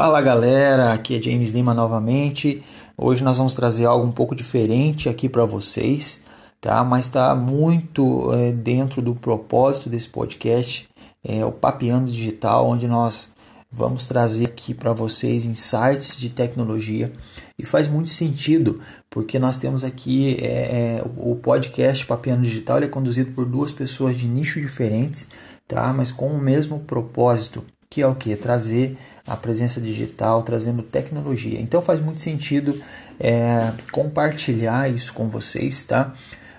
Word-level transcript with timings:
Fala 0.00 0.22
galera, 0.22 0.92
aqui 0.92 1.16
é 1.16 1.20
James 1.20 1.50
Lima 1.50 1.74
novamente. 1.74 2.62
Hoje 2.96 3.24
nós 3.24 3.36
vamos 3.36 3.52
trazer 3.52 3.84
algo 3.84 4.06
um 4.06 4.12
pouco 4.12 4.32
diferente 4.32 5.08
aqui 5.08 5.28
para 5.28 5.44
vocês, 5.44 6.22
tá? 6.60 6.84
Mas 6.84 7.06
está 7.06 7.34
muito 7.34 8.32
é, 8.32 8.52
dentro 8.52 9.02
do 9.02 9.12
propósito 9.16 9.90
desse 9.90 10.08
podcast, 10.08 10.88
é 11.24 11.44
o 11.44 11.50
Papiando 11.50 12.12
Digital, 12.12 12.68
onde 12.68 12.86
nós 12.86 13.34
vamos 13.72 14.06
trazer 14.06 14.44
aqui 14.44 14.72
para 14.72 14.92
vocês 14.92 15.44
insights 15.44 16.16
de 16.16 16.30
tecnologia 16.30 17.12
e 17.58 17.66
faz 17.66 17.88
muito 17.88 18.08
sentido 18.08 18.80
porque 19.10 19.36
nós 19.36 19.56
temos 19.56 19.82
aqui 19.82 20.36
é, 20.40 21.00
é, 21.00 21.04
o 21.16 21.34
podcast 21.34 22.06
Papiando 22.06 22.42
Digital, 22.42 22.76
ele 22.76 22.86
é 22.86 22.88
conduzido 22.88 23.32
por 23.32 23.44
duas 23.44 23.72
pessoas 23.72 24.16
de 24.16 24.28
nicho 24.28 24.60
diferentes, 24.60 25.26
tá? 25.66 25.92
Mas 25.92 26.12
com 26.12 26.28
o 26.28 26.40
mesmo 26.40 26.78
propósito 26.78 27.64
que 27.90 28.02
é 28.02 28.06
o 28.06 28.14
que? 28.14 28.36
Trazer 28.36 28.96
a 29.28 29.36
presença 29.36 29.80
digital, 29.80 30.42
trazendo 30.42 30.82
tecnologia. 30.82 31.60
Então 31.60 31.82
faz 31.82 32.00
muito 32.00 32.20
sentido 32.20 32.80
é, 33.20 33.72
compartilhar 33.92 34.88
isso 34.88 35.12
com 35.12 35.28
vocês, 35.28 35.82
tá? 35.82 36.14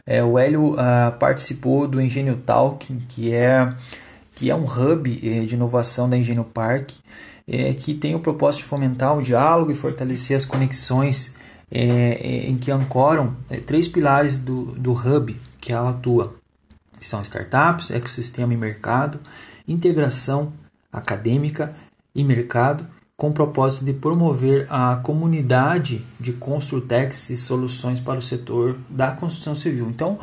É, 0.06 0.24
o 0.24 0.40
Hélio 0.40 0.74
uh, 0.74 1.12
participou 1.20 1.88
do 1.88 2.02
Engenho 2.02 2.36
Talking, 2.38 3.00
que 3.08 3.34
é, 3.34 3.72
que 4.34 4.50
é 4.50 4.56
um 4.56 4.66
hub 4.66 5.20
é, 5.24 5.46
de 5.46 5.56
inovação 5.56 6.10
da 6.10 6.18
Engenho 6.18 6.44
Park, 6.44 6.92
é, 7.48 7.74
que 7.74 7.94
tem 7.94 8.16
o 8.16 8.20
propósito 8.20 8.62
de 8.62 8.68
fomentar 8.68 9.18
o 9.18 9.22
diálogo 9.22 9.72
e 9.72 9.76
fortalecer 9.76 10.36
as 10.36 10.46
conexões 10.46 11.36
é, 11.72 11.82
é, 11.82 12.50
em 12.50 12.58
que 12.58 12.72
ancoram 12.72 13.36
três 13.66 13.88
pilares 13.88 14.40
do, 14.40 14.66
do 14.66 14.94
hub 14.94 15.36
que 15.60 15.72
ela 15.72 15.92
atua, 15.92 16.34
que 17.00 17.06
são 17.06 17.22
startups, 17.22 17.92
ecossistema 17.92 18.54
e 18.54 18.58
mercado, 18.58 19.20
integração 19.68 20.54
acadêmica 20.92 21.76
e 22.14 22.24
mercado, 22.24 22.86
com 23.16 23.30
o 23.30 23.34
propósito 23.34 23.84
de 23.84 23.94
promover 23.94 24.66
a 24.70 24.96
comunidade 25.04 26.06
de 26.20 26.32
construtex 26.32 27.30
e 27.30 27.36
soluções 27.36 28.00
para 28.00 28.20
o 28.20 28.22
setor 28.22 28.78
da 28.90 29.12
construção 29.12 29.56
civil. 29.56 29.90
Então, 29.90 30.18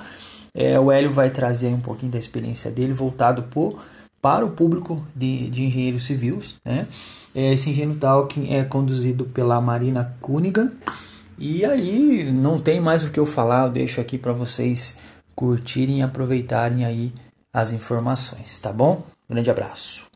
é, 0.55 0.81
o 0.81 0.91
Hélio 0.91 1.13
vai 1.13 1.29
trazer 1.29 1.69
um 1.69 1.81
pouquinho 1.81 2.11
da 2.11 2.19
experiência 2.19 2.71
dele 2.71 2.95
voltado 2.95 3.43
por, 3.43 3.79
para 4.23 4.45
o 4.45 4.51
público 4.51 5.07
de, 5.15 5.51
de 5.51 5.65
engenheiros 5.65 6.07
civis. 6.07 6.57
Né? 6.65 6.87
É, 7.35 7.53
esse 7.53 7.69
Engenheiro 7.69 7.99
Talking 7.99 8.55
é 8.55 8.65
conduzido 8.65 9.27
pela 9.27 9.61
Marina 9.61 10.17
Cuniga. 10.21 10.73
E 11.39 11.67
aí, 11.67 12.33
não 12.33 12.59
tem 12.59 12.81
mais 12.81 13.03
o 13.03 13.11
que 13.11 13.21
eu 13.21 13.27
falar, 13.27 13.67
eu 13.67 13.71
deixo 13.71 14.01
aqui 14.01 14.17
para 14.17 14.33
vocês 14.33 15.01
curtirem 15.35 15.99
e 15.99 16.03
aproveitarem 16.03 16.87
aí 16.87 17.13
as 17.53 17.73
informações, 17.73 18.59
tá 18.59 18.73
bom? 18.73 19.05
Grande 19.29 19.51
abraço. 19.51 20.16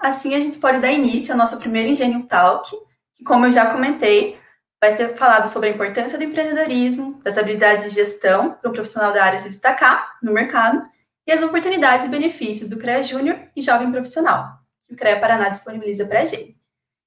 Assim, 0.00 0.34
a 0.34 0.40
gente 0.40 0.58
pode 0.58 0.78
dar 0.78 0.90
início 0.90 1.32
ao 1.32 1.38
nosso 1.38 1.58
primeiro 1.58 1.90
Engenho 1.90 2.24
Talk, 2.24 2.70
que, 3.14 3.22
como 3.22 3.46
eu 3.46 3.50
já 3.50 3.70
comentei, 3.70 4.40
vai 4.80 4.92
ser 4.92 5.14
falado 5.14 5.46
sobre 5.48 5.68
a 5.68 5.72
importância 5.72 6.16
do 6.16 6.24
empreendedorismo, 6.24 7.20
das 7.22 7.36
habilidades 7.36 7.90
de 7.90 7.94
gestão 7.94 8.52
para 8.54 8.70
um 8.70 8.72
profissional 8.72 9.12
da 9.12 9.22
área 9.22 9.38
se 9.38 9.48
destacar 9.48 10.16
no 10.22 10.32
mercado 10.32 10.82
e 11.26 11.32
as 11.32 11.42
oportunidades 11.42 12.06
e 12.06 12.08
benefícios 12.08 12.70
do 12.70 12.78
CREA 12.78 13.02
Júnior 13.02 13.38
e 13.54 13.60
Jovem 13.60 13.92
Profissional, 13.92 14.58
que 14.88 14.94
o 14.94 14.96
CREA 14.96 15.20
Paraná 15.20 15.50
disponibiliza 15.50 16.06
para 16.06 16.20
a 16.20 16.24
gente. 16.24 16.56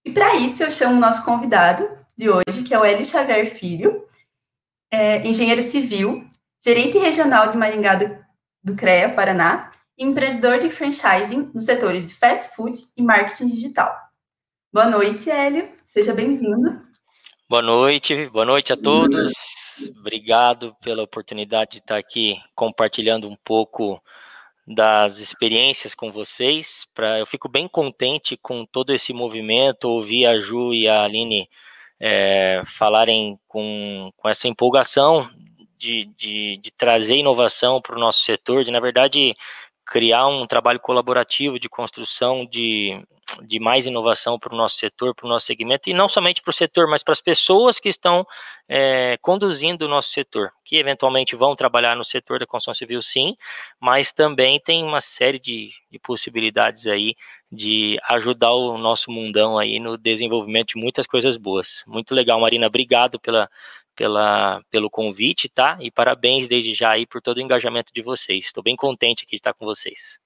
E 0.05 0.11
para 0.11 0.35
isso, 0.35 0.61
eu 0.61 0.69
chamo 0.69 0.95
o 0.95 0.99
nosso 0.99 1.25
convidado 1.25 1.89
de 2.15 2.29
hoje, 2.29 2.63
que 2.63 2.75
é 2.75 2.79
o 2.79 2.85
Hélio 2.85 3.05
Xavier 3.05 3.47
Filho, 3.55 4.05
é, 4.91 5.25
engenheiro 5.25 5.63
civil, 5.63 6.27
gerente 6.63 6.99
regional 6.99 7.49
de 7.49 7.57
Maringá 7.57 7.95
do, 7.95 8.15
do 8.63 8.75
CREA 8.75 9.09
Paraná 9.09 9.71
empreendedor 9.97 10.59
de 10.59 10.69
franchising 10.69 11.51
nos 11.53 11.65
setores 11.65 12.05
de 12.05 12.13
fast 12.13 12.55
food 12.55 12.79
e 12.97 13.01
marketing 13.01 13.47
digital. 13.47 13.95
Boa 14.71 14.87
noite, 14.87 15.29
Hélio. 15.29 15.69
Seja 15.87 16.13
bem-vindo. 16.13 16.81
Boa 17.47 17.61
noite, 17.61 18.27
boa 18.29 18.45
noite 18.45 18.73
a 18.73 18.77
todos. 18.77 19.33
Obrigado 19.99 20.75
pela 20.81 21.03
oportunidade 21.03 21.71
de 21.73 21.77
estar 21.77 21.97
aqui 21.97 22.37
compartilhando 22.55 23.27
um 23.27 23.35
pouco 23.43 24.01
das 24.65 25.19
experiências 25.19 25.93
com 25.93 26.11
vocês. 26.11 26.85
Pra, 26.93 27.19
eu 27.19 27.27
fico 27.27 27.47
bem 27.47 27.67
contente 27.67 28.37
com 28.37 28.65
todo 28.65 28.93
esse 28.93 29.13
movimento, 29.13 29.89
ouvir 29.89 30.25
a 30.25 30.39
Ju 30.39 30.73
e 30.73 30.87
a 30.87 31.03
Aline 31.03 31.47
é, 31.99 32.63
falarem 32.77 33.37
com, 33.47 34.11
com 34.17 34.29
essa 34.29 34.47
empolgação 34.47 35.29
de, 35.77 36.05
de, 36.17 36.59
de 36.61 36.71
trazer 36.71 37.17
inovação 37.17 37.81
para 37.81 37.95
o 37.95 37.99
nosso 37.99 38.21
setor, 38.23 38.63
de, 38.63 38.71
na 38.71 38.79
verdade, 38.79 39.35
criar 39.85 40.27
um 40.27 40.47
trabalho 40.47 40.79
colaborativo 40.79 41.59
de 41.59 41.67
construção 41.67 42.45
de, 42.45 43.01
de 43.41 43.59
mais 43.59 43.85
inovação 43.85 44.39
para 44.39 44.53
o 44.53 44.57
nosso 44.57 44.77
setor, 44.77 45.13
para 45.13 45.25
o 45.25 45.29
nosso 45.29 45.45
segmento, 45.45 45.89
e 45.89 45.93
não 45.93 46.07
somente 46.07 46.41
para 46.41 46.51
o 46.51 46.53
setor, 46.53 46.87
mas 46.87 47.03
para 47.03 47.11
as 47.11 47.21
pessoas 47.21 47.79
que 47.79 47.89
estão 47.89 48.25
é, 48.67 49.17
conduzindo 49.21 49.85
o 49.85 49.89
nosso 49.89 50.09
setor, 50.11 50.51
que 50.63 50.77
eventualmente 50.77 51.35
vão 51.35 51.55
trabalhar 51.55 51.95
no 51.95 52.03
setor 52.03 52.39
da 52.39 52.45
construção 52.45 52.73
civil, 52.73 53.01
sim, 53.01 53.35
mas 53.79 54.11
também 54.11 54.59
tem 54.59 54.83
uma 54.83 55.01
série 55.01 55.39
de, 55.39 55.71
de 55.91 55.99
possibilidades 55.99 56.87
aí 56.87 57.15
de 57.51 57.99
ajudar 58.11 58.51
o 58.51 58.77
nosso 58.77 59.11
mundão 59.11 59.59
aí 59.59 59.79
no 59.79 59.97
desenvolvimento 59.97 60.69
de 60.69 60.79
muitas 60.81 61.05
coisas 61.05 61.37
boas. 61.37 61.83
Muito 61.85 62.15
legal, 62.15 62.39
Marina, 62.39 62.65
obrigado 62.65 63.19
pela, 63.19 63.47
pela, 63.95 64.61
pelo 64.69 64.89
convite, 64.89 65.49
tá? 65.49 65.77
E 65.81 65.91
parabéns 65.91 66.47
desde 66.47 66.73
já 66.73 66.91
aí 66.91 67.05
por 67.05 67.21
todo 67.21 67.37
o 67.37 67.41
engajamento 67.41 67.93
de 67.93 68.01
vocês. 68.01 68.45
Estou 68.45 68.63
bem 68.63 68.75
contente 68.75 69.23
aqui 69.23 69.31
de 69.31 69.37
estar 69.37 69.53
com 69.53 69.65
vocês. 69.65 70.19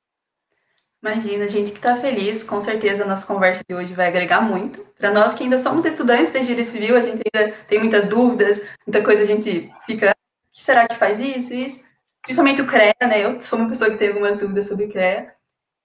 Imagina, 1.01 1.45
a 1.45 1.47
gente 1.47 1.71
que 1.71 1.77
está 1.77 1.95
feliz, 1.97 2.43
com 2.43 2.59
certeza 2.59 3.03
a 3.03 3.07
nossa 3.07 3.25
conversa 3.25 3.63
de 3.67 3.75
hoje 3.75 3.93
vai 3.93 4.07
agregar 4.07 4.41
muito. 4.41 4.83
Para 4.97 5.11
nós 5.11 5.35
que 5.35 5.43
ainda 5.43 5.57
somos 5.57 5.85
estudantes 5.85 6.33
de 6.33 6.39
engenharia 6.39 6.65
civil, 6.65 6.97
a 6.97 7.01
gente 7.01 7.21
ainda 7.33 7.51
tem 7.67 7.79
muitas 7.79 8.07
dúvidas, 8.07 8.59
muita 8.85 9.03
coisa 9.03 9.21
a 9.21 9.25
gente 9.25 9.71
fica, 9.85 10.11
o 10.11 10.51
que 10.51 10.63
será 10.63 10.87
que 10.87 10.95
faz 10.95 11.19
isso, 11.19 11.53
isso? 11.53 11.85
Principalmente 12.23 12.61
o 12.61 12.67
CREA, 12.67 12.95
né? 13.01 13.23
Eu 13.23 13.39
sou 13.39 13.59
uma 13.59 13.69
pessoa 13.69 13.91
que 13.91 13.97
tem 13.97 14.09
algumas 14.09 14.37
dúvidas 14.37 14.65
sobre 14.67 14.85
o 14.85 14.89
CREA. 14.89 15.33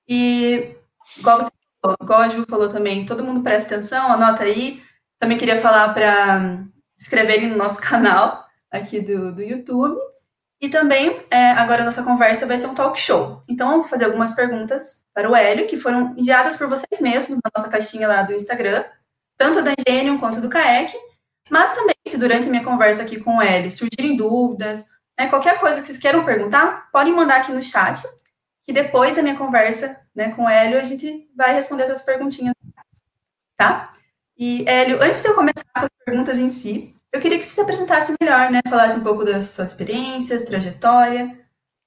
E, 0.08 0.74
igual 1.16 1.42
você 1.42 1.50
falou, 1.80 1.96
igual 2.02 2.20
a 2.20 2.28
Ju 2.28 2.44
falou 2.48 2.68
também, 2.70 3.04
todo 3.04 3.24
mundo 3.24 3.42
presta 3.42 3.74
atenção, 3.74 4.10
anota 4.10 4.44
aí. 4.44 4.82
Também 5.20 5.38
queria 5.38 5.60
falar 5.60 5.92
para 5.92 6.64
inscreverem 7.02 7.48
no 7.48 7.56
nosso 7.56 7.80
canal 7.82 8.46
aqui 8.70 9.00
do, 9.00 9.32
do 9.32 9.42
YouTube. 9.42 9.98
E 10.60 10.68
também, 10.68 11.20
é, 11.28 11.50
agora 11.50 11.82
a 11.82 11.84
nossa 11.84 12.04
conversa 12.04 12.46
vai 12.46 12.56
ser 12.56 12.68
um 12.68 12.74
talk 12.74 12.98
show. 12.98 13.42
Então, 13.48 13.72
eu 13.72 13.78
vou 13.80 13.88
fazer 13.88 14.04
algumas 14.04 14.32
perguntas 14.32 15.04
para 15.12 15.28
o 15.28 15.34
Hélio, 15.34 15.66
que 15.66 15.76
foram 15.76 16.14
enviadas 16.16 16.56
por 16.56 16.68
vocês 16.68 17.00
mesmos 17.00 17.38
na 17.38 17.50
nossa 17.56 17.68
caixinha 17.68 18.06
lá 18.06 18.22
do 18.22 18.32
Instagram, 18.32 18.84
tanto 19.36 19.60
da 19.60 19.72
Genium 19.86 20.18
quanto 20.18 20.40
do 20.40 20.48
CAEC. 20.48 20.94
Mas 21.50 21.74
também, 21.74 21.96
se 22.06 22.16
durante 22.16 22.46
a 22.46 22.50
minha 22.50 22.62
conversa 22.62 23.02
aqui 23.02 23.18
com 23.18 23.38
o 23.38 23.42
Hélio 23.42 23.72
surgirem 23.72 24.16
dúvidas, 24.16 24.86
né, 25.18 25.28
qualquer 25.28 25.58
coisa 25.58 25.80
que 25.80 25.86
vocês 25.86 25.98
queiram 25.98 26.24
perguntar, 26.24 26.88
podem 26.92 27.12
mandar 27.12 27.40
aqui 27.40 27.52
no 27.52 27.60
chat, 27.60 28.00
que 28.62 28.72
depois 28.72 29.16
da 29.16 29.22
minha 29.22 29.36
conversa 29.36 30.00
né, 30.14 30.30
com 30.30 30.44
o 30.44 30.48
Hélio, 30.48 30.78
a 30.78 30.84
gente 30.84 31.28
vai 31.36 31.52
responder 31.52 31.82
essas 31.82 32.02
perguntinhas. 32.02 32.54
Tá? 33.56 33.90
E, 34.38 34.64
Hélio, 34.68 35.02
antes 35.02 35.22
de 35.22 35.28
eu 35.28 35.34
começar 35.34 35.64
com 35.74 35.84
as 35.84 35.90
perguntas 36.04 36.38
em 36.38 36.48
si, 36.48 36.94
eu 37.12 37.20
queria 37.20 37.38
que 37.38 37.44
você 37.44 37.54
se 37.54 37.60
apresentasse 37.60 38.14
melhor, 38.20 38.50
né? 38.50 38.60
Falasse 38.68 38.98
um 38.98 39.02
pouco 39.02 39.24
das 39.24 39.50
suas 39.50 39.72
experiências, 39.72 40.44
trajetória. 40.44 41.38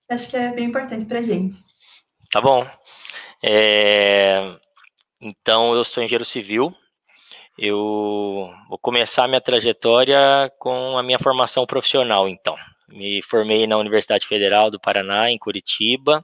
Acho 0.10 0.30
que 0.30 0.38
é 0.38 0.50
bem 0.50 0.66
importante 0.66 1.06
para 1.06 1.20
a 1.20 1.24
gente. 1.24 1.58
Tá 2.32 2.40
bom. 2.40 2.66
É... 3.44 4.56
Então, 5.20 5.74
eu 5.74 5.84
sou 5.84 6.04
engenheiro 6.04 6.26
civil. 6.26 6.74
Eu 7.58 8.52
vou 8.70 8.78
começar 8.78 9.28
minha 9.28 9.42
trajetória 9.42 10.52
com 10.60 10.98
a 10.98 11.04
minha 11.04 11.18
formação 11.18 11.66
profissional, 11.66 12.30
então. 12.30 12.56
Me 12.88 13.22
formei 13.24 13.66
na 13.66 13.78
Universidade 13.78 14.28
Federal 14.28 14.70
do 14.70 14.80
Paraná, 14.80 15.32
em 15.32 15.40
Curitiba, 15.40 16.24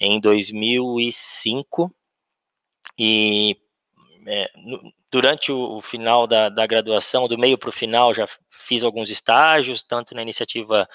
em 0.00 0.18
2005. 0.18 1.94
E 2.98 3.56
é, 4.26 4.50
durante 5.12 5.52
o, 5.52 5.76
o 5.76 5.82
final 5.82 6.26
da, 6.26 6.48
da, 6.48 6.66
graduação, 6.66 7.28
do 7.28 7.36
meio 7.36 7.58
para 7.58 7.68
o 7.68 7.72
final, 7.72 8.14
já 8.14 8.26
fiz 8.66 8.82
alguns 8.82 9.10
estágios, 9.10 9.82
tanto 9.82 10.14
na 10.14 10.22
iniciativa 10.22 10.88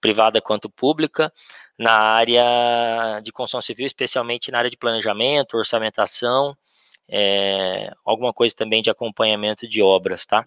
privada 0.00 0.40
quanto 0.40 0.70
pública, 0.70 1.32
na 1.76 2.00
área 2.00 3.20
de 3.20 3.32
construção 3.32 3.60
civil, 3.60 3.84
especialmente 3.86 4.52
na 4.52 4.58
área 4.58 4.70
de 4.70 4.76
planejamento, 4.76 5.56
orçamentação, 5.56 6.56
é, 7.08 7.92
alguma 8.04 8.32
coisa 8.32 8.54
também 8.54 8.80
de 8.80 8.90
acompanhamento 8.90 9.68
de 9.68 9.82
obras, 9.82 10.24
tá? 10.24 10.46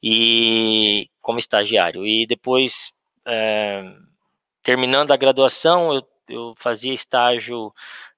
E 0.00 1.10
como 1.20 1.40
estagiário. 1.40 2.06
E 2.06 2.24
depois, 2.24 2.92
é, 3.26 3.82
terminando 4.62 5.10
a 5.10 5.16
graduação, 5.16 5.92
eu, 5.92 6.02
eu 6.28 6.54
fazia 6.56 6.94
estágio 6.94 7.72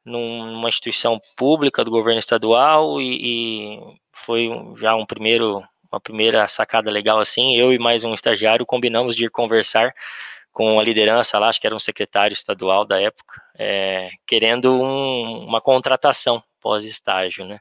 numa 0.04 0.69
instituição 0.69 1.20
pública 1.37 1.84
do 1.84 1.90
governo 1.90 2.19
estadual 2.19 3.00
e, 3.00 3.19
e 3.22 4.02
foi 4.24 4.50
já 4.78 4.94
um 4.94 5.06
primeiro, 5.06 5.62
uma 5.90 6.00
primeira 6.00 6.46
sacada 6.48 6.90
legal 6.90 7.20
assim. 7.20 7.56
Eu 7.56 7.72
e 7.72 7.78
mais 7.78 8.04
um 8.04 8.14
estagiário 8.14 8.66
combinamos 8.66 9.16
de 9.16 9.26
ir 9.26 9.30
conversar 9.30 9.94
com 10.52 10.78
a 10.78 10.82
liderança 10.84 11.38
lá, 11.38 11.48
acho 11.48 11.60
que 11.60 11.66
era 11.66 11.74
um 11.74 11.80
secretário 11.80 12.34
estadual 12.34 12.84
da 12.84 13.00
época, 13.00 13.42
é, 13.58 14.10
querendo 14.26 14.70
um, 14.70 15.46
uma 15.46 15.60
contratação 15.60 16.42
pós-estágio, 16.60 17.46
né? 17.46 17.58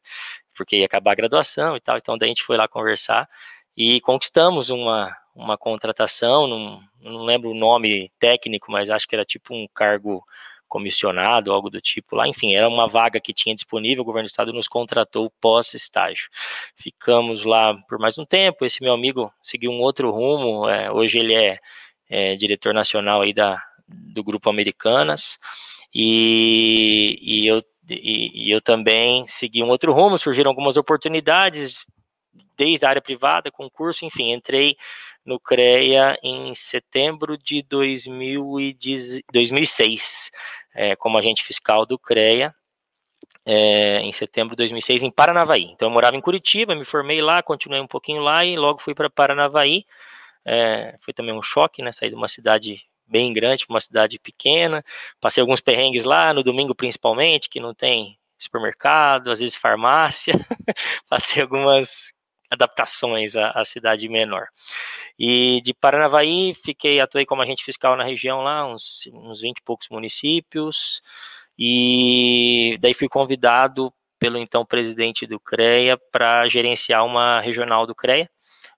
Porque 0.56 0.78
ia 0.78 0.86
acabar 0.86 1.14
a 1.14 1.16
graduação 1.16 1.78
e 1.78 1.80
tal, 1.80 1.98
então 1.98 2.18
daí 2.18 2.28
a 2.28 2.32
gente 2.32 2.44
foi 2.44 2.58
lá 2.58 2.68
conversar 2.68 3.30
e 3.78 4.02
conquistamos 4.02 4.70
uma, 4.70 5.16
uma 5.34 5.58
contratação, 5.58 6.48
não, 6.48 6.82
não 7.00 7.24
lembro 7.24 7.52
o 7.52 7.56
nome 7.56 8.12
técnico, 8.20 8.70
mas 8.72 8.90
acho 8.90 9.08
que 9.08 9.16
era 9.16 9.26
tipo 9.26 9.56
um 9.56 9.68
cargo 9.74 10.24
comissionado, 10.72 11.52
algo 11.52 11.70
do 11.70 11.82
tipo 11.82 12.16
lá, 12.16 12.26
enfim, 12.30 12.56
era 12.56 12.70
uma 12.70 12.88
vaga 12.88 13.20
que 13.20 13.34
tinha 13.34 13.54
disponível, 13.54 14.04
o 14.04 14.06
governo 14.06 14.26
do 14.26 14.32
estado 14.32 14.54
nos 14.54 14.70
contratou 14.70 15.30
pós-estágio. 15.42 16.30
Ficamos 16.78 17.44
lá 17.44 17.76
por 17.90 18.00
mais 18.00 18.18
um 18.18 18.26
tempo, 18.26 18.64
esse 18.64 18.82
meu 18.82 18.94
amigo 18.94 19.30
seguiu 19.44 19.70
um 19.70 19.82
outro 19.82 20.10
rumo, 20.12 20.70
é, 20.70 20.90
hoje 20.90 21.20
ele 21.20 21.36
é, 21.36 21.60
é, 22.10 22.36
diretor 22.38 22.74
nacional 22.74 23.20
aí 23.20 23.34
da, 23.34 23.62
do 23.86 24.24
Grupo 24.24 24.50
Americanas, 24.50 25.38
e, 25.94 27.20
e 27.22 27.46
eu, 27.46 27.62
e, 27.90 28.48
e 28.48 28.50
eu 28.50 28.62
também 28.62 29.28
segui 29.28 29.62
um 29.62 29.70
outro 29.70 29.92
rumo, 29.92 30.18
surgiram 30.18 30.52
algumas 30.52 30.78
oportunidades, 30.78 31.86
desde 32.58 32.86
a 32.86 32.90
área 32.90 33.02
privada, 33.02 33.52
concurso, 33.52 34.06
enfim, 34.06 34.32
entrei 34.32 34.78
no 35.26 35.38
CREA 35.38 36.18
em 36.24 36.56
setembro 36.56 37.38
de 37.38 37.62
2006 37.62 40.32
é, 40.74 40.96
como 40.96 41.18
agente 41.18 41.44
fiscal 41.44 41.86
do 41.86 41.98
CREA, 41.98 42.54
é, 43.46 44.00
em 44.02 44.14
setembro 44.14 44.56
de 44.56 44.58
2006, 44.58 45.04
em 45.04 45.12
Paranavaí. 45.12 45.64
Então, 45.64 45.88
eu 45.88 45.94
morava 45.94 46.16
em 46.16 46.22
Curitiba, 46.22 46.76
me 46.76 46.86
formei 46.86 47.22
lá, 47.22 47.42
continuei 47.42 47.82
um 47.82 47.88
pouquinho 47.88 48.22
lá 48.22 48.46
e 48.46 48.56
logo 48.56 48.82
fui 48.82 48.94
para 48.94 49.10
Paranavaí. 49.10 49.86
É, 50.46 50.96
foi 51.02 51.14
também 51.14 51.34
um 51.34 51.42
choque, 51.42 51.82
né? 51.82 51.92
Sair 51.92 52.10
de 52.10 52.16
uma 52.16 52.28
cidade 52.28 52.82
bem 53.08 53.34
grande 53.34 53.66
para 53.66 53.74
uma 53.74 53.82
cidade 53.82 54.18
pequena. 54.20 54.84
Passei 55.20 55.42
alguns 55.42 55.60
perrengues 55.60 56.06
lá, 56.06 56.34
no 56.34 56.44
domingo 56.44 56.74
principalmente, 56.74 57.50
que 57.50 57.60
não 57.60 57.74
tem 57.74 58.18
supermercado, 58.38 59.32
às 59.32 59.40
vezes 59.40 59.56
farmácia. 59.56 60.34
Passei 61.10 61.42
algumas 61.42 62.12
adaptações 62.52 63.36
à, 63.38 63.52
à, 63.52 63.64
cidade 63.64 64.08
menor. 64.10 64.48
E 65.18 65.62
de 65.64 65.74
Paranavaí, 65.74 66.54
fiquei, 66.64 67.00
atuei 67.00 67.26
como 67.26 67.42
agente 67.42 67.64
fiscal 67.64 67.96
na 67.96 68.04
região 68.04 68.42
lá, 68.42 68.68
uns, 68.68 69.04
uns 69.14 69.42
20 69.42 69.58
e 69.58 69.64
poucos 69.64 69.88
municípios, 69.90 71.02
e 71.58 72.78
daí 72.82 72.94
fui 72.94 73.08
convidado 73.08 73.94
pelo 74.20 74.38
então 74.38 74.66
presidente 74.66 75.26
do 75.26 75.40
CREA 75.40 75.98
para 76.12 76.48
gerenciar 76.50 77.06
uma 77.06 77.40
regional 77.40 77.88
do 77.88 77.96
CREA. 77.96 78.30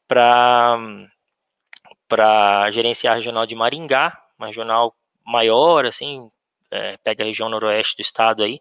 para 0.08 0.78
para 2.10 2.68
gerenciar 2.72 3.14
a 3.14 3.16
regional 3.16 3.46
de 3.46 3.54
Maringá, 3.54 4.20
uma 4.36 4.48
regional 4.48 4.92
maior, 5.24 5.86
assim, 5.86 6.28
é, 6.68 6.96
pega 7.04 7.22
a 7.22 7.26
região 7.26 7.48
noroeste 7.48 7.96
do 7.96 8.02
estado 8.02 8.42
aí, 8.42 8.60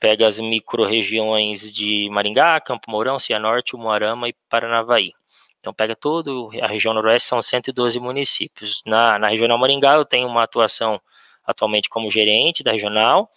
pega 0.00 0.26
as 0.26 0.40
micro-regiões 0.40 1.72
de 1.72 2.08
Maringá, 2.10 2.60
Campo 2.60 2.90
Mourão, 2.90 3.20
Cianorte, 3.20 3.76
Umuarama 3.76 4.28
e 4.28 4.34
Paranavaí. 4.50 5.12
Então 5.60 5.72
pega 5.72 5.94
todo 5.94 6.50
a 6.60 6.66
região 6.66 6.92
noroeste, 6.92 7.28
são 7.28 7.40
112 7.40 8.00
municípios. 8.00 8.82
Na, 8.84 9.16
na 9.16 9.28
regional 9.28 9.56
Maringá 9.58 9.94
eu 9.94 10.04
tenho 10.04 10.26
uma 10.26 10.42
atuação 10.42 11.00
atualmente 11.46 11.88
como 11.88 12.10
gerente 12.10 12.64
da 12.64 12.72
regional, 12.72 13.30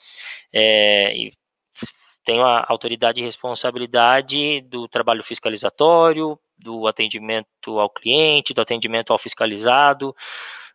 é, 0.52 1.16
e 1.16 1.32
tenho 2.24 2.44
a 2.44 2.66
autoridade 2.68 3.22
e 3.22 3.24
responsabilidade 3.24 4.62
do 4.62 4.88
trabalho 4.88 5.24
fiscalizatório, 5.24 6.40
do 6.58 6.88
atendimento 6.88 7.80
ao 7.80 7.90
cliente, 7.90 8.54
do 8.54 8.62
atendimento 8.62 9.12
ao 9.12 9.20
fiscalizado, 9.20 10.16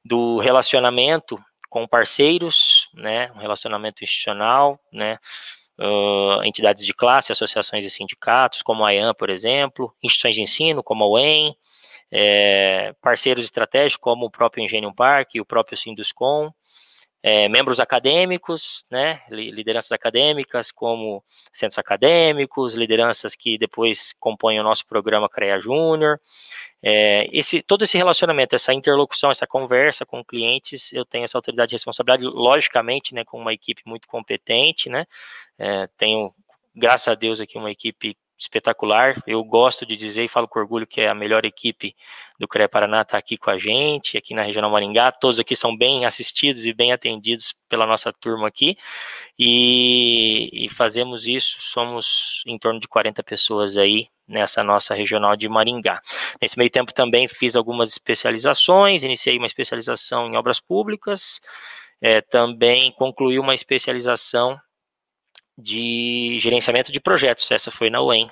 do 0.04 0.38
relacionamento 0.38 1.38
com 1.68 1.86
parceiros, 1.86 2.88
né, 2.94 3.30
um 3.34 3.38
relacionamento 3.38 4.02
institucional, 4.02 4.78
né, 4.92 5.18
uh, 5.78 6.42
entidades 6.44 6.84
de 6.84 6.92
classe, 6.92 7.32
associações 7.32 7.84
e 7.84 7.90
sindicatos, 7.90 8.62
como 8.62 8.84
a 8.84 8.94
EAN, 8.94 9.14
por 9.14 9.30
exemplo, 9.30 9.94
instituições 10.02 10.34
de 10.34 10.42
ensino, 10.42 10.82
como 10.82 11.04
a 11.04 11.08
UEM, 11.08 11.56
é, 12.12 12.92
parceiros 13.00 13.44
estratégicos, 13.44 14.02
como 14.02 14.26
o 14.26 14.30
próprio 14.30 14.64
Engenho 14.64 14.92
Parque, 14.92 15.40
o 15.40 15.44
próprio 15.44 15.78
Sinduscom, 15.78 16.50
é, 17.22 17.48
membros 17.48 17.78
acadêmicos, 17.78 18.84
né, 18.90 19.20
lideranças 19.28 19.92
acadêmicas, 19.92 20.70
como 20.70 21.22
centros 21.52 21.78
acadêmicos, 21.78 22.74
lideranças 22.74 23.36
que 23.36 23.58
depois 23.58 24.14
compõem 24.18 24.58
o 24.58 24.62
nosso 24.62 24.86
programa 24.86 25.28
CREA 25.28 25.60
Júnior. 25.60 26.18
É, 26.82 27.28
esse, 27.30 27.60
todo 27.60 27.84
esse 27.84 27.98
relacionamento, 27.98 28.56
essa 28.56 28.72
interlocução, 28.72 29.30
essa 29.30 29.46
conversa 29.46 30.06
com 30.06 30.24
clientes, 30.24 30.90
eu 30.92 31.04
tenho 31.04 31.24
essa 31.24 31.36
autoridade 31.36 31.72
e 31.72 31.76
responsabilidade, 31.76 32.24
logicamente, 32.24 33.14
né, 33.14 33.22
com 33.24 33.38
uma 33.38 33.52
equipe 33.52 33.82
muito 33.84 34.08
competente, 34.08 34.88
né, 34.88 35.04
é, 35.58 35.86
tenho, 35.98 36.34
graças 36.74 37.08
a 37.08 37.14
Deus, 37.14 37.38
aqui 37.38 37.58
uma 37.58 37.70
equipe 37.70 38.16
espetacular. 38.40 39.22
Eu 39.26 39.44
gosto 39.44 39.84
de 39.84 39.96
dizer 39.96 40.24
e 40.24 40.28
falo 40.28 40.48
com 40.48 40.58
orgulho 40.58 40.86
que 40.86 41.00
é 41.00 41.08
a 41.08 41.14
melhor 41.14 41.44
equipe 41.44 41.94
do 42.38 42.48
CREA 42.48 42.68
Paraná 42.68 43.02
está 43.02 43.18
aqui 43.18 43.36
com 43.36 43.50
a 43.50 43.58
gente, 43.58 44.16
aqui 44.16 44.32
na 44.32 44.42
Regional 44.42 44.70
Maringá. 44.70 45.12
Todos 45.12 45.38
aqui 45.38 45.54
são 45.54 45.76
bem 45.76 46.06
assistidos 46.06 46.64
e 46.64 46.72
bem 46.72 46.90
atendidos 46.90 47.54
pela 47.68 47.86
nossa 47.86 48.12
turma 48.12 48.48
aqui. 48.48 48.78
E, 49.38 50.48
e 50.66 50.68
fazemos 50.70 51.26
isso, 51.26 51.58
somos 51.60 52.42
em 52.46 52.58
torno 52.58 52.80
de 52.80 52.88
40 52.88 53.22
pessoas 53.22 53.76
aí 53.76 54.08
nessa 54.26 54.64
nossa 54.64 54.94
regional 54.94 55.36
de 55.36 55.48
Maringá. 55.48 56.00
Nesse 56.40 56.56
meio 56.56 56.70
tempo 56.70 56.94
também 56.94 57.28
fiz 57.28 57.54
algumas 57.54 57.90
especializações, 57.90 59.02
iniciei 59.02 59.36
uma 59.36 59.46
especialização 59.46 60.28
em 60.28 60.36
obras 60.36 60.60
públicas, 60.60 61.40
é, 62.00 62.22
também 62.22 62.90
concluí 62.92 63.38
uma 63.38 63.54
especialização 63.54 64.58
de 65.60 66.38
gerenciamento 66.40 66.90
de 66.92 67.00
projetos. 67.00 67.50
Essa 67.50 67.70
foi 67.70 67.90
na 67.90 68.02
UEM. 68.02 68.30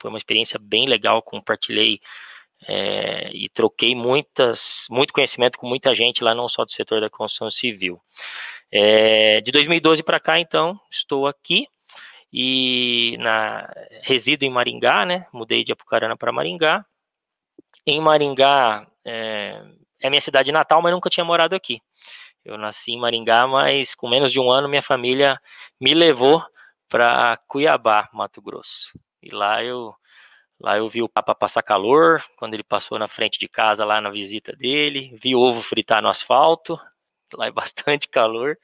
Foi 0.00 0.10
uma 0.10 0.18
experiência 0.18 0.58
bem 0.60 0.86
legal, 0.86 1.22
compartilhei 1.22 2.00
é, 2.66 3.30
e 3.32 3.48
troquei 3.48 3.94
muitas, 3.94 4.86
muito 4.90 5.12
conhecimento 5.12 5.58
com 5.58 5.66
muita 5.66 5.94
gente 5.94 6.24
lá, 6.24 6.34
não 6.34 6.48
só 6.48 6.64
do 6.64 6.72
setor 6.72 7.00
da 7.00 7.10
construção 7.10 7.50
civil. 7.50 8.00
É, 8.70 9.40
de 9.40 9.52
2012 9.52 10.02
para 10.02 10.18
cá, 10.18 10.38
então, 10.40 10.78
estou 10.90 11.26
aqui 11.26 11.66
e 12.32 13.16
na, 13.20 13.72
resido 14.02 14.44
em 14.44 14.50
Maringá, 14.50 15.06
né? 15.06 15.26
Mudei 15.32 15.62
de 15.62 15.72
Apucarana 15.72 16.16
para 16.16 16.32
Maringá. 16.32 16.84
Em 17.86 18.00
Maringá 18.00 18.86
é, 19.04 19.62
é 20.00 20.10
minha 20.10 20.20
cidade 20.20 20.50
natal, 20.50 20.82
mas 20.82 20.92
nunca 20.92 21.08
tinha 21.08 21.24
morado 21.24 21.54
aqui. 21.54 21.80
Eu 22.44 22.58
nasci 22.58 22.92
em 22.92 22.98
Maringá, 22.98 23.46
mas 23.46 23.94
com 23.94 24.08
menos 24.08 24.32
de 24.32 24.40
um 24.40 24.50
ano 24.50 24.68
minha 24.68 24.82
família 24.82 25.40
me 25.80 25.94
levou 25.94 26.42
para 26.88 27.36
Cuiabá, 27.48 28.08
Mato 28.12 28.40
Grosso. 28.42 28.92
E 29.22 29.30
lá 29.30 29.62
eu 29.64 29.94
lá 30.60 30.78
eu 30.78 30.88
vi 30.88 31.02
o 31.02 31.08
Papa 31.08 31.34
passar 31.34 31.62
calor 31.62 32.22
quando 32.38 32.54
ele 32.54 32.62
passou 32.62 32.98
na 32.98 33.08
frente 33.08 33.38
de 33.38 33.48
casa 33.48 33.84
lá 33.84 34.00
na 34.00 34.10
visita 34.10 34.52
dele, 34.54 35.16
vi 35.20 35.34
ovo 35.34 35.60
fritar 35.62 36.00
no 36.02 36.08
asfalto, 36.08 36.78
lá 37.34 37.46
é 37.46 37.50
bastante 37.50 38.08
calor. 38.08 38.56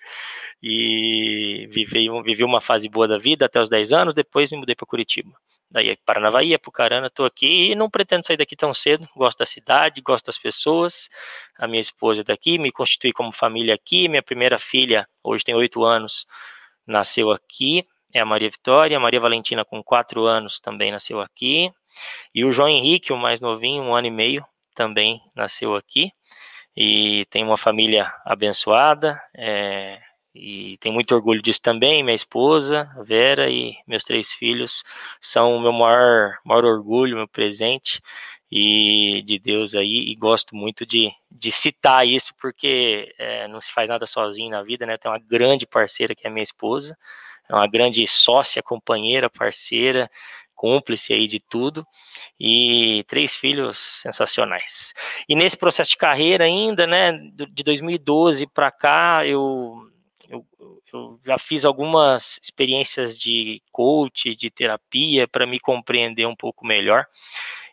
E 0.62 1.66
vivi, 1.70 2.08
vivi 2.22 2.44
uma 2.44 2.60
fase 2.60 2.88
boa 2.88 3.08
da 3.08 3.18
vida 3.18 3.46
até 3.46 3.60
os 3.60 3.68
10 3.70 3.92
anos, 3.92 4.14
depois 4.14 4.50
me 4.50 4.58
mudei 4.58 4.74
para 4.74 4.86
Curitiba. 4.86 5.32
Daí 5.70 5.96
Paranavaí, 6.04 6.52
Apucarana, 6.52 7.06
estou 7.06 7.24
aqui 7.24 7.70
e 7.70 7.74
não 7.74 7.88
pretendo 7.88 8.26
sair 8.26 8.36
daqui 8.36 8.56
tão 8.56 8.74
cedo. 8.74 9.08
Gosto 9.16 9.38
da 9.38 9.46
cidade, 9.46 10.00
gosto 10.00 10.26
das 10.26 10.36
pessoas. 10.36 11.08
A 11.56 11.66
minha 11.68 11.80
esposa 11.80 12.22
é 12.22 12.24
daqui, 12.24 12.58
me 12.58 12.72
constituí 12.72 13.12
como 13.12 13.32
família 13.32 13.74
aqui. 13.74 14.08
Minha 14.08 14.22
primeira 14.22 14.58
filha, 14.58 15.08
hoje 15.22 15.44
tem 15.44 15.54
oito 15.54 15.84
anos, 15.84 16.26
nasceu 16.86 17.30
aqui 17.30 17.86
é 18.12 18.20
a 18.20 18.24
Maria 18.24 18.50
Vitória, 18.50 18.96
a 18.96 19.00
Maria 19.00 19.20
Valentina 19.20 19.64
com 19.64 19.82
quatro 19.82 20.24
anos 20.24 20.60
também 20.60 20.90
nasceu 20.90 21.20
aqui, 21.20 21.70
e 22.34 22.44
o 22.44 22.52
João 22.52 22.68
Henrique, 22.68 23.12
o 23.12 23.16
mais 23.16 23.40
novinho, 23.40 23.82
um 23.82 23.94
ano 23.94 24.06
e 24.06 24.10
meio, 24.10 24.44
também 24.74 25.20
nasceu 25.34 25.74
aqui, 25.74 26.12
e 26.76 27.26
tem 27.30 27.44
uma 27.44 27.56
família 27.56 28.12
abençoada, 28.24 29.20
é, 29.36 30.00
e 30.34 30.76
tenho 30.78 30.94
muito 30.94 31.14
orgulho 31.14 31.42
disso 31.42 31.60
também, 31.60 32.02
minha 32.02 32.14
esposa, 32.14 32.88
Vera, 33.04 33.50
e 33.50 33.76
meus 33.86 34.04
três 34.04 34.30
filhos 34.32 34.82
são 35.20 35.56
o 35.56 35.60
meu 35.60 35.72
maior, 35.72 36.38
maior 36.44 36.64
orgulho, 36.64 37.16
meu 37.16 37.28
presente, 37.28 38.00
e 38.50 39.22
de 39.24 39.38
Deus 39.38 39.74
aí, 39.74 40.10
e 40.10 40.14
gosto 40.16 40.56
muito 40.56 40.84
de, 40.84 41.12
de 41.30 41.52
citar 41.52 42.06
isso, 42.06 42.32
porque 42.40 43.14
é, 43.16 43.46
não 43.46 43.60
se 43.60 43.72
faz 43.72 43.88
nada 43.88 44.06
sozinho 44.06 44.50
na 44.50 44.62
vida, 44.62 44.84
né? 44.84 44.98
Tem 44.98 45.10
uma 45.10 45.20
grande 45.20 45.66
parceira 45.66 46.14
que 46.16 46.26
é 46.26 46.30
minha 46.30 46.42
esposa, 46.42 46.96
é 47.50 47.54
uma 47.54 47.66
grande 47.66 48.06
sócia, 48.06 48.62
companheira, 48.62 49.28
parceira, 49.28 50.08
cúmplice 50.54 51.12
aí 51.12 51.26
de 51.26 51.40
tudo, 51.40 51.84
e 52.38 53.04
três 53.08 53.34
filhos 53.34 53.78
sensacionais. 54.02 54.92
E 55.28 55.34
nesse 55.34 55.56
processo 55.56 55.90
de 55.90 55.96
carreira 55.96 56.44
ainda, 56.44 56.86
né, 56.86 57.12
de 57.50 57.62
2012 57.64 58.46
para 58.46 58.70
cá, 58.70 59.26
eu, 59.26 59.74
eu, 60.28 60.46
eu, 60.92 61.20
já 61.24 61.38
fiz 61.38 61.64
algumas 61.64 62.38
experiências 62.42 63.18
de 63.18 63.60
coach, 63.72 64.36
de 64.36 64.50
terapia, 64.50 65.26
para 65.26 65.46
me 65.46 65.58
compreender 65.58 66.26
um 66.26 66.36
pouco 66.36 66.64
melhor, 66.64 67.04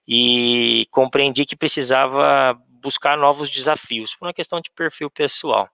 e 0.07 0.87
compreendi 0.89 1.45
que 1.45 1.55
precisava 1.55 2.57
buscar 2.81 3.17
novos 3.17 3.49
desafios, 3.49 4.15
por 4.15 4.25
uma 4.27 4.33
questão 4.33 4.59
de 4.59 4.71
perfil 4.71 5.11
pessoal. 5.11 5.69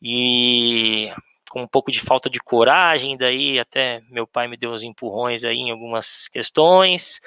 E 0.00 1.10
com 1.48 1.62
um 1.62 1.66
pouco 1.66 1.90
de 1.90 2.00
falta 2.00 2.28
de 2.28 2.38
coragem, 2.38 3.16
daí 3.16 3.58
até 3.58 4.00
meu 4.10 4.26
pai 4.26 4.48
me 4.48 4.56
deu 4.56 4.70
uns 4.70 4.82
empurrões 4.82 5.44
aí 5.44 5.56
em 5.56 5.70
algumas 5.70 6.28
questões. 6.28 7.20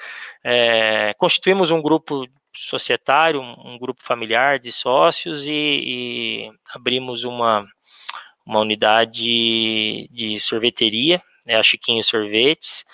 É, 0.44 1.14
constituímos 1.14 1.70
um 1.70 1.82
grupo 1.82 2.26
societário, 2.54 3.40
um, 3.40 3.74
um 3.74 3.78
grupo 3.78 4.02
familiar 4.04 4.58
de 4.58 4.72
sócios 4.72 5.46
e, 5.46 5.50
e, 5.50 6.50
abrimos 6.74 7.24
uma, 7.24 7.64
uma 8.46 8.60
unidade 8.60 10.08
de 10.10 10.38
sorveteria, 10.38 11.20
né, 11.44 11.56
a 11.56 11.62
Chiquinho 11.62 12.04
Sorvetes. 12.04 12.84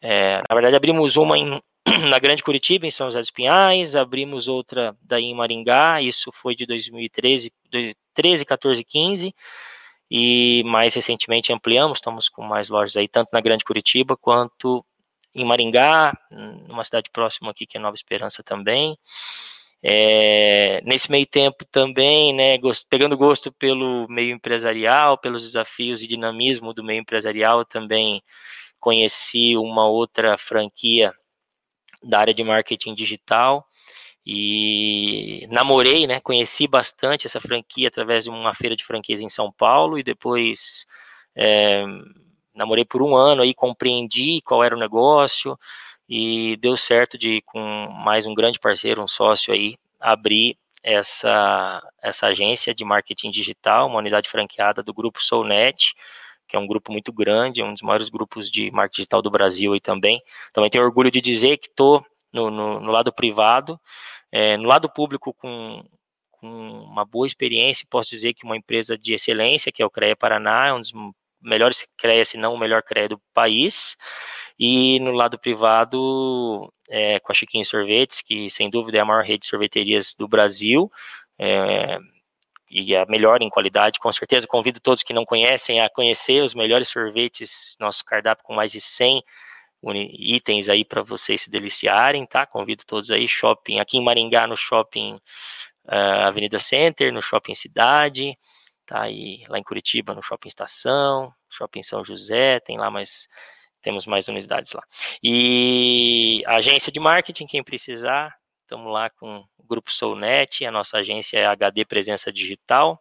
É, 0.00 0.42
na 0.48 0.54
verdade, 0.54 0.76
abrimos 0.76 1.16
uma 1.16 1.38
em, 1.38 1.62
na 2.08 2.18
Grande 2.18 2.42
Curitiba, 2.42 2.86
em 2.86 2.90
São 2.90 3.06
José 3.06 3.20
dos 3.20 3.30
Pinhais, 3.30 3.94
abrimos 3.94 4.48
outra 4.48 4.96
daí 5.02 5.24
em 5.24 5.34
Maringá, 5.34 6.00
isso 6.02 6.32
foi 6.32 6.56
de 6.56 6.66
2013, 6.66 7.52
13, 8.14 8.44
14, 8.44 8.84
15 8.84 9.34
e 10.14 10.62
mais 10.64 10.94
recentemente 10.94 11.54
ampliamos, 11.54 11.96
estamos 11.96 12.28
com 12.28 12.42
mais 12.42 12.68
lojas 12.68 12.98
aí, 12.98 13.08
tanto 13.08 13.30
na 13.32 13.40
Grande 13.40 13.64
Curitiba 13.64 14.14
quanto 14.14 14.84
em 15.34 15.42
Maringá, 15.42 16.12
numa 16.68 16.84
cidade 16.84 17.08
próxima 17.10 17.50
aqui 17.50 17.64
que 17.64 17.78
é 17.78 17.80
Nova 17.80 17.94
Esperança 17.94 18.42
também. 18.42 18.94
É, 19.82 20.82
nesse 20.84 21.10
meio 21.10 21.24
tempo 21.24 21.64
também, 21.64 22.34
né, 22.34 22.58
gost, 22.58 22.86
pegando 22.90 23.16
gosto 23.16 23.50
pelo 23.52 24.06
meio 24.06 24.34
empresarial, 24.34 25.16
pelos 25.16 25.44
desafios 25.44 26.02
e 26.02 26.06
dinamismo 26.06 26.74
do 26.74 26.84
meio 26.84 27.00
empresarial, 27.00 27.64
também 27.64 28.22
conheci 28.78 29.56
uma 29.56 29.88
outra 29.88 30.36
franquia 30.36 31.10
da 32.02 32.20
área 32.20 32.34
de 32.34 32.44
marketing 32.44 32.94
digital, 32.94 33.64
e 34.24 35.46
namorei, 35.50 36.06
né, 36.06 36.20
conheci 36.20 36.68
bastante 36.68 37.26
essa 37.26 37.40
franquia 37.40 37.88
através 37.88 38.24
de 38.24 38.30
uma 38.30 38.54
feira 38.54 38.76
de 38.76 38.84
franquias 38.84 39.20
em 39.20 39.28
São 39.28 39.50
Paulo 39.50 39.98
e 39.98 40.02
depois 40.02 40.86
é, 41.34 41.84
namorei 42.54 42.84
por 42.84 43.02
um 43.02 43.16
ano 43.16 43.42
aí 43.42 43.52
compreendi 43.52 44.40
qual 44.42 44.62
era 44.62 44.76
o 44.76 44.78
negócio 44.78 45.58
e 46.08 46.56
deu 46.58 46.76
certo 46.76 47.18
de 47.18 47.42
com 47.42 47.60
mais 48.04 48.26
um 48.26 48.34
grande 48.34 48.60
parceiro, 48.60 49.02
um 49.02 49.08
sócio 49.08 49.52
aí, 49.52 49.76
abrir 50.00 50.56
essa 50.82 51.82
essa 52.02 52.26
agência 52.26 52.74
de 52.74 52.84
marketing 52.84 53.30
digital, 53.30 53.88
uma 53.88 53.98
unidade 53.98 54.28
franqueada 54.28 54.82
do 54.82 54.92
grupo 54.92 55.22
Soulnet, 55.22 55.94
que 56.48 56.56
é 56.56 56.58
um 56.58 56.66
grupo 56.66 56.92
muito 56.92 57.12
grande, 57.12 57.62
um 57.62 57.72
dos 57.72 57.82
maiores 57.82 58.08
grupos 58.08 58.50
de 58.50 58.70
marketing 58.70 59.02
digital 59.02 59.22
do 59.22 59.30
Brasil 59.30 59.72
aí 59.72 59.80
também. 59.80 60.20
Também 60.52 60.70
tenho 60.70 60.84
orgulho 60.84 61.10
de 61.10 61.20
dizer 61.20 61.56
que 61.58 61.68
estou 61.68 62.04
no, 62.32 62.50
no, 62.50 62.80
no, 62.80 62.92
lado 62.92 63.12
privado 63.12 63.78
é, 64.32 64.56
no 64.56 64.64
lado 64.64 64.88
público, 64.90 65.34
com, 65.34 65.84
com, 66.30 66.48
uma 66.48 67.04
boa 67.04 67.26
experiência, 67.26 67.86
posso 67.88 68.10
dizer 68.10 68.32
que 68.32 68.44
uma 68.44 68.56
empresa 68.56 68.96
de 68.96 69.12
excelência, 69.12 69.70
que 69.70 69.82
é 69.82 69.86
o 69.86 69.90
CREA 69.90 70.16
Paraná, 70.16 70.68
é 70.68 70.72
um 70.72 70.80
dos 70.80 70.92
melhores 71.40 71.84
CREA, 71.98 72.24
se 72.24 72.38
não 72.38 72.54
o 72.54 72.58
melhor 72.58 72.82
CREA 72.82 73.10
do 73.10 73.20
país. 73.34 73.96
E 74.58 74.98
no 75.00 75.12
lado 75.12 75.38
privado, 75.38 76.72
é, 76.88 77.20
com 77.20 77.32
a 77.32 77.34
Chiquinho 77.34 77.64
Sorvetes, 77.64 78.22
que 78.22 78.50
sem 78.50 78.70
dúvida 78.70 78.98
é 78.98 79.00
a 79.00 79.04
maior 79.04 79.24
rede 79.24 79.40
de 79.40 79.46
sorveterias 79.48 80.14
do 80.14 80.26
Brasil. 80.26 80.90
É, 81.38 81.98
e 82.70 82.96
a 82.96 83.04
melhor 83.06 83.42
em 83.42 83.50
qualidade, 83.50 83.98
com 83.98 84.10
certeza. 84.10 84.46
Convido 84.46 84.80
todos 84.80 85.02
que 85.02 85.12
não 85.12 85.26
conhecem 85.26 85.80
a 85.82 85.90
conhecer 85.90 86.42
os 86.42 86.54
melhores 86.54 86.88
sorvetes, 86.88 87.76
nosso 87.78 88.02
cardápio 88.02 88.44
com 88.44 88.54
mais 88.54 88.72
de 88.72 88.80
100 88.80 89.22
itens 89.90 90.68
aí 90.68 90.84
para 90.84 91.02
vocês 91.02 91.42
se 91.42 91.50
deliciarem, 91.50 92.24
tá? 92.26 92.46
Convido 92.46 92.84
todos 92.86 93.10
aí, 93.10 93.26
shopping, 93.26 93.80
aqui 93.80 93.98
em 93.98 94.04
Maringá, 94.04 94.46
no 94.46 94.56
shopping 94.56 95.14
uh, 95.86 96.26
Avenida 96.26 96.58
Center, 96.58 97.12
no 97.12 97.22
shopping 97.22 97.54
Cidade, 97.54 98.36
tá? 98.86 99.10
E 99.10 99.44
lá 99.48 99.58
em 99.58 99.62
Curitiba, 99.62 100.14
no 100.14 100.22
shopping 100.22 100.48
Estação, 100.48 101.32
shopping 101.50 101.82
São 101.82 102.04
José, 102.04 102.60
tem 102.60 102.78
lá 102.78 102.90
mais, 102.90 103.26
temos 103.82 104.06
mais 104.06 104.28
unidades 104.28 104.72
lá. 104.72 104.82
E 105.22 106.42
agência 106.46 106.92
de 106.92 107.00
marketing, 107.00 107.46
quem 107.46 107.62
precisar, 107.62 108.34
estamos 108.62 108.92
lá 108.92 109.10
com 109.10 109.44
o 109.58 109.66
Grupo 109.66 109.92
Soulnet, 109.92 110.64
a 110.64 110.70
nossa 110.70 110.98
agência 110.98 111.38
é 111.38 111.46
HD 111.46 111.84
Presença 111.84 112.32
Digital, 112.32 113.00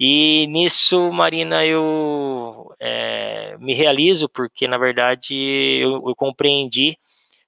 e 0.00 0.46
nisso, 0.46 1.10
Marina, 1.12 1.64
eu 1.66 2.74
é, 2.78 3.56
me 3.58 3.74
realizo 3.74 4.28
porque, 4.28 4.68
na 4.68 4.78
verdade, 4.78 5.34
eu, 5.34 6.08
eu 6.08 6.14
compreendi 6.14 6.96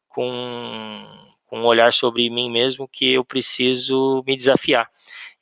com, 0.08 1.06
com 1.46 1.60
um 1.60 1.64
olhar 1.66 1.92
sobre 1.92 2.28
mim 2.28 2.50
mesmo 2.50 2.88
que 2.88 3.12
eu 3.12 3.24
preciso 3.24 4.24
me 4.26 4.36
desafiar. 4.36 4.90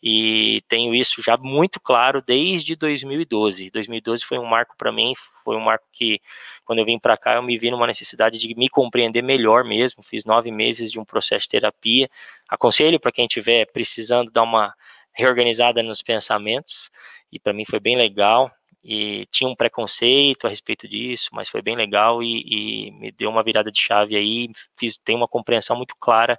E 0.02 0.62
tenho 0.68 0.94
isso 0.94 1.20
já 1.22 1.36
muito 1.36 1.80
claro 1.80 2.22
desde 2.22 2.76
2012. 2.76 3.70
2012 3.70 4.24
foi 4.24 4.38
um 4.38 4.44
marco 4.44 4.76
para 4.76 4.92
mim, 4.92 5.14
foi 5.44 5.56
um 5.56 5.60
marco 5.60 5.86
que, 5.92 6.20
quando 6.64 6.78
eu 6.78 6.84
vim 6.84 6.98
para 6.98 7.16
cá, 7.16 7.34
eu 7.34 7.42
me 7.42 7.58
vi 7.58 7.70
numa 7.70 7.86
necessidade 7.86 8.38
de 8.38 8.54
me 8.54 8.68
compreender 8.68 9.22
melhor 9.22 9.64
mesmo. 9.64 10.02
Fiz 10.02 10.24
nove 10.24 10.52
meses 10.52 10.92
de 10.92 11.00
um 11.00 11.04
processo 11.04 11.44
de 11.44 11.48
terapia. 11.48 12.08
Aconselho 12.48 13.00
para 13.00 13.10
quem 13.10 13.24
estiver 13.24 13.66
precisando 13.72 14.30
dar 14.30 14.44
uma 14.44 14.72
reorganizada 15.18 15.82
nos 15.82 16.00
pensamentos, 16.00 16.88
e 17.32 17.38
para 17.38 17.52
mim 17.52 17.64
foi 17.68 17.80
bem 17.80 17.96
legal. 17.96 18.50
E 18.82 19.26
tinha 19.32 19.50
um 19.50 19.56
preconceito 19.56 20.46
a 20.46 20.50
respeito 20.50 20.86
disso, 20.88 21.28
mas 21.32 21.48
foi 21.48 21.60
bem 21.60 21.74
legal 21.76 22.22
e, 22.22 22.86
e 22.86 22.90
me 22.92 23.10
deu 23.10 23.28
uma 23.28 23.42
virada 23.42 23.72
de 23.72 23.80
chave 23.80 24.16
aí. 24.16 24.48
Fiz, 24.78 24.96
tenho 25.04 25.18
uma 25.18 25.28
compreensão 25.28 25.76
muito 25.76 25.94
clara 25.98 26.38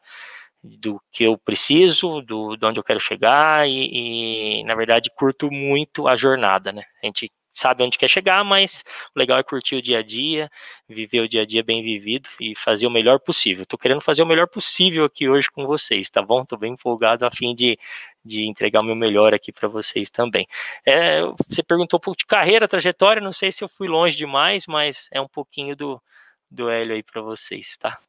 do 0.64 1.02
que 1.12 1.24
eu 1.24 1.38
preciso, 1.38 2.22
do 2.22 2.56
de 2.56 2.66
onde 2.66 2.80
eu 2.80 2.84
quero 2.84 3.00
chegar 3.00 3.68
e, 3.68 4.62
e, 4.62 4.64
na 4.64 4.76
verdade 4.76 5.10
curto 5.16 5.52
muito 5.52 6.08
a 6.08 6.16
jornada, 6.16 6.72
né? 6.72 6.84
A 7.04 7.06
gente 7.08 7.30
sabe 7.54 7.84
onde 7.84 7.98
quer 7.98 8.08
chegar, 8.08 8.44
mas 8.44 8.84
o 9.16 9.20
legal 9.20 9.38
é 9.40 9.44
curtir 9.44 9.76
o 9.76 9.82
dia 9.82 10.00
a 10.00 10.04
dia, 10.04 10.50
viver 10.88 11.22
o 11.22 11.30
dia 11.30 11.42
a 11.42 11.46
dia 11.46 11.64
bem 11.64 11.84
vivido 11.84 12.30
e 12.40 12.56
fazer 12.56 12.88
o 12.88 12.92
melhor 12.92 13.20
possível. 13.20 13.64
Estou 13.64 13.78
querendo 13.78 14.02
fazer 14.02 14.24
o 14.24 14.26
melhor 14.26 14.48
possível 14.48 15.06
aqui 15.06 15.28
hoje 15.28 15.50
com 15.50 15.66
vocês, 15.66 16.10
tá 16.10 16.22
bom? 16.22 16.44
Estou 16.44 16.58
bem 16.58 16.74
empolgado 16.74 17.26
a 17.26 17.32
fim 17.32 17.54
de, 17.56 17.78
de 18.24 18.48
entregar 18.48 18.82
o 18.82 18.86
meu 18.86 18.96
melhor 18.96 19.34
aqui 19.34 19.52
para 19.52 19.68
vocês 19.68 20.10
também. 20.10 20.48
É, 20.86 21.22
você 21.48 21.64
perguntou 21.64 21.98
um 21.98 22.02
pouco 22.02 22.20
de 22.20 22.26
carreira, 22.26 22.68
trajetória, 22.68 23.22
não 23.22 23.34
sei 23.34 23.52
se 23.52 23.64
eu 23.64 23.70
fui 23.70 23.88
longe 23.88 24.16
demais, 24.16 24.66
mas 24.68 25.08
é 25.12 25.20
um 25.20 25.28
pouquinho 25.28 25.76
do, 25.76 26.02
do 26.50 26.70
Hélio 26.70 26.96
aí 26.96 27.04
para 27.04 27.22
vocês, 27.22 27.78
tá? 27.78 28.00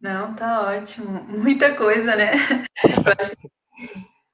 Não, 0.00 0.34
tá 0.34 0.62
ótimo. 0.62 1.24
Muita 1.24 1.74
coisa, 1.74 2.14
né? 2.14 2.30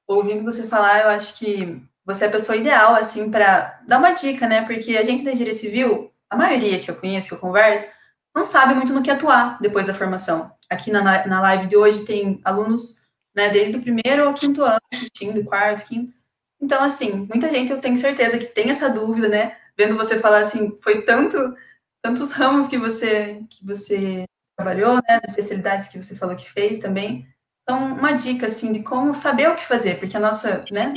ouvindo 0.07 0.43
você 0.43 0.67
falar, 0.67 1.01
eu 1.01 1.09
acho 1.09 1.39
que 1.39 1.81
você 2.05 2.25
é 2.25 2.27
a 2.27 2.31
pessoa 2.31 2.55
ideal, 2.55 2.93
assim, 2.93 3.31
para 3.31 3.81
dar 3.87 3.97
uma 3.97 4.11
dica, 4.11 4.47
né? 4.47 4.63
Porque 4.63 4.95
a 4.95 5.03
gente 5.03 5.23
da 5.23 5.31
engenharia 5.31 5.57
civil, 5.57 6.11
a 6.29 6.37
maioria 6.37 6.79
que 6.79 6.89
eu 6.89 6.95
conheço, 6.95 7.29
que 7.29 7.35
eu 7.35 7.39
converso, 7.39 7.91
não 8.35 8.43
sabe 8.43 8.75
muito 8.75 8.93
no 8.93 9.01
que 9.01 9.09
atuar 9.09 9.57
depois 9.59 9.87
da 9.87 9.93
formação. 9.93 10.51
Aqui 10.69 10.91
na, 10.91 11.25
na 11.25 11.41
live 11.41 11.67
de 11.67 11.75
hoje 11.75 12.05
tem 12.05 12.39
alunos, 12.43 13.07
né, 13.35 13.49
desde 13.49 13.77
o 13.77 13.81
primeiro 13.81 14.27
ao 14.27 14.33
quinto 14.33 14.61
ano 14.63 14.79
assistindo, 14.93 15.43
quarto, 15.43 15.87
quinto. 15.87 16.13
Então, 16.61 16.83
assim, 16.83 17.27
muita 17.29 17.49
gente 17.49 17.71
eu 17.71 17.81
tenho 17.81 17.97
certeza 17.97 18.37
que 18.37 18.45
tem 18.45 18.69
essa 18.69 18.89
dúvida, 18.89 19.27
né? 19.27 19.57
Vendo 19.77 19.95
você 19.95 20.19
falar 20.19 20.39
assim, 20.39 20.77
foi 20.81 21.01
tanto, 21.01 21.55
tantos 22.01 22.31
ramos 22.31 22.67
que 22.67 22.77
você, 22.77 23.41
que 23.49 23.65
você 23.65 24.25
trabalhou, 24.55 24.95
né? 24.95 25.19
As 25.23 25.29
especialidades 25.29 25.87
que 25.87 26.01
você 26.01 26.15
falou 26.15 26.35
que 26.35 26.49
fez 26.49 26.79
também. 26.79 27.27
Então, 27.63 27.93
uma 27.95 28.11
dica, 28.11 28.45
assim, 28.45 28.71
de 28.71 28.83
como 28.83 29.13
saber 29.13 29.49
o 29.49 29.55
que 29.55 29.65
fazer, 29.65 29.99
porque 29.99 30.15
a 30.15 30.19
nossa, 30.19 30.63
né, 30.71 30.93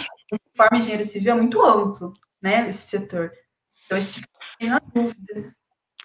forma 0.59 0.79
engenheiro 0.79 1.05
civil 1.05 1.33
é 1.33 1.37
muito 1.37 1.63
amplo, 1.63 2.13
né, 2.43 2.69
esse 2.69 2.89
setor. 2.89 3.31
Então, 3.87 3.97
a 3.97 4.01
gente 4.01 4.15
fica 4.15 4.27
na 4.63 4.81
dúvida. 4.95 5.55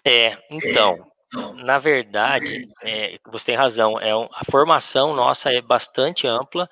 É, 0.06 0.38
então, 0.50 1.10
na 1.56 1.78
verdade, 1.78 2.68
é, 2.82 3.18
você 3.26 3.46
tem 3.46 3.56
razão, 3.56 3.98
é 4.00 4.12
a 4.12 4.44
formação 4.50 5.14
nossa 5.14 5.52
é 5.52 5.60
bastante 5.60 6.26
ampla, 6.26 6.68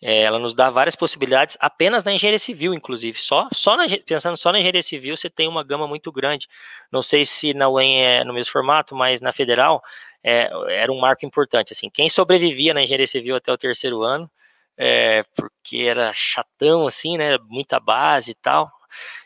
é, 0.00 0.22
ela 0.22 0.38
nos 0.38 0.54
dá 0.54 0.70
várias 0.70 0.94
possibilidades, 0.94 1.56
apenas 1.58 2.04
na 2.04 2.12
engenharia 2.12 2.38
civil, 2.38 2.74
inclusive, 2.74 3.18
só, 3.18 3.48
só 3.52 3.76
na, 3.76 3.84
pensando 4.06 4.36
só 4.36 4.52
na 4.52 4.58
engenharia 4.58 4.82
civil, 4.82 5.16
você 5.16 5.30
tem 5.30 5.48
uma 5.48 5.64
gama 5.64 5.88
muito 5.88 6.12
grande, 6.12 6.46
não 6.92 7.02
sei 7.02 7.24
se 7.24 7.54
na 7.54 7.68
UEM 7.68 8.04
é 8.04 8.24
no 8.24 8.34
mesmo 8.34 8.52
formato, 8.52 8.94
mas 8.94 9.20
na 9.20 9.32
federal, 9.32 9.82
é, 10.22 10.50
era 10.70 10.92
um 10.92 10.98
marco 10.98 11.26
importante. 11.26 11.72
Assim, 11.72 11.90
quem 11.90 12.08
sobrevivia 12.08 12.72
na 12.72 12.82
engenharia 12.82 13.06
civil 13.06 13.36
até 13.36 13.52
o 13.52 13.58
terceiro 13.58 14.02
ano, 14.02 14.30
é, 14.76 15.24
porque 15.36 15.78
era 15.78 16.12
chatão, 16.14 16.86
assim, 16.86 17.16
né? 17.16 17.38
Muita 17.48 17.78
base 17.80 18.32
e 18.32 18.34
tal. 18.34 18.70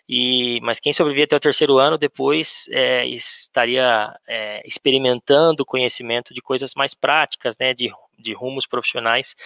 E, 0.08 0.58
mas 0.62 0.80
quem 0.80 0.92
sobrevivia 0.92 1.24
até 1.24 1.36
o 1.36 1.40
terceiro 1.40 1.76
ano 1.78 1.98
depois 1.98 2.64
é, 2.70 3.06
estaria 3.06 4.14
é, 4.26 4.62
experimentando 4.66 5.66
conhecimento 5.66 6.32
de 6.32 6.40
coisas 6.40 6.74
mais 6.74 6.94
práticas, 6.94 7.56
né, 7.58 7.74
de, 7.74 7.90
de 8.18 8.32
rumos 8.32 8.66
profissionais. 8.66 9.36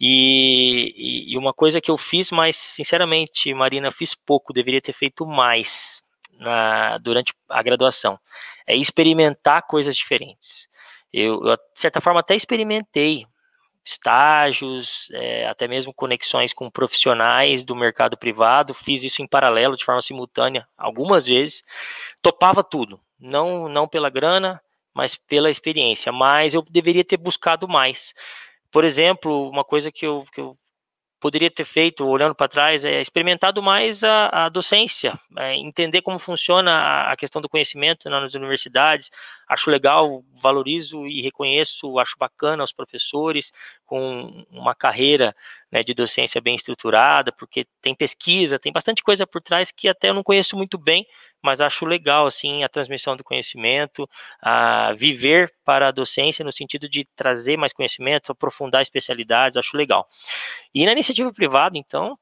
E, 0.00 1.32
e, 1.32 1.38
uma 1.38 1.52
coisa 1.54 1.80
que 1.80 1.90
eu 1.90 1.96
fiz, 1.96 2.32
mas 2.32 2.56
sinceramente, 2.56 3.54
Marina, 3.54 3.92
fiz 3.92 4.14
pouco, 4.14 4.52
deveria 4.52 4.82
ter 4.82 4.92
feito 4.92 5.24
mais 5.24 6.02
na, 6.32 6.98
durante 6.98 7.32
a 7.48 7.62
graduação, 7.62 8.18
é 8.66 8.74
experimentar 8.76 9.62
coisas 9.62 9.94
diferentes. 9.94 10.66
Eu, 11.12 11.46
eu, 11.46 11.56
de 11.56 11.80
certa 11.80 12.00
forma, 12.00 12.18
até 12.18 12.34
experimentei 12.34 13.24
estágios, 13.84 15.08
é, 15.12 15.46
até 15.46 15.66
mesmo 15.66 15.92
conexões 15.92 16.54
com 16.54 16.70
profissionais 16.70 17.64
do 17.64 17.74
mercado 17.74 18.16
privado, 18.16 18.74
fiz 18.74 19.02
isso 19.02 19.22
em 19.22 19.26
paralelo, 19.26 19.76
de 19.76 19.84
forma 19.84 20.02
simultânea, 20.02 20.66
algumas 20.76 21.26
vezes, 21.26 21.62
topava 22.20 22.62
tudo, 22.62 23.00
não, 23.18 23.68
não 23.68 23.88
pela 23.88 24.10
grana, 24.10 24.60
mas 24.94 25.16
pela 25.16 25.50
experiência, 25.50 26.12
mas 26.12 26.54
eu 26.54 26.62
deveria 26.70 27.04
ter 27.04 27.16
buscado 27.16 27.66
mais. 27.66 28.14
Por 28.70 28.84
exemplo, 28.84 29.48
uma 29.48 29.64
coisa 29.64 29.90
que 29.90 30.06
eu, 30.06 30.24
que 30.32 30.40
eu 30.40 30.56
poderia 31.22 31.48
ter 31.48 31.64
feito, 31.64 32.04
olhando 32.04 32.34
para 32.34 32.48
trás, 32.48 32.84
é 32.84 33.00
experimentado 33.00 33.62
mais 33.62 34.02
a, 34.02 34.46
a 34.46 34.48
docência, 34.48 35.14
é 35.38 35.54
entender 35.54 36.02
como 36.02 36.18
funciona 36.18 37.12
a, 37.12 37.16
questão 37.16 37.40
do 37.40 37.48
conhecimento 37.48 38.10
nas 38.10 38.34
universidades. 38.34 39.08
Acho 39.48 39.70
legal, 39.70 40.24
valorizo 40.42 41.06
e 41.06 41.22
reconheço, 41.22 41.96
acho 42.00 42.16
bacana 42.18 42.64
os 42.64 42.72
professores 42.72 43.52
com 43.86 44.44
uma 44.50 44.74
carreira 44.74 45.32
né, 45.70 45.80
de 45.82 45.94
docência 45.94 46.40
bem 46.40 46.56
estruturada, 46.56 47.30
porque 47.30 47.68
tem 47.80 47.94
pesquisa, 47.94 48.58
tem 48.58 48.72
bastante 48.72 49.00
coisa 49.00 49.24
por 49.24 49.40
trás 49.40 49.70
que 49.70 49.86
até 49.86 50.08
eu 50.08 50.14
não 50.14 50.24
conheço 50.24 50.56
muito 50.56 50.76
bem, 50.76 51.06
mas 51.42 51.60
acho 51.60 51.84
legal 51.84 52.26
assim 52.26 52.64
a 52.64 52.68
transmissão 52.68 53.16
do 53.16 53.24
conhecimento, 53.24 54.08
a 54.40 54.92
viver 54.94 55.52
para 55.64 55.88
a 55.88 55.92
docência 55.92 56.44
no 56.44 56.52
sentido 56.52 56.88
de 56.88 57.04
trazer 57.16 57.56
mais 57.56 57.72
conhecimento, 57.72 58.32
aprofundar 58.32 58.82
especialidades, 58.82 59.56
acho 59.56 59.76
legal. 59.76 60.08
E 60.74 60.86
na 60.86 60.92
iniciativa 60.92 61.32
privada, 61.32 61.76
então, 61.76 62.18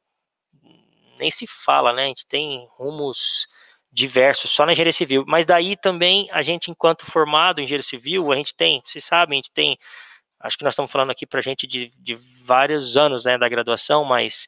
nem 1.18 1.30
se 1.30 1.46
fala, 1.46 1.92
né? 1.92 2.04
A 2.04 2.08
gente 2.08 2.26
tem 2.26 2.66
rumos 2.72 3.46
diversos 3.92 4.50
só 4.50 4.64
na 4.64 4.72
engenharia 4.72 4.92
civil, 4.92 5.24
mas 5.26 5.44
daí 5.44 5.76
também 5.76 6.28
a 6.30 6.42
gente, 6.42 6.70
enquanto 6.70 7.04
formado 7.06 7.60
em 7.60 7.64
engenharia 7.64 7.86
civil, 7.86 8.32
a 8.32 8.36
gente 8.36 8.54
tem, 8.54 8.82
vocês 8.86 9.04
sabem, 9.04 9.36
a 9.38 9.42
gente 9.42 9.52
tem, 9.52 9.78
acho 10.40 10.56
que 10.56 10.64
nós 10.64 10.74
estamos 10.74 10.90
falando 10.90 11.10
aqui 11.10 11.26
para 11.26 11.40
gente 11.40 11.66
de, 11.66 11.92
de 11.98 12.14
vários 12.44 12.96
anos 12.96 13.24
né, 13.24 13.36
da 13.36 13.48
graduação, 13.48 14.04
mas 14.04 14.46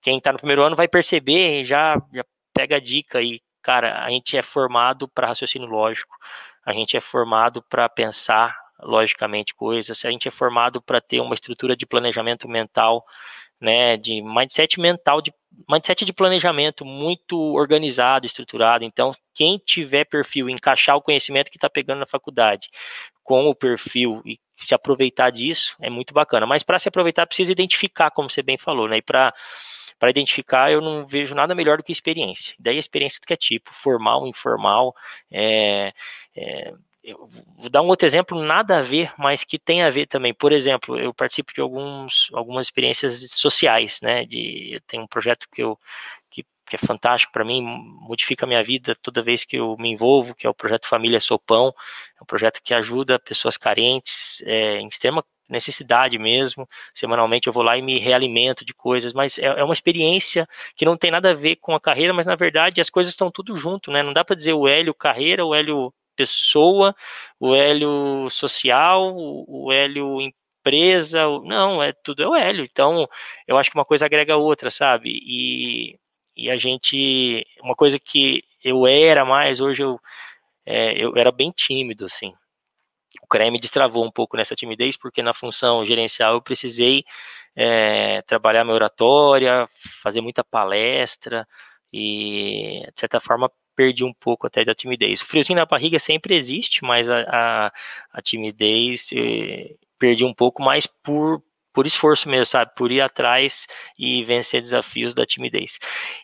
quem 0.00 0.18
está 0.18 0.32
no 0.32 0.38
primeiro 0.38 0.62
ano 0.62 0.76
vai 0.76 0.86
perceber, 0.86 1.64
já, 1.64 1.96
já 2.12 2.24
pega 2.52 2.76
a 2.76 2.80
dica 2.80 3.18
aí, 3.18 3.40
cara, 3.64 4.04
a 4.04 4.10
gente 4.10 4.36
é 4.36 4.42
formado 4.42 5.08
para 5.08 5.28
raciocínio 5.28 5.66
lógico, 5.66 6.14
a 6.64 6.72
gente 6.72 6.96
é 6.96 7.00
formado 7.00 7.62
para 7.62 7.88
pensar 7.88 8.56
logicamente 8.80 9.54
coisas, 9.54 10.04
a 10.04 10.10
gente 10.10 10.28
é 10.28 10.30
formado 10.30 10.82
para 10.82 11.00
ter 11.00 11.20
uma 11.20 11.34
estrutura 11.34 11.76
de 11.76 11.86
planejamento 11.86 12.48
mental, 12.48 13.04
né, 13.60 13.96
de 13.96 14.20
mindset 14.22 14.78
mental, 14.78 15.22
de 15.22 15.32
mindset 15.68 16.04
de 16.04 16.12
planejamento 16.12 16.84
muito 16.84 17.38
organizado, 17.54 18.26
estruturado. 18.26 18.84
Então, 18.84 19.14
quem 19.34 19.58
tiver 19.58 20.04
perfil, 20.04 20.50
encaixar 20.50 20.96
o 20.96 21.02
conhecimento 21.02 21.50
que 21.50 21.56
está 21.56 21.70
pegando 21.70 22.00
na 22.00 22.06
faculdade 22.06 22.68
com 23.22 23.48
o 23.48 23.54
perfil 23.54 24.20
e 24.26 24.38
se 24.60 24.74
aproveitar 24.74 25.30
disso, 25.30 25.74
é 25.80 25.88
muito 25.88 26.12
bacana. 26.12 26.46
Mas 26.46 26.62
para 26.62 26.78
se 26.78 26.88
aproveitar, 26.88 27.26
precisa 27.26 27.52
identificar, 27.52 28.10
como 28.10 28.28
você 28.28 28.42
bem 28.42 28.58
falou, 28.58 28.88
né? 28.88 28.98
E 28.98 29.02
para 29.02 29.32
para 30.04 30.10
identificar, 30.10 30.70
eu 30.70 30.82
não 30.82 31.06
vejo 31.06 31.34
nada 31.34 31.54
melhor 31.54 31.78
do 31.78 31.82
que 31.82 31.90
experiência. 31.90 32.54
Daí 32.58 32.76
a 32.76 32.78
experiência 32.78 33.18
do 33.18 33.26
que 33.26 33.32
é 33.32 33.36
tipo, 33.36 33.70
formal, 33.72 34.26
informal. 34.26 34.94
É, 35.32 35.94
é, 36.36 36.74
vou 37.56 37.70
dar 37.70 37.80
um 37.80 37.86
outro 37.86 38.06
exemplo, 38.06 38.38
nada 38.38 38.80
a 38.80 38.82
ver, 38.82 39.14
mas 39.16 39.44
que 39.44 39.58
tem 39.58 39.82
a 39.82 39.88
ver 39.88 40.06
também. 40.06 40.34
Por 40.34 40.52
exemplo, 40.52 40.98
eu 41.00 41.14
participo 41.14 41.54
de 41.54 41.62
alguns, 41.62 42.28
algumas 42.34 42.66
experiências 42.66 43.30
sociais, 43.30 43.98
né? 44.02 44.26
De, 44.26 44.78
tem 44.86 45.00
um 45.00 45.06
projeto 45.06 45.46
que 45.50 45.62
eu 45.62 45.78
que, 46.30 46.44
que 46.66 46.76
é 46.76 46.78
fantástico 46.86 47.32
para 47.32 47.42
mim, 47.42 47.62
modifica 47.62 48.44
a 48.44 48.48
minha 48.48 48.62
vida 48.62 48.94
toda 49.00 49.22
vez 49.22 49.42
que 49.42 49.56
eu 49.56 49.74
me 49.78 49.88
envolvo, 49.88 50.34
que 50.34 50.46
é 50.46 50.50
o 50.50 50.54
projeto 50.54 50.86
Família 50.86 51.18
Sopão. 51.18 51.74
É 52.20 52.22
um 52.22 52.26
projeto 52.26 52.60
que 52.62 52.74
ajuda 52.74 53.18
pessoas 53.18 53.56
carentes, 53.56 54.42
é, 54.44 54.80
em 54.80 54.86
extrema 54.86 55.24
necessidade 55.48 56.18
mesmo. 56.18 56.68
Semanalmente 56.94 57.46
eu 57.46 57.52
vou 57.52 57.62
lá 57.62 57.76
e 57.76 57.82
me 57.82 57.98
realimento 57.98 58.64
de 58.64 58.74
coisas, 58.74 59.12
mas 59.12 59.38
é, 59.38 59.46
é, 59.46 59.64
uma 59.64 59.74
experiência 59.74 60.48
que 60.76 60.84
não 60.84 60.96
tem 60.96 61.10
nada 61.10 61.30
a 61.30 61.34
ver 61.34 61.56
com 61.56 61.74
a 61.74 61.80
carreira, 61.80 62.12
mas 62.12 62.26
na 62.26 62.34
verdade 62.36 62.80
as 62.80 62.90
coisas 62.90 63.12
estão 63.12 63.30
tudo 63.30 63.56
junto, 63.56 63.90
né? 63.90 64.02
Não 64.02 64.12
dá 64.12 64.24
para 64.24 64.36
dizer 64.36 64.52
o 64.54 64.68
Hélio 64.68 64.94
carreira, 64.94 65.44
o 65.44 65.54
Hélio 65.54 65.92
pessoa, 66.16 66.94
o 67.40 67.54
Hélio 67.54 68.28
social, 68.30 69.12
o 69.14 69.72
Hélio 69.72 70.20
empresa, 70.20 71.24
não, 71.44 71.82
é 71.82 71.92
tudo 71.92 72.22
é 72.22 72.28
o 72.28 72.34
Hélio. 72.34 72.64
Então, 72.64 73.08
eu 73.46 73.58
acho 73.58 73.70
que 73.70 73.76
uma 73.76 73.84
coisa 73.84 74.06
agrega 74.06 74.34
a 74.34 74.36
outra, 74.38 74.70
sabe? 74.70 75.10
E, 75.10 75.98
e 76.36 76.50
a 76.50 76.56
gente, 76.56 77.46
uma 77.62 77.74
coisa 77.76 77.98
que 77.98 78.42
eu 78.62 78.86
era 78.86 79.24
mais, 79.24 79.60
hoje 79.60 79.82
eu, 79.82 80.00
é, 80.66 80.92
eu 81.04 81.14
era 81.16 81.30
bem 81.32 81.50
tímido, 81.52 82.06
assim 82.06 82.34
o 83.24 83.26
CREA 83.26 83.50
me 83.50 83.58
destravou 83.58 84.04
um 84.04 84.10
pouco 84.10 84.36
nessa 84.36 84.54
timidez, 84.54 84.96
porque 84.96 85.22
na 85.22 85.32
função 85.32 85.84
gerencial 85.86 86.34
eu 86.34 86.42
precisei 86.42 87.04
é, 87.56 88.20
trabalhar 88.22 88.64
minha 88.64 88.74
oratória, 88.74 89.66
fazer 90.02 90.20
muita 90.20 90.44
palestra 90.44 91.46
e, 91.92 92.82
de 92.94 93.00
certa 93.00 93.20
forma, 93.20 93.50
perdi 93.74 94.04
um 94.04 94.12
pouco 94.12 94.46
até 94.46 94.64
da 94.64 94.74
timidez. 94.74 95.22
O 95.22 95.26
friozinho 95.26 95.58
na 95.58 95.64
barriga 95.64 95.98
sempre 95.98 96.36
existe, 96.36 96.84
mas 96.84 97.08
a, 97.08 97.20
a, 97.22 97.72
a 98.12 98.22
timidez 98.22 99.08
eh, 99.12 99.74
perdi 99.98 100.24
um 100.24 100.34
pouco 100.34 100.62
mais 100.62 100.86
por, 100.86 101.42
por 101.74 101.86
esforço 101.86 102.28
mesmo, 102.28 102.46
sabe? 102.46 102.72
Por 102.76 102.90
ir 102.92 103.00
atrás 103.00 103.66
e 103.98 104.24
vencer 104.24 104.62
desafios 104.62 105.12
da 105.12 105.26
timidez. 105.26 105.78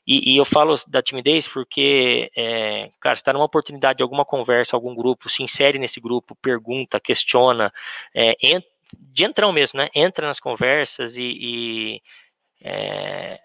E, 0.06 0.32
e 0.32 0.36
eu 0.36 0.44
falo 0.44 0.76
da 0.86 1.02
timidez 1.02 1.48
porque, 1.48 2.30
é, 2.36 2.88
cara, 3.00 3.16
está 3.16 3.32
numa 3.32 3.44
oportunidade 3.44 3.98
de 3.98 4.02
alguma 4.02 4.24
conversa, 4.24 4.76
algum 4.76 4.94
grupo, 4.94 5.28
se 5.28 5.42
insere 5.42 5.78
nesse 5.78 6.00
grupo, 6.00 6.36
pergunta, 6.36 7.00
questiona, 7.00 7.72
é, 8.14 8.36
ent, 8.40 8.64
de 8.94 9.24
entrão 9.24 9.52
mesmo, 9.52 9.78
né? 9.78 9.88
Entra 9.94 10.26
nas 10.26 10.38
conversas 10.38 11.16
e, 11.16 11.22
e 11.22 12.02
é, 12.62 13.40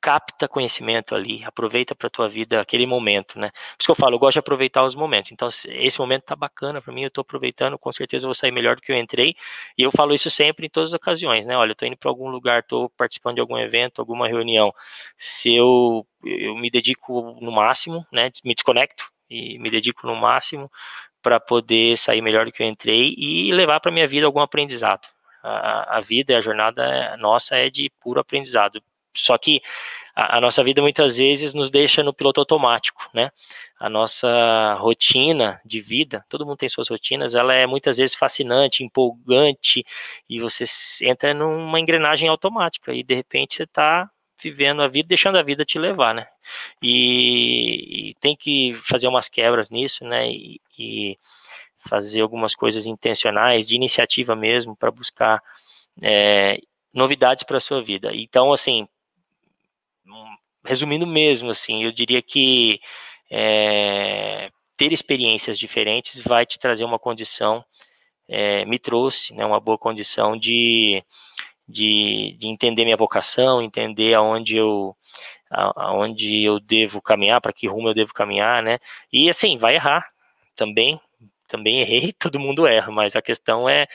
capta 0.00 0.48
conhecimento 0.48 1.14
ali, 1.14 1.44
aproveita 1.44 1.94
para 1.94 2.08
tua 2.08 2.28
vida 2.28 2.60
aquele 2.60 2.86
momento, 2.86 3.38
né? 3.38 3.50
Por 3.50 3.80
isso 3.80 3.86
que 3.86 3.90
eu 3.90 3.96
falo, 3.96 4.14
eu 4.14 4.18
gosto 4.18 4.34
de 4.34 4.38
aproveitar 4.38 4.84
os 4.84 4.94
momentos. 4.94 5.32
Então, 5.32 5.48
esse 5.66 5.98
momento 5.98 6.24
tá 6.24 6.36
bacana 6.36 6.80
para 6.80 6.92
mim, 6.92 7.02
eu 7.02 7.08
estou 7.08 7.22
aproveitando, 7.22 7.78
com 7.78 7.92
certeza 7.92 8.26
vou 8.26 8.34
sair 8.34 8.52
melhor 8.52 8.76
do 8.76 8.82
que 8.82 8.92
eu 8.92 8.96
entrei. 8.96 9.34
E 9.76 9.82
eu 9.82 9.90
falo 9.90 10.14
isso 10.14 10.30
sempre 10.30 10.66
em 10.66 10.70
todas 10.70 10.90
as 10.90 10.94
ocasiões, 10.94 11.46
né? 11.46 11.56
Olha, 11.56 11.72
eu 11.72 11.76
tô 11.76 11.84
indo 11.86 11.96
para 11.96 12.10
algum 12.10 12.28
lugar, 12.28 12.60
estou 12.60 12.90
participando 12.90 13.36
de 13.36 13.40
algum 13.40 13.58
evento, 13.58 14.00
alguma 14.00 14.28
reunião. 14.28 14.72
Se 15.18 15.54
eu 15.54 16.06
eu 16.24 16.54
me 16.56 16.70
dedico 16.70 17.38
no 17.40 17.52
máximo, 17.52 18.06
né? 18.12 18.30
Me 18.44 18.54
desconecto 18.54 19.04
e 19.30 19.58
me 19.58 19.70
dedico 19.70 20.06
no 20.06 20.16
máximo 20.16 20.70
para 21.22 21.40
poder 21.40 21.98
sair 21.98 22.22
melhor 22.22 22.46
do 22.46 22.52
que 22.52 22.62
eu 22.62 22.66
entrei 22.66 23.14
e 23.18 23.52
levar 23.52 23.80
para 23.80 23.92
minha 23.92 24.06
vida 24.06 24.26
algum 24.26 24.40
aprendizado. 24.40 25.06
A, 25.42 25.98
a 25.98 26.00
vida, 26.00 26.36
a 26.36 26.40
jornada 26.40 27.16
nossa 27.18 27.56
é 27.56 27.70
de 27.70 27.90
puro 28.00 28.20
aprendizado 28.20 28.82
só 29.18 29.36
que 29.38 29.62
a, 30.14 30.38
a, 30.38 30.40
nossa 30.40 30.62
vida 30.64 30.82
muitas 30.82 31.16
vezes 31.16 31.54
nos 31.54 31.70
deixa 31.70 32.02
no 32.02 32.12
piloto 32.12 32.40
automático, 32.40 33.08
né? 33.14 33.30
A 33.78 33.88
nossa 33.88 34.74
rotina 34.74 35.60
de 35.64 35.80
vida, 35.80 36.24
todo 36.28 36.44
mundo 36.44 36.58
tem 36.58 36.68
suas 36.68 36.88
rotinas, 36.88 37.34
ela 37.34 37.54
é 37.54 37.66
muitas 37.66 37.98
vezes 37.98 38.16
fascinante, 38.16 38.82
empolgante, 38.82 39.84
e 40.28 40.40
você 40.40 40.64
entra 41.02 41.32
numa 41.32 41.78
engrenagem 41.78 42.28
automática 42.28 42.92
e 42.92 43.04
de 43.04 43.14
repente 43.14 43.56
você 43.56 43.62
está 43.62 44.10
vivendo 44.42 44.82
a 44.82 44.88
vida, 44.88 45.08
deixando 45.08 45.38
a 45.38 45.42
vida 45.42 45.64
te 45.64 45.78
levar, 45.78 46.14
né? 46.14 46.26
E, 46.82 48.10
e 48.10 48.14
tem 48.20 48.36
que 48.36 48.74
fazer 48.88 49.08
umas 49.08 49.28
quebras 49.28 49.70
nisso, 49.70 50.04
né? 50.04 50.30
E, 50.30 50.60
e 50.78 51.18
fazer 51.88 52.20
algumas 52.20 52.54
coisas 52.54 52.86
intencionais, 52.86 53.66
de 53.66 53.76
iniciativa 53.76 54.34
mesmo, 54.34 54.76
para 54.76 54.90
buscar 54.90 55.42
é, 56.02 56.60
novidades 56.92 57.44
para 57.44 57.58
a 57.58 57.60
sua 57.60 57.82
vida. 57.82 58.10
Então, 58.14 58.52
assim, 58.52 58.88
resumindo 60.64 61.06
mesmo, 61.06 61.50
assim, 61.50 61.84
eu 61.84 61.92
diria 61.92 62.20
que 62.22 62.80
é, 63.30 64.50
ter 64.76 64.92
experiências 64.92 65.58
diferentes 65.58 66.22
vai 66.22 66.46
te 66.46 66.58
trazer 66.58 66.84
uma 66.84 66.98
condição, 66.98 67.64
é, 68.28 68.64
me 68.64 68.78
trouxe 68.78 69.34
né, 69.34 69.44
uma 69.44 69.60
boa 69.60 69.78
condição 69.78 70.36
de, 70.36 71.02
de, 71.66 72.36
de, 72.38 72.48
entender 72.48 72.84
minha 72.84 72.96
vocação, 72.96 73.62
entender 73.62 74.14
aonde 74.14 74.56
eu 74.56 74.94
aonde 75.50 76.42
eu 76.44 76.60
devo 76.60 77.00
caminhar, 77.00 77.40
para 77.40 77.54
que 77.54 77.66
rumo 77.66 77.88
eu 77.88 77.94
devo 77.94 78.12
caminhar, 78.12 78.62
né? 78.62 78.78
E 79.10 79.30
assim, 79.30 79.56
vai 79.56 79.76
errar 79.76 80.06
também, 80.54 81.00
também 81.48 81.80
errei, 81.80 82.12
todo 82.12 82.38
mundo 82.38 82.66
erra, 82.66 82.92
mas 82.92 83.16
a 83.16 83.22
questão 83.22 83.66
é, 83.68 83.86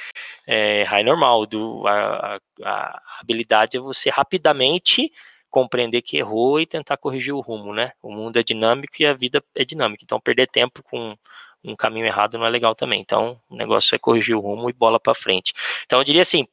é 0.48 0.82
errar 0.82 1.02
é 1.02 1.04
normal. 1.04 1.46
Do, 1.46 1.88
a, 1.88 2.36
a, 2.36 2.40
a 2.64 3.20
habilidade 3.22 3.78
é 3.78 3.80
você 3.80 4.10
rapidamente 4.10 5.12
compreender 5.54 6.02
que 6.02 6.18
errou 6.18 6.60
e 6.60 6.66
tentar 6.66 6.98
corrigir 6.98 7.32
o 7.32 7.40
rumo, 7.40 7.76
né? 7.76 7.92
O 8.02 8.12
mundo 8.12 8.38
é 8.40 8.44
dinâmico 8.44 8.96
e 9.00 9.06
a 9.06 9.14
vida 9.14 9.44
é 9.54 9.64
dinâmica. 9.64 10.04
Então, 10.04 10.20
perder 10.20 10.48
tempo 10.48 10.82
com 10.82 11.16
um 11.64 11.76
caminho 11.76 12.08
errado 12.08 12.40
não 12.40 12.46
é 12.48 12.50
legal 12.50 12.74
também. 12.74 13.00
Então, 13.00 13.40
o 13.48 13.56
negócio 13.56 13.94
é 13.94 14.00
corrigir 14.00 14.36
o 14.36 14.40
rumo 14.40 14.68
e 14.68 14.74
bola 14.74 15.00
para 15.00 15.14
frente. 15.14 15.54
Então, 15.86 16.00
eu 16.00 16.04
diria 16.04 16.24
assim, 16.24 16.48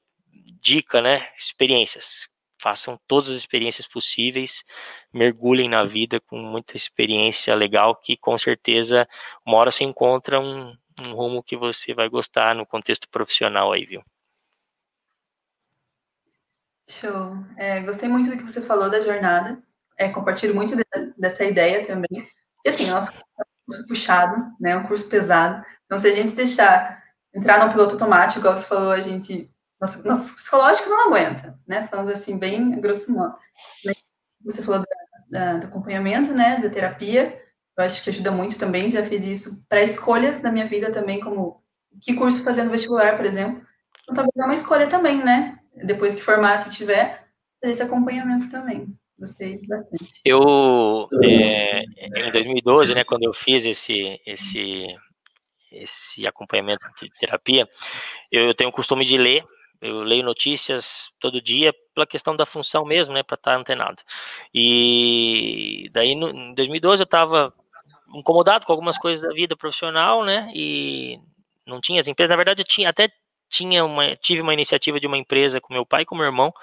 dica, 0.61 1.01
né? 1.01 1.27
Experiências. 1.39 2.29
Façam 2.63 3.01
todas 3.09 3.31
as 3.31 3.37
experiências 3.37 3.89
possíveis, 3.89 4.63
mergulhem 5.11 5.67
na 5.67 5.83
vida 5.83 6.21
com 6.21 6.37
muita 6.37 6.77
experiência 6.77 7.55
legal, 7.55 7.97
que 7.97 8.19
com 8.19 8.37
certeza 8.37 9.09
uma 9.47 9.57
hora 9.57 9.73
você 9.73 9.83
encontra 9.83 10.39
um, 10.39 10.77
um 11.01 11.15
rumo 11.15 11.43
que 11.43 11.57
você 11.57 11.95
vai 11.95 12.11
gostar 12.11 12.55
no 12.55 12.67
contexto 12.67 13.09
profissional 13.09 13.73
aí, 13.73 13.87
viu? 13.87 14.03
Show. 16.91 17.37
É, 17.57 17.81
gostei 17.81 18.09
muito 18.09 18.29
do 18.31 18.37
que 18.37 18.43
você 18.43 18.61
falou 18.61 18.91
da 18.91 19.01
jornada. 19.01 19.63
É, 19.97 20.09
compartilho 20.09 20.55
muito 20.55 20.75
de, 20.75 20.85
dessa 21.17 21.45
ideia 21.45 21.87
também. 21.87 22.29
E 22.65 22.69
assim, 22.69 22.87
nosso 22.87 23.13
curso 23.13 23.25
é 23.39 23.43
um 23.43 23.65
curso 23.67 23.89
puxado, 23.89 24.57
né? 24.61 24.77
Um 24.77 24.87
curso 24.87 25.09
pesado. 25.09 25.65
Então, 25.87 25.99
se 25.99 26.09
a 26.09 26.13
gente 26.13 26.35
deixar 26.35 27.01
entrar 27.33 27.65
no 27.65 27.71
piloto 27.71 27.93
automático, 27.93 28.41
igual 28.41 28.57
você 28.57 28.67
falou, 28.67 28.93
a 28.93 29.01
gente. 29.01 29.49
Nosso, 29.81 30.07
nosso 30.07 30.37
psicológico 30.37 30.91
não 30.91 31.07
aguenta, 31.07 31.59
né? 31.67 31.87
Falando 31.87 32.11
assim, 32.11 32.37
bem 32.37 32.81
grosso 32.81 33.13
modo. 33.13 33.37
Você 34.45 34.63
falou 34.63 34.81
da, 34.81 35.53
da, 35.53 35.59
do 35.59 35.67
acompanhamento, 35.69 36.35
né? 36.35 36.59
Da 36.59 36.69
terapia. 36.69 37.41
Eu 37.79 37.85
acho 37.85 38.03
que 38.03 38.11
ajuda 38.11 38.33
muito 38.33 38.59
também. 38.59 38.91
Já 38.91 39.05
fiz 39.05 39.25
isso 39.25 39.65
para 39.69 39.83
escolhas 39.83 40.41
da 40.41 40.51
minha 40.51 40.67
vida 40.67 40.91
também, 40.91 41.21
como 41.21 41.63
que 42.03 42.15
curso 42.15 42.43
fazer 42.43 42.65
no 42.65 42.71
vestibular, 42.71 43.17
por 43.17 43.25
exemplo. 43.25 43.65
Então, 44.03 44.15
talvez 44.15 44.37
é 44.37 44.45
uma 44.45 44.55
escolha 44.55 44.89
também, 44.89 45.23
né? 45.23 45.60
Depois 45.75 46.15
que 46.15 46.23
formar, 46.23 46.59
se 46.59 46.71
tiver, 46.77 47.27
fazer 47.61 47.73
esse 47.73 47.83
acompanhamento 47.83 48.51
também. 48.51 48.87
Gostei 49.19 49.61
bastante. 49.67 50.21
Eu, 50.25 51.09
é, 51.23 51.83
em 51.83 52.33
2012, 52.33 52.95
né, 52.95 53.05
quando 53.05 53.25
eu 53.25 53.35
fiz 53.35 53.67
esse, 53.67 54.19
esse, 54.27 54.87
esse 55.71 56.27
acompanhamento 56.27 56.87
de 57.01 57.11
terapia, 57.19 57.69
eu, 58.33 58.47
eu 58.47 58.55
tenho 58.55 58.71
o 58.71 58.73
costume 58.73 59.05
de 59.05 59.19
ler 59.19 59.45
eu 59.81 60.03
leio 60.03 60.23
notícias 60.23 61.09
todo 61.19 61.41
dia 61.41 61.73
pela 61.95 62.07
questão 62.07 62.37
da 62.37 62.45
função 62.45 62.85
mesmo, 62.85 63.15
né, 63.15 63.23
para 63.23 63.37
estar 63.37 63.57
antenado. 63.57 63.97
E 64.53 65.89
daí 65.93 66.15
no, 66.15 66.29
em 66.29 66.55
2012 66.55 67.03
eu 67.03 67.05
estava 67.05 67.53
incomodado 68.15 68.67
com 68.67 68.73
algumas 68.73 68.99
coisas 68.99 69.27
da 69.27 69.33
vida 69.33 69.57
profissional, 69.57 70.25
né, 70.25 70.51
e 70.55 71.19
não 71.67 71.81
tinha 71.81 72.01
as 72.01 72.09
empresas, 72.09 72.31
na 72.31 72.37
verdade 72.37 72.61
eu 72.61 72.67
tinha 72.67 72.91
até 72.91 73.11
tinha 73.51 73.85
uma, 73.85 74.17
tive 74.17 74.41
uma 74.41 74.55
iniciativa 74.55 75.01
de 75.01 75.07
uma 75.07 75.19
empresa 75.19 75.61
com 75.61 75.75
meu 75.75 75.85
pai 75.85 76.03
e 76.03 76.07
com 76.07 76.15
meu 76.15 76.25
irmão, 76.25 76.55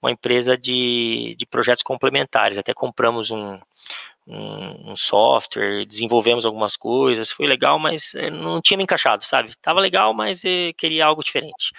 uma 0.00 0.10
empresa 0.12 0.56
de, 0.56 1.34
de 1.38 1.46
projetos 1.46 1.82
complementares. 1.82 2.58
Até 2.58 2.74
compramos 2.74 3.30
um, 3.30 3.58
um, 4.26 4.92
um, 4.92 4.96
software, 4.96 5.86
desenvolvemos 5.86 6.44
algumas 6.46 6.76
coisas, 6.76 7.32
foi 7.32 7.46
legal, 7.46 7.78
mas 7.78 8.14
eh, 8.14 8.30
não 8.30 8.60
tinha 8.60 8.76
me 8.76 8.84
encaixado, 8.84 9.24
sabe? 9.24 9.54
Tava 9.62 9.80
legal, 9.80 10.14
mas 10.14 10.44
eh, 10.44 10.72
queria 10.76 11.06
algo 11.06 11.24
diferente. 11.24 11.72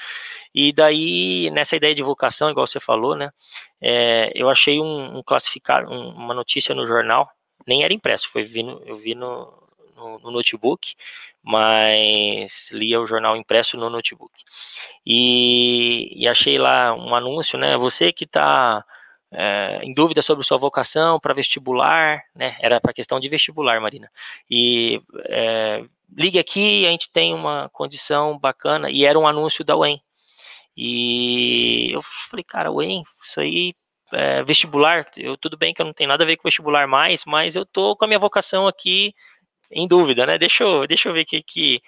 E 0.53 0.73
daí, 0.73 1.49
nessa 1.51 1.75
ideia 1.75 1.95
de 1.95 2.03
vocação, 2.03 2.49
igual 2.49 2.67
você 2.67 2.79
falou, 2.79 3.15
né? 3.15 3.31
É, 3.81 4.31
eu 4.35 4.49
achei 4.49 4.79
um, 4.79 5.17
um 5.19 5.23
classificar, 5.23 5.87
um, 5.87 6.09
uma 6.09 6.33
notícia 6.33 6.73
no 6.73 6.87
jornal, 6.87 7.29
nem 7.67 7.83
era 7.83 7.93
impresso, 7.93 8.29
foi 8.31 8.43
vi 8.43 8.63
no, 8.63 8.81
eu 8.85 8.97
vi 8.97 9.15
no, 9.15 9.64
no, 9.95 10.19
no 10.19 10.31
notebook, 10.31 10.95
mas 11.43 12.69
lia 12.71 12.99
o 12.99 13.07
jornal 13.07 13.35
impresso 13.35 13.77
no 13.77 13.89
notebook. 13.89 14.33
E, 15.05 16.11
e 16.15 16.27
achei 16.27 16.57
lá 16.57 16.93
um 16.93 17.15
anúncio, 17.15 17.57
né? 17.57 17.77
Você 17.77 18.11
que 18.11 18.25
está 18.25 18.83
é, 19.31 19.79
em 19.83 19.93
dúvida 19.93 20.21
sobre 20.21 20.45
sua 20.45 20.57
vocação 20.57 21.19
para 21.19 21.33
vestibular, 21.33 22.23
né? 22.35 22.55
Era 22.59 22.79
para 22.81 22.93
questão 22.93 23.19
de 23.19 23.29
vestibular, 23.29 23.79
Marina. 23.79 24.11
E 24.49 25.01
é, 25.25 25.83
ligue 26.15 26.39
aqui, 26.39 26.85
a 26.85 26.91
gente 26.91 27.09
tem 27.09 27.33
uma 27.33 27.69
condição 27.69 28.37
bacana. 28.37 28.89
E 28.89 29.05
era 29.05 29.17
um 29.17 29.27
anúncio 29.27 29.63
da 29.63 29.75
UEM. 29.75 30.01
E 30.77 31.91
eu 31.93 32.01
falei, 32.29 32.43
cara, 32.43 32.71
UEM, 32.71 33.03
isso 33.23 33.39
aí 33.39 33.73
é, 34.11 34.43
vestibular, 34.43 35.05
eu 35.17 35.37
tudo 35.37 35.57
bem 35.57 35.73
que 35.73 35.81
eu 35.81 35.85
não 35.85 35.93
tenho 35.93 36.07
nada 36.07 36.23
a 36.23 36.27
ver 36.27 36.37
com 36.37 36.43
vestibular 36.47 36.87
mais, 36.87 37.23
mas 37.25 37.55
eu 37.55 37.65
tô 37.65 37.95
com 37.95 38.05
a 38.05 38.07
minha 38.07 38.19
vocação 38.19 38.67
aqui 38.67 39.13
em 39.71 39.87
dúvida, 39.87 40.25
né? 40.25 40.37
Deixa 40.37 40.63
eu, 40.63 40.87
deixa 40.87 41.09
eu 41.09 41.13
ver 41.13 41.23
o 41.23 41.25
que, 41.25 41.41
que, 41.43 41.81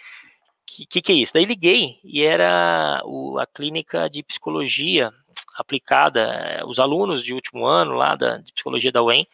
que, 0.65 1.01
que 1.01 1.11
é 1.11 1.15
isso. 1.15 1.33
Daí 1.33 1.45
liguei 1.45 1.99
e 2.03 2.23
era 2.23 3.01
o, 3.05 3.39
a 3.39 3.45
clínica 3.47 4.09
de 4.09 4.23
psicologia 4.23 5.11
aplicada. 5.55 6.63
Os 6.65 6.79
alunos 6.79 7.23
de 7.23 7.33
último 7.33 7.65
ano 7.65 7.93
lá 7.93 8.15
da, 8.15 8.37
de 8.37 8.51
psicologia 8.53 8.91
da 8.91 9.03
UEM 9.03 9.27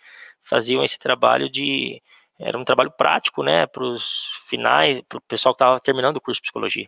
faziam 0.44 0.84
esse 0.84 1.00
trabalho 1.00 1.50
de. 1.50 2.02
Era 2.40 2.58
um 2.58 2.66
trabalho 2.66 2.92
prático, 2.92 3.44
né, 3.44 3.68
para 3.68 3.84
os 3.84 4.26
finais, 4.50 5.02
para 5.08 5.20
o 5.20 5.22
pessoal 5.22 5.54
que 5.54 5.64
estava 5.64 5.80
terminando 5.80 6.18
o 6.18 6.22
curso 6.22 6.40
de 6.40 6.44
psicologia. 6.44 6.88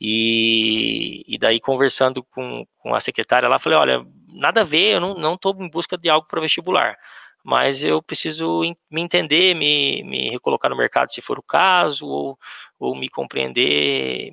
E, 0.00 1.22
e 1.28 1.38
daí, 1.38 1.60
conversando 1.60 2.24
com, 2.24 2.66
com 2.78 2.94
a 2.94 3.00
secretária 3.00 3.48
lá, 3.48 3.58
falei: 3.58 3.78
olha, 3.78 4.06
nada 4.28 4.62
a 4.62 4.64
ver, 4.64 4.94
eu 4.94 5.00
não 5.00 5.34
estou 5.34 5.54
em 5.62 5.68
busca 5.68 5.96
de 5.98 6.08
algo 6.08 6.26
para 6.26 6.40
vestibular 6.40 6.96
mas 7.44 7.82
eu 7.82 8.02
preciso 8.02 8.62
me 8.90 9.00
entender, 9.00 9.54
me, 9.54 10.02
me 10.04 10.30
recolocar 10.30 10.70
no 10.70 10.76
mercado 10.76 11.12
se 11.12 11.22
for 11.22 11.38
o 11.38 11.42
caso, 11.42 12.06
ou, 12.06 12.38
ou 12.78 12.94
me 12.94 13.08
compreender, 13.08 14.32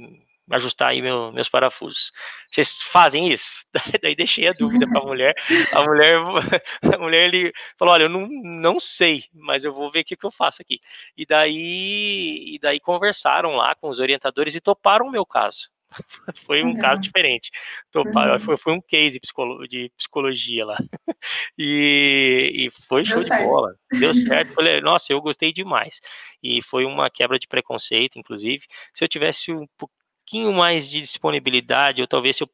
ajustar 0.52 0.90
aí 0.90 1.02
meu, 1.02 1.32
meus 1.32 1.50
parafusos. 1.50 2.12
Vocês 2.50 2.82
fazem 2.84 3.32
isso? 3.32 3.66
Daí 4.02 4.16
deixei 4.16 4.48
a 4.48 4.54
dúvida 4.54 4.88
para 4.88 5.02
a 5.02 5.06
mulher. 5.06 5.36
A 5.74 5.84
mulher, 5.84 6.16
a 6.96 6.98
mulher 6.98 7.28
ele 7.28 7.54
falou: 7.78 7.94
olha, 7.94 8.04
eu 8.04 8.10
não, 8.10 8.28
não 8.28 8.80
sei, 8.80 9.26
mas 9.34 9.64
eu 9.64 9.74
vou 9.74 9.92
ver 9.92 10.02
o 10.02 10.06
que, 10.06 10.16
que 10.16 10.26
eu 10.26 10.32
faço 10.32 10.62
aqui. 10.62 10.80
E 11.18 11.26
daí, 11.26 12.56
e 12.56 12.60
daí 12.60 12.80
conversaram 12.80 13.56
lá 13.56 13.76
com 13.76 13.90
os 13.90 14.00
orientadores 14.00 14.56
e 14.56 14.62
toparam 14.62 15.08
o 15.08 15.12
meu 15.12 15.26
caso. 15.26 15.70
foi 16.46 16.64
um 16.64 16.76
caso 16.76 17.02
diferente. 17.02 17.50
Foi, 17.92 18.58
foi, 18.58 18.74
um 18.74 18.82
case 18.82 19.20
de 19.68 19.92
psicologia 19.98 20.66
lá. 20.66 20.78
E, 21.58 22.52
e 22.54 22.72
foi 22.88 23.04
Deu 23.04 23.14
show 23.14 23.22
certo. 23.22 23.42
de 23.42 23.48
bola. 23.48 23.76
Deu 24.00 24.14
certo. 24.14 24.54
Falei, 24.56 24.80
nossa, 24.82 25.12
eu 25.12 25.20
gostei 25.20 25.52
demais. 25.52 26.00
E 26.42 26.62
foi 26.62 26.86
uma 26.86 27.10
quebra 27.10 27.40
de 27.40 27.48
preconceito, 27.48 28.20
inclusive. 28.20 28.64
Se 28.94 29.04
eu 29.04 29.08
tivesse 29.08 29.52
um 29.52 29.66
pouquinho 29.78 30.54
mais 30.54 30.90
de 30.90 31.02
disponibilidade, 31.02 32.02
ou 32.02 32.08
talvez 32.08 32.40
eu, 32.40 32.50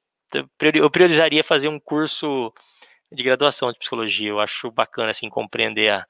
eu 0.73 0.89
priorizaria 0.89 1.43
fazer 1.43 1.67
um 1.67 1.79
curso 1.79 2.53
de 3.11 3.21
graduação 3.21 3.71
de 3.71 3.77
psicologia. 3.77 4.29
Eu 4.29 4.39
acho 4.39 4.71
bacana 4.71 5.11
assim 5.11 5.29
compreender 5.29 5.91
a, 5.91 6.05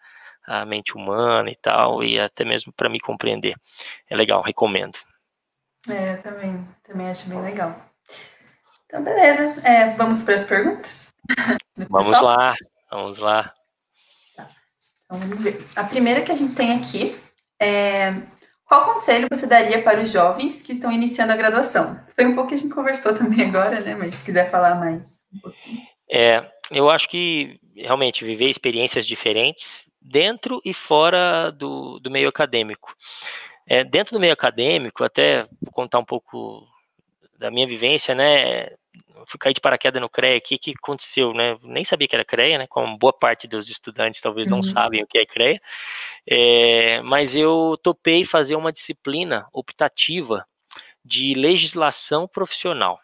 a 0.46 0.66
mente 0.66 0.96
humana 0.96 1.50
e 1.50 1.56
tal, 1.56 2.04
e 2.04 2.20
até 2.20 2.46
mesmo 2.46 2.72
para 2.72 2.90
me 2.90 3.00
compreender. 3.00 3.56
É 4.10 4.16
legal, 4.16 4.42
recomendo. 4.42 4.98
É, 5.90 6.16
também, 6.18 6.68
também 6.84 7.10
acho 7.10 7.30
bem 7.30 7.42
legal. 7.42 7.76
Então, 8.86 9.04
beleza. 9.04 9.62
É, 9.68 9.94
vamos 9.96 10.24
para 10.24 10.36
as 10.36 10.44
perguntas? 10.44 11.14
vamos 11.90 12.22
lá, 12.22 12.56
vamos 12.92 13.18
lá. 13.18 13.54
Tá. 14.36 14.50
Então, 15.06 15.20
vamos 15.20 15.42
ver. 15.42 15.66
A 15.76 15.84
primeira 15.84 16.22
que 16.22 16.32
a 16.32 16.36
gente 16.36 16.56
tem 16.56 16.78
aqui 16.78 17.20
é 17.62 18.14
qual 18.74 18.86
conselho 18.86 19.28
você 19.30 19.46
daria 19.46 19.84
para 19.84 20.02
os 20.02 20.10
jovens 20.10 20.64
que 20.64 20.72
estão 20.72 20.92
iniciando 20.92 21.32
a 21.32 21.36
graduação? 21.36 22.00
Foi 22.16 22.26
um 22.26 22.34
pouco 22.34 22.50
que 22.50 22.56
a 22.56 22.58
gente 22.58 22.74
conversou 22.74 23.14
também 23.18 23.48
agora, 23.48 23.80
né? 23.82 23.94
Mas 23.94 24.16
se 24.16 24.26
quiser 24.26 24.50
falar 24.50 24.76
mais 24.76 25.22
um 25.32 25.40
pouquinho. 25.40 25.80
É, 26.10 26.52
eu 26.72 26.90
acho 26.90 27.08
que 27.08 27.60
realmente 27.76 28.26
viver 28.26 28.50
experiências 28.50 29.06
diferentes 29.06 29.86
dentro 30.02 30.60
e 30.66 30.74
fora 30.74 31.52
do, 31.52 32.00
do 32.00 32.10
meio 32.10 32.28
acadêmico. 32.30 32.96
É, 33.68 33.84
dentro 33.84 34.14
do 34.14 34.20
meio 34.20 34.34
acadêmico, 34.34 35.04
até 35.04 35.44
vou 35.62 35.72
contar 35.72 36.00
um 36.00 36.06
pouco 36.06 36.68
da 37.38 37.50
minha 37.50 37.68
vivência, 37.68 38.14
né? 38.14 38.70
Fui 39.28 39.40
cair 39.40 39.54
de 39.54 39.62
paraquedas 39.62 40.02
no 40.02 40.10
CREA 40.10 40.38
aqui, 40.38 40.56
o 40.56 40.60
que 40.60 40.74
aconteceu, 40.78 41.34
né? 41.34 41.58
Nem 41.64 41.84
sabia 41.84 42.08
que 42.08 42.16
era 42.16 42.26
CREA, 42.26 42.58
né? 42.58 42.68
Como 42.68 42.98
boa 42.98 43.14
parte 43.14 43.48
dos 43.48 43.70
estudantes 43.70 44.22
talvez 44.22 44.48
não 44.48 44.58
uhum. 44.58 44.64
sabem 44.64 45.04
o 45.04 45.08
que 45.08 45.18
é 45.18 45.26
CREA. 45.26 45.62
É, 46.30 47.02
mas 47.02 47.36
eu 47.36 47.78
topei 47.82 48.26
fazer 48.26 48.56
uma 48.56 48.72
disciplina 48.72 49.48
optativa 49.54 50.46
de 51.04 51.34
legislação 51.34 52.28
profissional. 52.28 53.00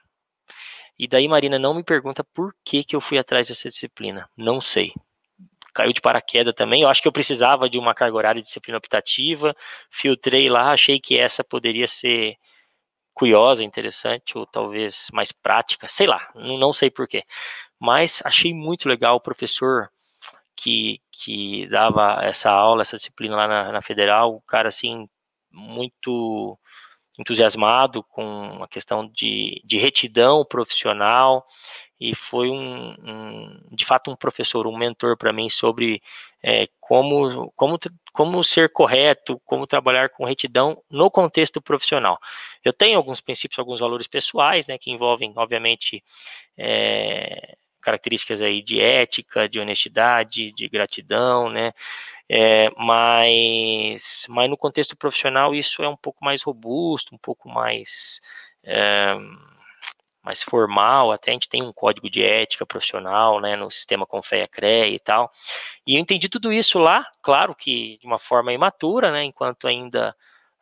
E 0.97 1.07
daí, 1.07 1.27
Marina, 1.27 1.57
não 1.57 1.73
me 1.73 1.83
pergunta 1.83 2.23
por 2.33 2.53
que, 2.65 2.83
que 2.83 2.95
eu 2.95 3.01
fui 3.01 3.17
atrás 3.17 3.47
dessa 3.47 3.69
disciplina. 3.69 4.29
Não 4.37 4.59
sei 4.59 4.93
caiu 5.73 5.93
de 5.93 6.01
paraquedas 6.01 6.53
também. 6.55 6.81
Eu 6.81 6.89
acho 6.89 7.01
que 7.01 7.07
eu 7.07 7.11
precisava 7.11 7.69
de 7.69 7.77
uma 7.77 7.93
carga 7.93 8.17
horária 8.17 8.41
de 8.41 8.47
disciplina 8.47 8.77
optativa, 8.77 9.55
filtrei 9.91 10.49
lá, 10.49 10.71
achei 10.71 10.99
que 10.99 11.17
essa 11.17 11.43
poderia 11.43 11.87
ser 11.87 12.35
curiosa, 13.13 13.63
interessante, 13.63 14.37
ou 14.37 14.45
talvez 14.45 15.07
mais 15.11 15.31
prática, 15.31 15.87
sei 15.89 16.07
lá, 16.07 16.31
não, 16.35 16.57
não 16.57 16.73
sei 16.73 16.89
porquê. 16.89 17.23
Mas 17.79 18.21
achei 18.25 18.53
muito 18.53 18.87
legal 18.87 19.17
o 19.17 19.21
professor 19.21 19.89
que, 20.55 21.01
que 21.11 21.67
dava 21.67 22.19
essa 22.23 22.49
aula, 22.49 22.81
essa 22.81 22.97
disciplina 22.97 23.35
lá 23.35 23.47
na, 23.47 23.71
na 23.73 23.81
Federal, 23.81 24.35
o 24.35 24.41
cara 24.41 24.69
assim, 24.69 25.07
muito 25.51 26.57
entusiasmado 27.17 28.03
com 28.03 28.63
a 28.63 28.67
questão 28.67 29.07
de, 29.07 29.61
de 29.65 29.77
retidão 29.77 30.45
profissional 30.45 31.45
e 31.99 32.15
foi 32.15 32.49
um, 32.49 32.95
um, 33.03 33.61
de 33.71 33.85
fato 33.85 34.09
um 34.09 34.15
professor, 34.15 34.65
um 34.65 34.77
mentor 34.77 35.17
para 35.17 35.33
mim 35.33 35.49
sobre 35.49 36.01
é, 36.41 36.67
como, 36.79 37.51
como, 37.55 37.77
como 38.13 38.43
ser 38.43 38.71
correto, 38.71 39.39
como 39.45 39.67
trabalhar 39.67 40.09
com 40.09 40.23
retidão 40.23 40.81
no 40.89 41.11
contexto 41.11 41.61
profissional. 41.61 42.17
Eu 42.63 42.71
tenho 42.71 42.97
alguns 42.97 43.19
princípios, 43.19 43.59
alguns 43.59 43.81
valores 43.81 44.07
pessoais, 44.07 44.67
né, 44.67 44.77
que 44.77 44.91
envolvem, 44.91 45.33
obviamente, 45.35 46.03
é, 46.57 47.57
características 47.81 48.41
aí 48.41 48.61
de 48.61 48.79
ética, 48.79 49.49
de 49.49 49.59
honestidade, 49.59 50.53
de 50.53 50.69
gratidão, 50.69 51.49
né, 51.49 51.73
é, 52.29 52.69
mas, 52.77 54.25
mas 54.29 54.49
no 54.49 54.55
contexto 54.55 54.95
profissional 54.95 55.55
isso 55.55 55.81
é 55.83 55.89
um 55.89 55.97
pouco 55.97 56.23
mais 56.23 56.43
robusto, 56.43 57.15
um 57.15 57.17
pouco 57.17 57.49
mais 57.49 58.21
é, 58.63 59.15
mais 60.23 60.43
formal, 60.43 61.11
até 61.11 61.31
a 61.31 61.33
gente 61.33 61.49
tem 61.49 61.63
um 61.63 61.73
código 61.73 62.09
de 62.09 62.23
ética 62.23 62.65
profissional, 62.65 63.39
né, 63.39 63.55
no 63.55 63.71
sistema 63.71 64.05
Confeia 64.05 64.47
CREA 64.47 64.87
e 64.87 64.99
tal. 64.99 65.31
E 65.87 65.95
eu 65.95 65.99
entendi 65.99 66.27
tudo 66.29 66.51
isso 66.51 66.77
lá, 66.77 67.05
claro 67.21 67.55
que 67.55 67.97
de 67.99 68.05
uma 68.05 68.19
forma 68.19 68.53
imatura, 68.53 69.11
né, 69.11 69.23
enquanto 69.23 69.67
ainda 69.67 70.15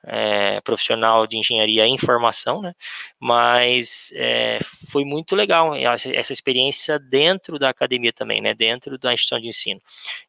é, 0.06 0.62
profissional 0.62 1.26
de 1.26 1.38
engenharia 1.38 1.86
em 1.86 1.98
formação, 1.98 2.62
né, 2.62 2.74
mas 3.20 4.12
é, 4.16 4.60
foi 4.92 5.04
muito 5.04 5.36
legal 5.36 5.74
essa 5.76 6.34
experiência 6.34 7.00
dentro 7.00 7.58
da 7.58 7.70
academia 7.70 8.14
também, 8.14 8.42
né, 8.42 8.54
dentro 8.54 8.98
da 8.98 9.14
instituição 9.14 9.40
de 9.42 9.48
ensino. 9.50 9.82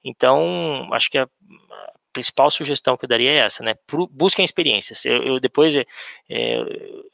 Então, 0.03 0.88
acho 0.93 1.11
que 1.11 1.19
a, 1.19 1.29
principal 2.18 2.50
sugestão 2.50 2.96
que 2.96 3.04
eu 3.04 3.09
daria 3.09 3.31
é 3.31 3.37
essa, 3.37 3.62
né? 3.62 3.74
Busquem 4.11 4.44
experiências. 4.44 5.04
Eu, 5.04 5.22
eu 5.22 5.40
depois 5.40 5.74
é, 5.76 5.87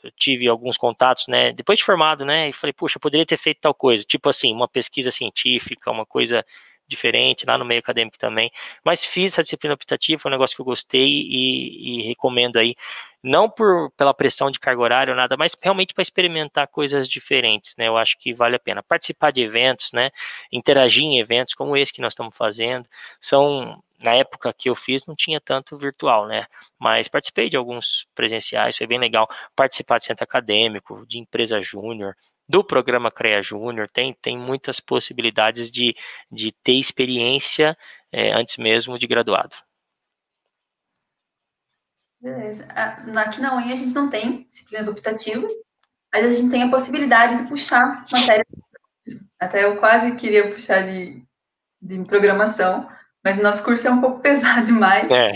eu 0.02 0.10
tive 0.16 0.48
alguns 0.48 0.78
contatos, 0.78 1.26
né? 1.28 1.52
Depois 1.52 1.78
de 1.78 1.84
formado, 1.84 2.24
né? 2.24 2.48
E 2.48 2.52
falei, 2.54 2.72
puxa, 2.72 2.96
eu 2.96 3.00
poderia 3.00 3.26
ter 3.26 3.36
feito 3.36 3.60
tal 3.60 3.74
coisa, 3.74 4.02
tipo 4.02 4.28
assim, 4.30 4.52
uma 4.52 4.66
pesquisa 4.66 5.10
científica, 5.10 5.90
uma 5.90 6.06
coisa 6.06 6.44
diferente 6.88 7.47
lá 7.47 7.57
no 7.59 7.64
meio 7.64 7.81
acadêmico 7.81 8.18
também. 8.18 8.51
Mas 8.85 9.05
fiz 9.05 9.33
essa 9.33 9.42
disciplina 9.42 9.75
optativa, 9.75 10.20
foi 10.20 10.31
um 10.31 10.35
negócio 10.35 10.55
que 10.55 10.61
eu 10.62 10.66
gostei 10.66 11.09
e, 11.09 12.01
e 12.01 12.03
recomendo 12.03 12.59
aí, 12.59 12.75
não 13.23 13.49
por 13.49 13.90
pela 13.97 14.12
pressão 14.12 14.51
de 14.51 14.61
carga 14.61 14.83
horária 14.83 15.12
ou 15.12 15.16
nada, 15.16 15.37
mas 15.37 15.57
realmente 15.62 15.94
para 15.94 16.03
experimentar 16.03 16.68
coisas 16.68 17.09
diferentes, 17.09 17.75
né? 17.79 17.88
Eu 17.88 17.97
acho 17.97 18.18
que 18.18 18.35
vale 18.35 18.57
a 18.57 18.59
pena 18.59 18.83
participar 18.83 19.31
de 19.31 19.42
eventos, 19.42 19.90
né? 19.92 20.11
Interagir 20.53 21.05
em 21.05 21.18
eventos 21.18 21.55
como 21.55 21.77
esse 21.77 21.92
que 21.92 22.03
nós 22.03 22.12
estamos 22.12 22.37
fazendo, 22.37 22.87
são 23.20 23.83
na 23.99 24.14
época 24.14 24.53
que 24.53 24.68
eu 24.68 24.77
fiz 24.77 25.07
não 25.07 25.16
tinha 25.16 25.40
tanto 25.40 25.79
virtual, 25.79 26.27
né? 26.27 26.47
Mas 26.79 27.09
participei 27.09 27.49
de 27.49 27.57
alguns 27.57 28.07
presenciais, 28.14 28.77
foi 28.77 28.87
bem 28.87 28.99
legal 28.99 29.27
participar 29.57 29.99
de 29.99 30.05
centro 30.05 30.25
acadêmico, 30.25 31.07
de 31.07 31.18
empresa 31.18 31.62
júnior, 31.62 32.14
do 32.48 32.62
programa 32.62 33.11
CREA 33.11 33.42
Júnior, 33.42 33.88
tem, 33.88 34.12
tem 34.20 34.38
muitas 34.38 34.80
possibilidades 34.80 35.70
de, 35.70 35.96
de 36.30 36.52
ter 36.62 36.74
experiência 36.74 37.76
é, 38.12 38.33
antes 38.33 38.57
mesmo 38.57 38.98
de 38.98 39.07
graduado. 39.07 39.54
Beleza. 42.20 42.66
Ah, 42.70 43.02
aqui 43.20 43.40
na 43.40 43.54
UEM 43.57 43.72
a 43.72 43.76
gente 43.76 43.92
não 43.92 44.09
tem 44.09 44.46
disciplinas 44.48 44.88
optativas, 44.88 45.52
mas 46.12 46.24
a 46.24 46.30
gente 46.30 46.50
tem 46.50 46.62
a 46.62 46.70
possibilidade 46.70 47.42
de 47.42 47.48
puxar 47.48 48.07
matéria. 48.11 48.46
Até 49.38 49.64
eu 49.64 49.76
quase 49.76 50.14
queria 50.14 50.50
puxar 50.50 50.83
de, 50.83 51.22
de 51.83 52.02
programação, 52.04 52.88
mas 53.22 53.38
nosso 53.38 53.62
curso 53.62 53.88
é 53.88 53.90
um 53.90 54.00
pouco 54.00 54.20
pesado 54.22 54.64
demais. 54.64 55.11
É. 55.11 55.33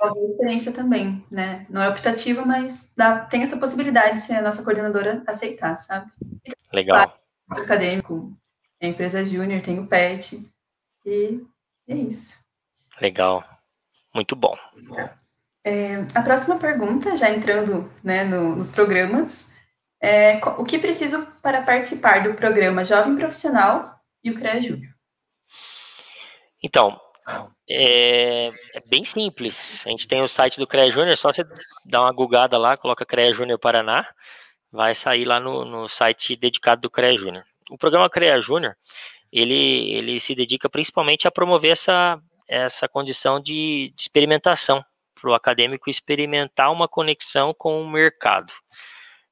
Uma 0.00 0.14
boa 0.14 0.24
experiência 0.24 0.72
também, 0.72 1.24
né? 1.30 1.66
Não 1.68 1.82
é 1.82 1.88
optativa, 1.88 2.44
mas 2.44 2.94
dá, 2.96 3.18
tem 3.18 3.42
essa 3.42 3.58
possibilidade 3.58 4.20
se 4.20 4.32
a 4.32 4.40
nossa 4.40 4.62
coordenadora 4.62 5.22
aceitar, 5.26 5.76
sabe? 5.76 6.10
Legal. 6.72 7.20
O 7.50 7.60
acadêmico, 7.60 8.32
a 8.82 8.86
empresa 8.86 9.24
júnior, 9.24 9.60
tem 9.60 9.78
o 9.78 9.86
PET, 9.86 10.50
e 11.04 11.44
é 11.88 11.94
isso. 11.94 12.40
Legal. 13.00 13.44
Muito 14.14 14.34
bom. 14.34 14.56
É, 15.64 15.96
a 16.14 16.22
próxima 16.22 16.58
pergunta, 16.58 17.16
já 17.16 17.30
entrando 17.30 17.90
né, 18.02 18.24
no, 18.24 18.56
nos 18.56 18.72
programas, 18.72 19.52
é 20.02 20.38
o 20.58 20.64
que 20.64 20.78
preciso 20.78 21.26
para 21.42 21.62
participar 21.62 22.22
do 22.22 22.34
programa 22.34 22.84
Jovem 22.84 23.16
Profissional 23.16 24.00
e 24.24 24.30
o 24.30 24.34
CREA 24.34 24.62
Júnior? 24.62 24.94
Então, 26.62 27.00
é, 27.68 28.48
é, 28.74 28.80
bem 28.86 29.04
simples. 29.04 29.82
A 29.86 29.90
gente 29.90 30.08
tem 30.08 30.22
o 30.22 30.28
site 30.28 30.58
do 30.58 30.66
CREA 30.66 30.90
Júnior, 30.90 31.12
é 31.12 31.16
só 31.16 31.32
você 31.32 31.44
dar 31.86 32.02
uma 32.02 32.12
gugada 32.12 32.58
lá, 32.58 32.76
coloca 32.76 33.06
CREA 33.06 33.32
Júnior 33.32 33.58
Paraná, 33.58 34.06
vai 34.72 34.94
sair 34.94 35.24
lá 35.24 35.38
no, 35.40 35.64
no 35.64 35.88
site 35.88 36.36
dedicado 36.36 36.82
do 36.82 36.90
CREA 36.90 37.16
Júnior. 37.16 37.44
O 37.70 37.78
programa 37.78 38.10
CREA 38.10 38.40
Júnior, 38.40 38.76
ele, 39.32 39.92
ele 39.92 40.20
se 40.20 40.34
dedica 40.34 40.68
principalmente 40.68 41.28
a 41.28 41.30
promover 41.30 41.72
essa, 41.72 42.18
essa 42.48 42.88
condição 42.88 43.40
de, 43.40 43.92
de 43.94 44.02
experimentação, 44.02 44.84
para 45.20 45.30
o 45.30 45.34
acadêmico 45.34 45.90
experimentar 45.90 46.72
uma 46.72 46.88
conexão 46.88 47.52
com 47.52 47.82
o 47.82 47.88
mercado, 47.88 48.52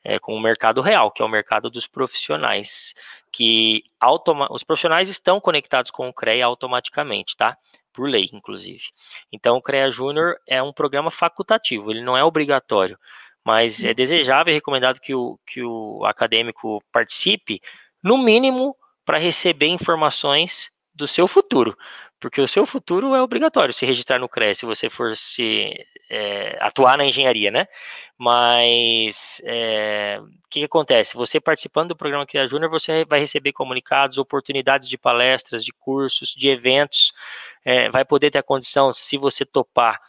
é, 0.05 0.19
com 0.19 0.35
o 0.35 0.41
mercado 0.41 0.83
real, 0.83 1.11
que 1.11 1.23
é 1.23 1.25
o 1.25 1.29
mercado 1.29 1.71
dos 1.71 1.87
profissionais 1.87 2.95
que 3.33 3.83
automa 3.99 4.49
os 4.51 4.63
profissionais 4.63 5.09
estão 5.09 5.41
conectados 5.41 5.91
com 5.91 6.09
o 6.09 6.13
CREA 6.13 6.47
automaticamente, 6.47 7.37
tá? 7.37 7.57
Por 7.99 8.09
lei, 8.09 8.31
inclusive. 8.33 8.85
Então, 9.33 9.57
o 9.57 9.61
CREA 9.61 9.91
Júnior 9.91 10.37
é 10.47 10.63
um 10.63 10.73
programa 10.73 11.11
facultativo, 11.11 11.91
ele 11.91 12.01
não 12.01 12.17
é 12.17 12.23
obrigatório, 12.23 12.97
mas 13.45 13.83
é 13.83 13.93
desejável 13.93 14.53
e 14.53 14.55
recomendado 14.55 15.01
que 15.01 15.13
o, 15.13 15.37
que 15.45 15.65
o 15.65 16.05
acadêmico 16.05 16.81
participe, 16.93 17.61
no 18.01 18.17
mínimo, 18.17 18.77
para 19.05 19.19
receber 19.19 19.67
informações 19.67 20.71
do 20.95 21.09
seu 21.09 21.27
futuro, 21.27 21.77
porque 22.21 22.41
o 22.41 22.47
seu 22.47 22.65
futuro 22.65 23.17
é 23.17 23.21
obrigatório 23.21 23.75
se 23.75 23.85
registrar 23.85 24.21
no 24.21 24.29
CREA, 24.29 24.55
se 24.55 24.65
você 24.65 24.89
for 24.89 25.17
se 25.17 25.75
é, 26.09 26.57
atuar 26.61 26.97
na 26.97 27.05
engenharia, 27.05 27.51
né? 27.51 27.67
Mas 28.17 29.41
é, 29.45 30.21
o 30.21 30.49
que, 30.49 30.61
que, 30.61 30.65
acontece? 30.65 31.17
Você 31.17 31.41
participando 31.41 31.89
do 31.89 31.97
programa 31.97 32.27
Cria 32.27 32.47
Júnior, 32.47 32.71
você 32.71 33.05
vai 33.05 33.19
receber 33.19 33.53
comunicados, 33.53 34.19
oportunidades 34.19 34.89
de 34.89 34.97
palestras, 34.97 35.65
de 35.65 35.73
cursos, 35.73 36.31
de 36.37 36.49
eventos, 36.49 37.13
é, 37.65 37.91
vai 37.91 38.05
poder 38.05 38.31
ter 38.31 38.39
a 38.39 38.43
condição, 38.43 38.93
se 38.93 39.17
você 39.19 39.45
topar, 39.45 40.01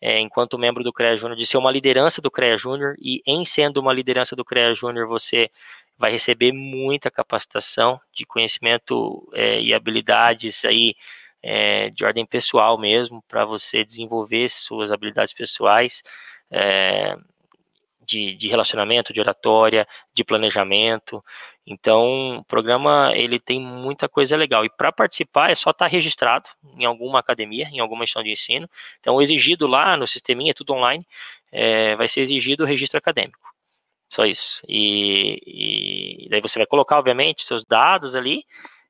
é, 0.00 0.20
enquanto 0.20 0.58
membro 0.58 0.82
do 0.82 0.92
CREA 0.92 1.16
Júnior, 1.16 1.38
de 1.38 1.46
ser 1.46 1.58
uma 1.58 1.70
liderança 1.70 2.20
do 2.20 2.30
CREA 2.30 2.58
Júnior, 2.58 2.96
e 2.98 3.22
em 3.26 3.44
sendo 3.44 3.78
uma 3.80 3.92
liderança 3.92 4.34
do 4.34 4.44
CREA 4.44 4.74
Júnior, 4.74 5.06
você 5.06 5.50
vai 5.96 6.10
receber 6.10 6.52
muita 6.52 7.10
capacitação 7.10 8.00
de 8.12 8.26
conhecimento 8.26 9.28
é, 9.34 9.60
e 9.60 9.72
habilidades 9.72 10.64
aí 10.64 10.94
é, 11.42 11.90
de 11.90 12.04
ordem 12.04 12.26
pessoal 12.26 12.78
mesmo, 12.78 13.22
para 13.28 13.44
você 13.44 13.84
desenvolver 13.84 14.48
suas 14.48 14.90
habilidades 14.90 15.32
pessoais 15.32 16.02
é, 16.50 17.16
de, 18.06 18.34
de, 18.36 18.48
relacionamento, 18.48 19.12
de 19.12 19.20
oratória, 19.20 19.86
de 20.14 20.24
planejamento. 20.24 21.22
Então, 21.66 22.38
o 22.38 22.44
programa 22.44 23.12
ele 23.14 23.38
tem 23.38 23.60
muita 23.60 24.08
coisa 24.08 24.36
legal. 24.36 24.64
E 24.64 24.70
para 24.70 24.92
participar 24.92 25.50
é 25.50 25.54
só 25.54 25.70
estar 25.70 25.86
tá 25.86 25.90
registrado 25.90 26.48
em 26.76 26.84
alguma 26.84 27.20
academia, 27.20 27.68
em 27.72 27.80
alguma 27.80 28.04
instituição 28.04 28.24
de 28.24 28.32
ensino. 28.32 28.68
Então, 29.00 29.20
exigido 29.22 29.66
lá 29.66 29.96
no 29.96 30.06
sisteminha, 30.08 30.54
tudo 30.54 30.72
online, 30.72 31.06
é, 31.50 31.96
vai 31.96 32.08
ser 32.08 32.20
exigido 32.20 32.64
o 32.64 32.66
registro 32.66 32.98
acadêmico. 32.98 33.38
Só 34.10 34.26
isso. 34.26 34.60
E, 34.68 36.26
e 36.26 36.28
daí 36.28 36.40
você 36.40 36.58
vai 36.58 36.66
colocar, 36.66 36.98
obviamente, 36.98 37.44
seus 37.44 37.64
dados 37.64 38.14
ali 38.14 38.44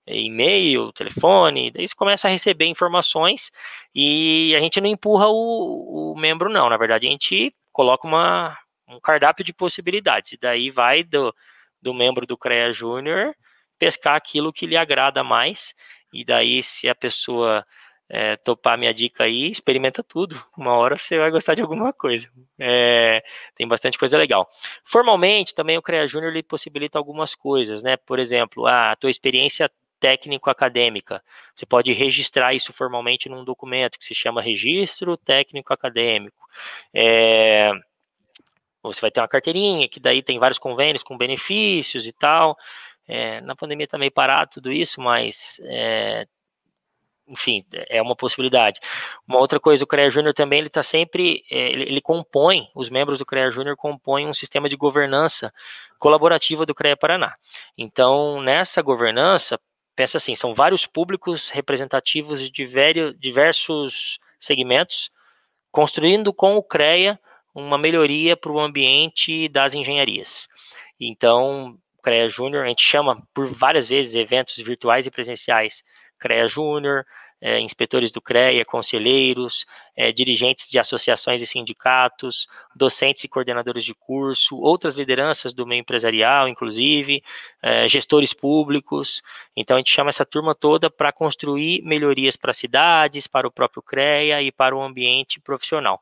e-mail, 0.06 0.92
telefone, 0.92 1.70
daí 1.70 1.86
você 1.86 1.94
começa 1.94 2.26
a 2.26 2.30
receber 2.30 2.66
informações 2.66 3.50
e 3.94 4.54
a 4.56 4.60
gente 4.60 4.80
não 4.80 4.88
empurra 4.88 5.28
o, 5.28 6.12
o 6.12 6.18
membro, 6.18 6.50
não. 6.50 6.68
Na 6.68 6.76
verdade, 6.76 7.06
a 7.06 7.10
gente 7.10 7.54
coloca 7.72 8.06
uma, 8.06 8.56
um 8.96 9.00
cardápio 9.00 9.44
de 9.44 9.52
possibilidades. 9.52 10.32
E 10.32 10.36
daí 10.36 10.70
vai 10.70 11.02
do, 11.02 11.34
do 11.80 11.94
membro 11.94 12.26
do 12.26 12.36
CREA 12.36 12.72
Júnior 12.72 13.34
pescar 13.78 14.16
aquilo 14.16 14.52
que 14.52 14.66
lhe 14.66 14.76
agrada 14.76 15.24
mais. 15.24 15.74
E 16.12 16.24
daí, 16.24 16.62
se 16.62 16.88
a 16.88 16.94
pessoa 16.94 17.66
é, 18.08 18.36
topar 18.36 18.76
minha 18.78 18.92
dica 18.92 19.24
aí, 19.24 19.50
experimenta 19.50 20.02
tudo. 20.02 20.40
Uma 20.56 20.74
hora 20.74 20.98
você 20.98 21.18
vai 21.18 21.30
gostar 21.30 21.54
de 21.54 21.62
alguma 21.62 21.92
coisa. 21.92 22.28
É, 22.58 23.22
tem 23.56 23.66
bastante 23.66 23.98
coisa 23.98 24.18
legal. 24.18 24.48
Formalmente, 24.84 25.54
também 25.54 25.78
o 25.78 25.82
CREA 25.82 26.06
Júnior 26.06 26.32
lhe 26.32 26.42
possibilita 26.42 26.98
algumas 26.98 27.34
coisas, 27.34 27.82
né? 27.82 27.96
Por 27.96 28.18
exemplo, 28.18 28.66
a 28.66 28.94
tua 28.96 29.10
experiência 29.10 29.70
técnico-acadêmica. 29.98 31.22
Você 31.54 31.64
pode 31.64 31.92
registrar 31.92 32.52
isso 32.52 32.72
formalmente 32.72 33.28
num 33.28 33.44
documento 33.44 33.98
que 33.98 34.04
se 34.04 34.14
chama 34.14 34.42
Registro 34.42 35.16
Técnico 35.16 35.72
Acadêmico. 35.72 36.36
É, 36.92 37.70
você 38.82 39.00
vai 39.00 39.10
ter 39.10 39.20
uma 39.20 39.28
carteirinha, 39.28 39.88
que 39.88 40.00
daí 40.00 40.22
tem 40.22 40.38
vários 40.38 40.58
convênios 40.58 41.02
com 41.02 41.16
benefícios 41.16 42.06
e 42.06 42.12
tal. 42.12 42.56
É, 43.06 43.40
na 43.40 43.54
pandemia 43.54 43.84
está 43.84 43.98
meio 43.98 44.12
parado 44.12 44.52
tudo 44.54 44.72
isso, 44.72 45.00
mas 45.00 45.60
é, 45.64 46.26
enfim, 47.28 47.64
é 47.88 48.00
uma 48.02 48.16
possibilidade. 48.16 48.80
Uma 49.26 49.38
outra 49.38 49.60
coisa, 49.60 49.84
o 49.84 49.86
CREA 49.86 50.10
Júnior 50.10 50.34
também, 50.34 50.58
ele 50.58 50.68
está 50.68 50.82
sempre, 50.82 51.44
é, 51.50 51.72
ele, 51.72 51.84
ele, 51.84 52.00
compõe, 52.00 52.68
os 52.74 52.90
membros 52.90 53.18
do 53.18 53.26
CREA 53.26 53.50
Júnior 53.50 53.76
compõem 53.76 54.26
um 54.28 54.34
sistema 54.34 54.68
de 54.68 54.76
governança 54.76 55.52
colaborativa 55.98 56.66
do 56.66 56.74
CREA 56.74 56.96
Paraná. 56.96 57.34
Então, 57.76 58.42
nessa 58.42 58.82
governança, 58.82 59.58
pensa 59.94 60.18
assim, 60.18 60.34
são 60.36 60.54
vários 60.54 60.86
públicos 60.86 61.48
representativos 61.50 62.40
de 62.40 63.14
diversos 63.18 64.18
segmentos, 64.40 65.10
construindo 65.70 66.32
com 66.32 66.56
o 66.56 66.62
CREA 66.62 67.18
uma 67.54 67.78
melhoria 67.78 68.36
para 68.36 68.52
o 68.52 68.60
ambiente 68.60 69.48
das 69.48 69.74
engenharias. 69.74 70.48
Então, 70.98 71.76
CREA 72.02 72.28
Júnior, 72.28 72.64
a 72.64 72.68
gente 72.68 72.82
chama 72.82 73.22
por 73.34 73.46
várias 73.46 73.88
vezes 73.88 74.14
eventos 74.14 74.56
virtuais 74.56 75.06
e 75.06 75.10
presenciais 75.10 75.82
CREA 76.18 76.48
Júnior, 76.48 77.04
é, 77.42 77.58
inspetores 77.60 78.12
do 78.12 78.20
CREA, 78.20 78.64
conselheiros, 78.64 79.66
é, 79.96 80.12
dirigentes 80.12 80.70
de 80.70 80.78
associações 80.78 81.42
e 81.42 81.46
sindicatos, 81.46 82.46
docentes 82.74 83.24
e 83.24 83.28
coordenadores 83.28 83.84
de 83.84 83.92
curso, 83.92 84.56
outras 84.56 84.96
lideranças 84.96 85.52
do 85.52 85.66
meio 85.66 85.80
empresarial, 85.80 86.48
inclusive, 86.48 87.20
é, 87.60 87.88
gestores 87.88 88.32
públicos. 88.32 89.22
Então, 89.56 89.76
a 89.76 89.80
gente 89.80 89.90
chama 89.90 90.10
essa 90.10 90.24
turma 90.24 90.54
toda 90.54 90.88
para 90.88 91.10
construir 91.10 91.82
melhorias 91.82 92.36
para 92.36 92.52
cidades, 92.52 93.26
para 93.26 93.48
o 93.48 93.50
próprio 93.50 93.82
CREA 93.82 94.40
e 94.40 94.52
para 94.52 94.76
o 94.76 94.80
ambiente 94.80 95.40
profissional. 95.40 96.00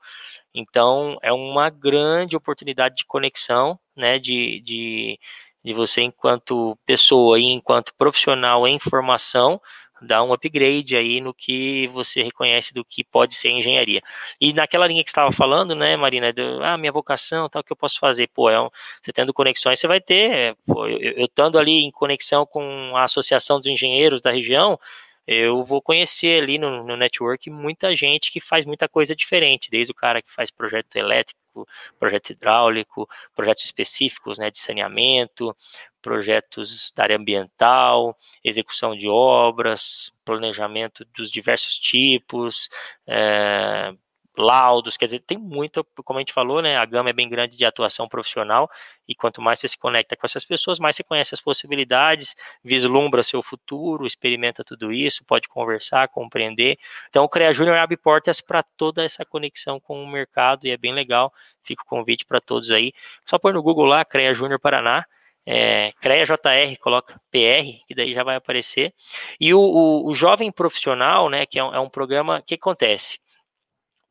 Então, 0.54 1.18
é 1.22 1.32
uma 1.32 1.70
grande 1.70 2.36
oportunidade 2.36 2.96
de 2.96 3.04
conexão, 3.04 3.78
né, 3.96 4.18
de, 4.18 4.60
de, 4.60 5.18
de 5.64 5.72
você, 5.72 6.02
enquanto 6.02 6.76
pessoa 6.86 7.38
e 7.38 7.44
enquanto 7.44 7.94
profissional 7.94 8.66
em 8.66 8.78
formação, 8.78 9.60
dar 10.00 10.22
um 10.22 10.32
upgrade 10.32 10.96
aí 10.96 11.20
no 11.20 11.34
que 11.34 11.86
você 11.88 12.22
reconhece 12.22 12.72
do 12.72 12.84
que 12.84 13.04
pode 13.04 13.34
ser 13.34 13.50
engenharia. 13.50 14.02
E 14.40 14.52
naquela 14.52 14.86
linha 14.86 15.04
que 15.04 15.10
estava 15.10 15.30
falando, 15.32 15.74
né, 15.74 15.96
Marina, 15.96 16.32
do, 16.32 16.62
ah, 16.64 16.76
minha 16.78 16.92
vocação, 16.92 17.48
tal, 17.48 17.62
que 17.62 17.72
eu 17.72 17.76
posso 17.76 17.98
fazer? 17.98 18.28
Pô, 18.28 18.48
é 18.48 18.60
um, 18.60 18.70
você 19.02 19.12
tendo 19.12 19.32
conexões, 19.32 19.78
você 19.78 19.86
vai 19.86 20.00
ter, 20.00 20.56
pô, 20.66 20.86
eu, 20.86 20.98
eu 20.98 21.24
estando 21.26 21.58
ali 21.58 21.84
em 21.84 21.90
conexão 21.90 22.46
com 22.46 22.96
a 22.96 23.04
Associação 23.04 23.58
dos 23.58 23.66
Engenheiros 23.66 24.22
da 24.22 24.30
região, 24.30 24.78
eu 25.26 25.64
vou 25.64 25.80
conhecer 25.82 26.42
ali 26.42 26.58
no, 26.58 26.84
no 26.84 26.96
network 26.96 27.48
muita 27.50 27.94
gente 27.94 28.30
que 28.32 28.40
faz 28.40 28.64
muita 28.64 28.88
coisa 28.88 29.14
diferente, 29.14 29.70
desde 29.70 29.92
o 29.92 29.94
cara 29.94 30.22
que 30.22 30.32
faz 30.32 30.50
projeto 30.50 30.96
elétrico, 30.96 31.66
projeto 31.98 32.30
hidráulico, 32.30 33.08
projetos 33.34 33.64
específicos 33.64 34.38
né, 34.38 34.50
de 34.50 34.58
saneamento, 34.58 35.56
projetos 36.02 36.92
da 36.96 37.04
área 37.04 37.16
ambiental, 37.16 38.16
execução 38.42 38.96
de 38.96 39.08
obras, 39.08 40.12
planejamento 40.24 41.04
dos 41.16 41.30
diversos 41.30 41.78
tipos, 41.78 42.68
é, 43.06 43.92
laudos, 44.36 44.96
quer 44.96 45.06
dizer, 45.06 45.20
tem 45.20 45.36
muito, 45.36 45.84
como 46.04 46.18
a 46.18 46.22
gente 46.22 46.32
falou, 46.32 46.62
né, 46.62 46.76
a 46.76 46.84
gama 46.84 47.10
é 47.10 47.12
bem 47.12 47.28
grande 47.28 47.56
de 47.56 47.64
atuação 47.64 48.08
profissional, 48.08 48.70
e 49.06 49.14
quanto 49.14 49.42
mais 49.42 49.58
você 49.58 49.68
se 49.68 49.78
conecta 49.78 50.16
com 50.16 50.24
essas 50.24 50.44
pessoas, 50.44 50.78
mais 50.78 50.96
você 50.96 51.02
conhece 51.02 51.34
as 51.34 51.40
possibilidades, 51.40 52.34
vislumbra 52.62 53.22
seu 53.22 53.42
futuro, 53.42 54.06
experimenta 54.06 54.62
tudo 54.64 54.92
isso, 54.92 55.24
pode 55.24 55.48
conversar, 55.48 56.08
compreender. 56.08 56.78
Então, 57.08 57.24
o 57.24 57.28
CREA 57.28 57.52
Júnior 57.52 57.76
abre 57.76 57.96
portas 57.96 58.40
para 58.40 58.62
toda 58.62 59.04
essa 59.04 59.24
conexão 59.24 59.80
com 59.80 60.02
o 60.02 60.06
mercado, 60.06 60.66
e 60.66 60.70
é 60.70 60.76
bem 60.76 60.92
legal, 60.92 61.32
fica 61.62 61.82
o 61.82 61.86
convite 61.86 62.24
para 62.24 62.40
todos 62.40 62.70
aí. 62.70 62.92
Só 63.26 63.38
pôr 63.38 63.52
no 63.52 63.62
Google 63.62 63.84
lá, 63.86 64.04
CREA 64.04 64.34
Júnior 64.34 64.60
Paraná, 64.60 65.04
é, 65.44 65.92
CREA 66.00 66.24
JR, 66.26 66.76
coloca 66.80 67.18
PR, 67.30 67.84
que 67.88 67.94
daí 67.94 68.12
já 68.14 68.22
vai 68.22 68.36
aparecer. 68.36 68.94
E 69.40 69.52
o, 69.52 69.60
o, 69.60 70.08
o 70.08 70.14
Jovem 70.14 70.52
Profissional, 70.52 71.28
né, 71.28 71.46
que 71.46 71.58
é 71.58 71.64
um, 71.64 71.74
é 71.74 71.80
um 71.80 71.88
programa, 71.88 72.38
o 72.38 72.42
que 72.42 72.54
acontece? 72.54 73.18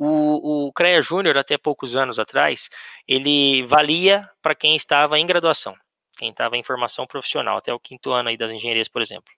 O, 0.02 0.68
o 0.68 0.72
CREA 0.72 1.02
Júnior, 1.02 1.38
até 1.38 1.58
poucos 1.58 1.94
anos 1.94 2.18
atrás, 2.18 2.70
ele 3.06 3.64
valia 3.68 4.30
para 4.42 4.56
quem 4.56 4.78
estava 4.78 5.20
em 5.20 5.28
graduação, 5.28 5.76
quem 6.18 6.30
estava 6.30 6.56
em 6.56 6.64
formação 6.64 7.06
profissional, 7.06 7.58
até 7.58 7.74
o 7.74 7.80
quinto 7.80 8.12
ano 8.12 8.30
aí 8.30 8.38
das 8.38 8.50
engenharias, 8.50 8.88
por 8.88 9.02
exemplo. 9.02 9.30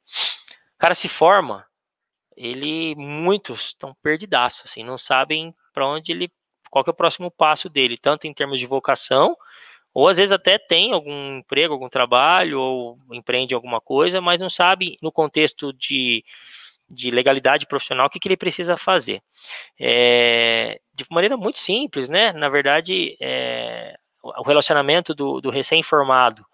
O 0.75 0.77
cara 0.77 0.93
se 0.93 1.09
forma, 1.09 1.65
ele, 2.37 2.93
muitos 2.95 3.69
estão 3.69 3.95
perdidaços, 4.03 4.69
assim, 4.69 4.83
não 4.83 4.99
sabem 4.99 5.51
para 5.73 5.87
onde 5.87 6.11
ele, 6.11 6.31
qual 6.69 6.85
é 6.85 6.91
o 6.91 6.93
próximo 6.93 7.31
passo 7.31 7.67
dele, 7.67 7.97
tanto 7.97 8.27
em 8.27 8.33
termos 8.33 8.59
de 8.59 8.67
vocação, 8.67 9.35
ou 9.93 10.07
às 10.07 10.17
vezes 10.17 10.31
até 10.31 10.59
tem 10.59 10.93
algum 10.93 11.37
emprego, 11.39 11.73
algum 11.73 11.89
trabalho, 11.89 12.59
ou 12.59 12.99
empreende 13.11 13.55
alguma 13.55 13.81
coisa, 13.81 14.21
mas 14.21 14.39
não 14.39 14.49
sabe 14.49 14.97
no 15.01 15.11
contexto 15.11 15.73
de 15.73 16.23
de 16.91 17.09
legalidade 17.09 17.65
profissional, 17.65 18.07
o 18.07 18.09
que, 18.09 18.19
que 18.19 18.27
ele 18.27 18.37
precisa 18.37 18.77
fazer. 18.77 19.21
É, 19.79 20.79
de 20.93 21.05
maneira 21.09 21.37
muito 21.37 21.59
simples, 21.59 22.09
né? 22.09 22.33
Na 22.33 22.49
verdade, 22.49 23.17
é, 23.21 23.95
o 24.23 24.43
relacionamento 24.43 25.15
do, 25.15 25.41
do 25.41 25.49
recém-formado 25.49 26.45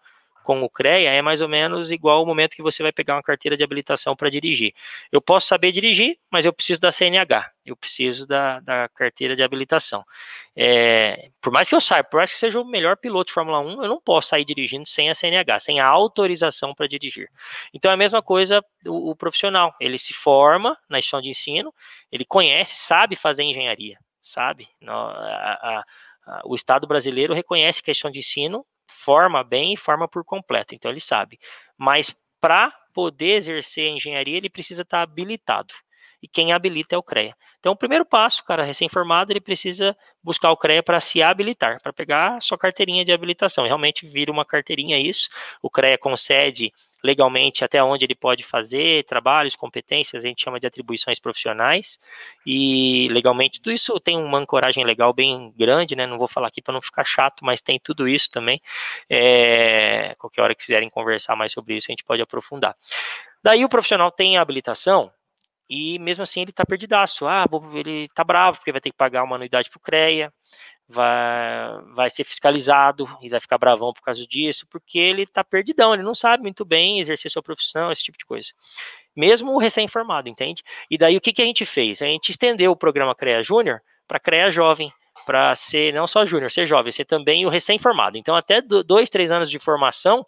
com 0.47 0.63
o 0.63 0.69
CREA 0.69 1.11
é 1.11 1.21
mais 1.21 1.41
ou 1.41 1.49
menos 1.49 1.91
igual 1.91 2.19
ao 2.19 2.25
momento 2.25 2.55
que 2.55 2.61
você 2.61 2.81
vai 2.81 2.93
pegar 2.93 3.15
uma 3.15 3.21
carteira 3.21 3.57
de 3.57 3.65
habilitação 3.65 4.15
para 4.15 4.29
dirigir. 4.29 4.73
Eu 5.11 5.21
posso 5.21 5.45
saber 5.45 5.73
dirigir, 5.73 6.17
mas 6.31 6.45
eu 6.45 6.53
preciso 6.53 6.79
da 6.79 6.89
CNH, 6.89 7.51
eu 7.65 7.75
preciso 7.75 8.25
da, 8.25 8.61
da 8.61 8.87
carteira 8.95 9.35
de 9.35 9.43
habilitação. 9.43 10.05
É, 10.55 11.31
por 11.41 11.51
mais 11.51 11.67
que 11.67 11.75
eu 11.75 11.81
saiba, 11.81 12.05
por 12.05 12.15
mais 12.15 12.31
que 12.31 12.39
seja 12.39 12.61
o 12.61 12.63
melhor 12.63 12.95
piloto 12.95 13.27
de 13.27 13.33
Fórmula 13.33 13.59
1, 13.59 13.83
eu 13.83 13.89
não 13.89 13.99
posso 13.99 14.29
sair 14.29 14.45
dirigindo 14.45 14.87
sem 14.87 15.09
a 15.09 15.13
CNH, 15.13 15.59
sem 15.59 15.81
a 15.81 15.85
autorização 15.85 16.73
para 16.73 16.87
dirigir. 16.87 17.27
Então 17.73 17.91
é 17.91 17.95
a 17.95 17.97
mesma 17.97 18.21
coisa 18.21 18.63
o, 18.85 19.11
o 19.11 19.15
profissional, 19.17 19.75
ele 19.81 19.99
se 19.99 20.13
forma 20.13 20.77
na 20.89 20.97
instituição 20.97 21.21
de 21.21 21.29
ensino, 21.29 21.73
ele 22.09 22.23
conhece, 22.23 22.77
sabe 22.77 23.17
fazer 23.17 23.43
engenharia, 23.43 23.97
sabe? 24.21 24.65
No, 24.79 24.93
a, 24.93 25.83
a, 26.25 26.41
o 26.45 26.55
Estado 26.55 26.87
brasileiro 26.87 27.33
reconhece 27.33 27.83
que 27.83 27.89
a 27.89 27.91
instituição 27.91 28.11
de 28.11 28.19
ensino 28.19 28.65
forma 29.07 29.41
bem 29.41 29.73
e 29.73 29.77
forma 29.77 30.05
por 30.05 30.25
completo, 30.25 30.75
então 30.75 30.91
ele 30.91 30.99
sabe. 30.99 31.39
Mas 31.77 32.13
para 32.41 32.73
poder 32.93 33.37
exercer 33.37 33.89
a 33.89 33.95
engenharia, 33.95 34.35
ele 34.35 34.49
precisa 34.49 34.81
estar 34.81 34.97
tá 34.97 35.03
habilitado. 35.03 35.73
E 36.21 36.27
quem 36.27 36.51
habilita 36.51 36.93
é 36.93 36.97
o 36.97 37.03
CREA. 37.03 37.33
Então, 37.59 37.71
o 37.71 37.77
primeiro 37.77 38.05
passo, 38.05 38.43
cara, 38.43 38.63
recém-formado, 38.63 39.31
ele 39.31 39.39
precisa 39.39 39.95
buscar 40.21 40.51
o 40.51 40.57
CREA 40.57 40.83
para 40.83 40.99
se 40.99 41.21
habilitar, 41.21 41.77
para 41.81 41.93
pegar 41.93 42.35
a 42.35 42.41
sua 42.41 42.57
carteirinha 42.57 43.05
de 43.05 43.13
habilitação. 43.13 43.65
Realmente 43.65 44.05
vira 44.05 44.31
uma 44.31 44.43
carteirinha 44.43 44.99
isso. 44.99 45.29
O 45.61 45.69
CREA 45.69 45.97
concede 45.97 46.73
legalmente 47.03 47.63
até 47.63 47.83
onde 47.83 48.05
ele 48.05 48.15
pode 48.15 48.43
fazer, 48.43 49.05
trabalhos, 49.05 49.55
competências, 49.55 50.23
a 50.23 50.27
gente 50.27 50.43
chama 50.43 50.59
de 50.59 50.67
atribuições 50.67 51.19
profissionais, 51.19 51.99
e 52.45 53.07
legalmente 53.11 53.59
tudo 53.61 53.71
isso 53.73 53.99
tem 53.99 54.17
uma 54.17 54.39
ancoragem 54.39 54.83
legal 54.83 55.13
bem 55.13 55.53
grande, 55.57 55.95
né? 55.95 56.05
Não 56.05 56.17
vou 56.17 56.27
falar 56.27 56.47
aqui 56.47 56.61
para 56.61 56.73
não 56.73 56.81
ficar 56.81 57.05
chato, 57.05 57.45
mas 57.45 57.61
tem 57.61 57.79
tudo 57.79 58.07
isso 58.07 58.29
também. 58.31 58.61
É, 59.09 60.15
qualquer 60.17 60.41
hora 60.41 60.55
que 60.55 60.65
quiserem 60.65 60.89
conversar 60.89 61.35
mais 61.35 61.51
sobre 61.51 61.75
isso, 61.75 61.87
a 61.89 61.93
gente 61.93 62.03
pode 62.03 62.21
aprofundar. 62.21 62.75
Daí 63.43 63.63
o 63.63 63.69
profissional 63.69 64.11
tem 64.11 64.37
a 64.37 64.41
habilitação, 64.41 65.11
e 65.69 65.99
mesmo 65.99 66.23
assim 66.23 66.41
ele 66.41 66.51
está 66.51 66.65
perdidaço. 66.65 67.27
Ah, 67.27 67.45
ele 67.73 68.05
está 68.05 68.23
bravo 68.23 68.57
porque 68.57 68.71
vai 68.71 68.81
ter 68.81 68.89
que 68.89 68.97
pagar 68.97 69.23
uma 69.23 69.35
anuidade 69.35 69.69
para 69.69 69.77
o 69.77 69.81
CREA, 69.81 70.31
vai, 70.87 71.81
vai 71.93 72.09
ser 72.09 72.23
fiscalizado 72.23 73.07
e 73.21 73.29
vai 73.29 73.39
ficar 73.39 73.57
bravão 73.57 73.93
por 73.93 74.01
causa 74.01 74.25
disso, 74.25 74.65
porque 74.69 74.97
ele 74.97 75.23
está 75.23 75.43
perdidão, 75.43 75.93
ele 75.93 76.03
não 76.03 76.15
sabe 76.15 76.43
muito 76.43 76.63
bem 76.63 76.99
exercer 76.99 77.29
sua 77.29 77.43
profissão, 77.43 77.91
esse 77.91 78.03
tipo 78.03 78.17
de 78.17 78.25
coisa. 78.25 78.49
Mesmo 79.15 79.53
o 79.53 79.57
recém-formado, 79.57 80.29
entende? 80.29 80.63
E 80.89 80.97
daí 80.97 81.17
o 81.17 81.21
que, 81.21 81.33
que 81.33 81.41
a 81.41 81.45
gente 81.45 81.65
fez? 81.65 82.01
A 82.01 82.05
gente 82.05 82.29
estendeu 82.29 82.71
o 82.71 82.75
programa 82.75 83.15
CREA 83.15 83.43
Júnior 83.43 83.81
para 84.07 84.19
CREA 84.19 84.51
Jovem, 84.51 84.93
para 85.25 85.55
ser 85.55 85.93
não 85.93 86.07
só 86.07 86.25
júnior, 86.25 86.49
ser 86.51 86.65
jovem, 86.65 86.91
ser 86.91 87.03
também 87.03 87.45
o 87.45 87.49
recém-formado. 87.49 88.17
Então, 88.17 88.35
até 88.35 88.61
dois, 88.61 89.09
três 89.09 89.31
anos 89.31 89.49
de 89.49 89.59
formação, 89.59 90.25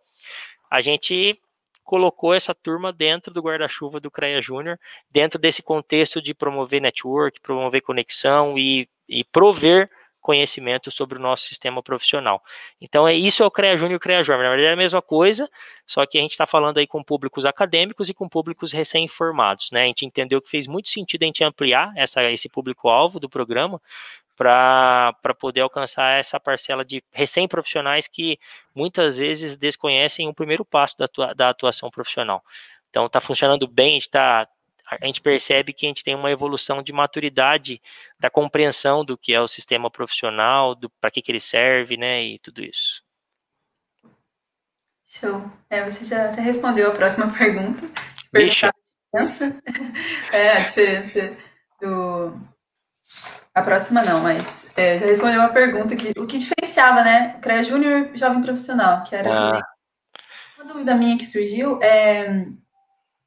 a 0.70 0.82
gente 0.82 1.40
colocou 1.86 2.34
essa 2.34 2.54
turma 2.54 2.92
dentro 2.92 3.34
do 3.34 3.42
guarda-chuva 3.42 4.00
do 4.00 4.12
CREA 4.12 4.42
Júnior, 4.42 4.78
dentro 5.10 5.40
desse 5.40 5.64
contexto 5.64 6.22
de 6.22 6.34
promover 6.34 6.82
network, 6.82 7.40
promover 7.40 7.82
conexão 7.82 8.58
e, 8.58 8.88
e 9.08 9.24
prover 9.24 9.90
conhecimento 10.30 10.92
sobre 10.92 11.18
o 11.18 11.22
nosso 11.22 11.46
sistema 11.46 11.82
profissional. 11.82 12.44
Então, 12.80 13.08
é 13.08 13.16
isso 13.16 13.42
é 13.42 13.46
o 13.48 13.50
CREA 13.50 13.76
Júnior 13.76 13.94
e 13.94 13.96
o 13.96 14.00
CREA 14.00 14.24
Jovem. 14.24 14.44
Na 14.44 14.50
verdade, 14.50 14.70
é 14.70 14.74
a 14.74 14.76
mesma 14.76 15.02
coisa, 15.02 15.50
só 15.88 16.06
que 16.06 16.20
a 16.20 16.22
gente 16.22 16.34
está 16.34 16.46
falando 16.46 16.78
aí 16.78 16.86
com 16.86 17.04
públicos 17.04 17.48
acadêmicos 17.48 18.10
e 18.10 18.14
com 18.14 18.30
públicos 18.30 18.72
recém-informados. 18.72 19.72
Né? 19.72 19.86
A 19.86 19.88
gente 19.88 20.06
entendeu 20.06 20.40
que 20.40 20.48
fez 20.48 20.68
muito 20.68 20.88
sentido 20.88 21.24
a 21.24 21.26
gente 21.26 21.44
ampliar 21.44 21.92
essa, 21.96 22.22
esse 22.32 22.48
público-alvo 22.48 23.20
do 23.20 23.28
programa 23.28 23.82
para 24.38 25.16
poder 25.40 25.62
alcançar 25.62 26.20
essa 26.20 26.40
parcela 26.40 26.86
de 26.86 27.04
recém-profissionais 27.12 28.08
que 28.08 28.38
muitas 28.76 29.18
vezes 29.18 29.58
desconhecem 29.58 30.30
o 30.30 30.34
primeiro 30.34 30.64
passo 30.64 30.96
da, 30.96 31.34
da 31.34 31.50
atuação 31.50 31.90
profissional. 31.90 32.44
Então, 32.92 33.08
está 33.08 33.20
funcionando 33.20 33.68
bem, 33.68 33.98
está 33.98 34.48
a 34.90 35.06
gente 35.06 35.22
percebe 35.22 35.74
que 35.74 35.86
a 35.86 35.90
gente 35.90 36.04
tem 36.04 36.16
uma 36.16 36.32
evolução 36.32 36.82
de 36.82 36.92
maturidade 36.92 37.82
da 38.20 38.30
compreensão 38.30 39.06
do 39.06 39.18
que 39.18 39.34
é 39.34 39.40
o 39.40 39.48
sistema 39.48 39.90
profissional, 39.92 40.74
do 40.74 40.90
para 40.90 41.12
que, 41.12 41.22
que 41.22 41.32
ele 41.32 41.42
serve, 41.42 41.96
né, 41.96 42.24
e 42.24 42.40
tudo 42.40 42.64
isso. 42.64 43.04
Show. 45.06 45.52
É, 45.70 45.84
você 45.84 46.06
já 46.06 46.32
até 46.32 46.42
respondeu 46.42 46.92
a 46.92 46.96
próxima 46.96 47.28
pergunta. 47.34 47.90
Deixa. 48.32 48.72
diferença, 49.14 49.62
é, 50.32 50.52
a 50.54 50.60
diferença 50.62 51.38
do... 51.82 52.50
A 53.54 53.62
próxima 53.62 54.04
não, 54.04 54.22
mas 54.22 54.70
é, 54.78 55.00
já 55.00 55.06
respondeu 55.08 55.40
uma 55.40 55.50
pergunta 55.50 55.96
que 55.96 56.14
o 56.18 56.28
que 56.28 56.38
diferenciava, 56.38 57.04
né? 57.04 57.36
O 57.38 57.42
CREA 57.42 57.64
Júnior 57.64 58.12
Jovem 58.14 58.42
Profissional, 58.42 59.04
que 59.04 59.16
era 59.16 59.58
ah. 59.58 59.64
uma 60.56 60.66
dúvida 60.66 60.96
minha 60.96 61.18
que 61.18 61.26
surgiu, 61.26 61.82
é 61.82 62.46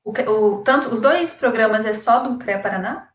o, 0.05 0.11
o, 0.11 0.63
tanto, 0.63 0.89
os 0.89 1.01
dois 1.01 1.39
programas 1.39 1.85
é 1.85 1.93
só 1.93 2.21
do 2.21 2.39
CREA 2.39 2.61
Paraná? 2.61 3.09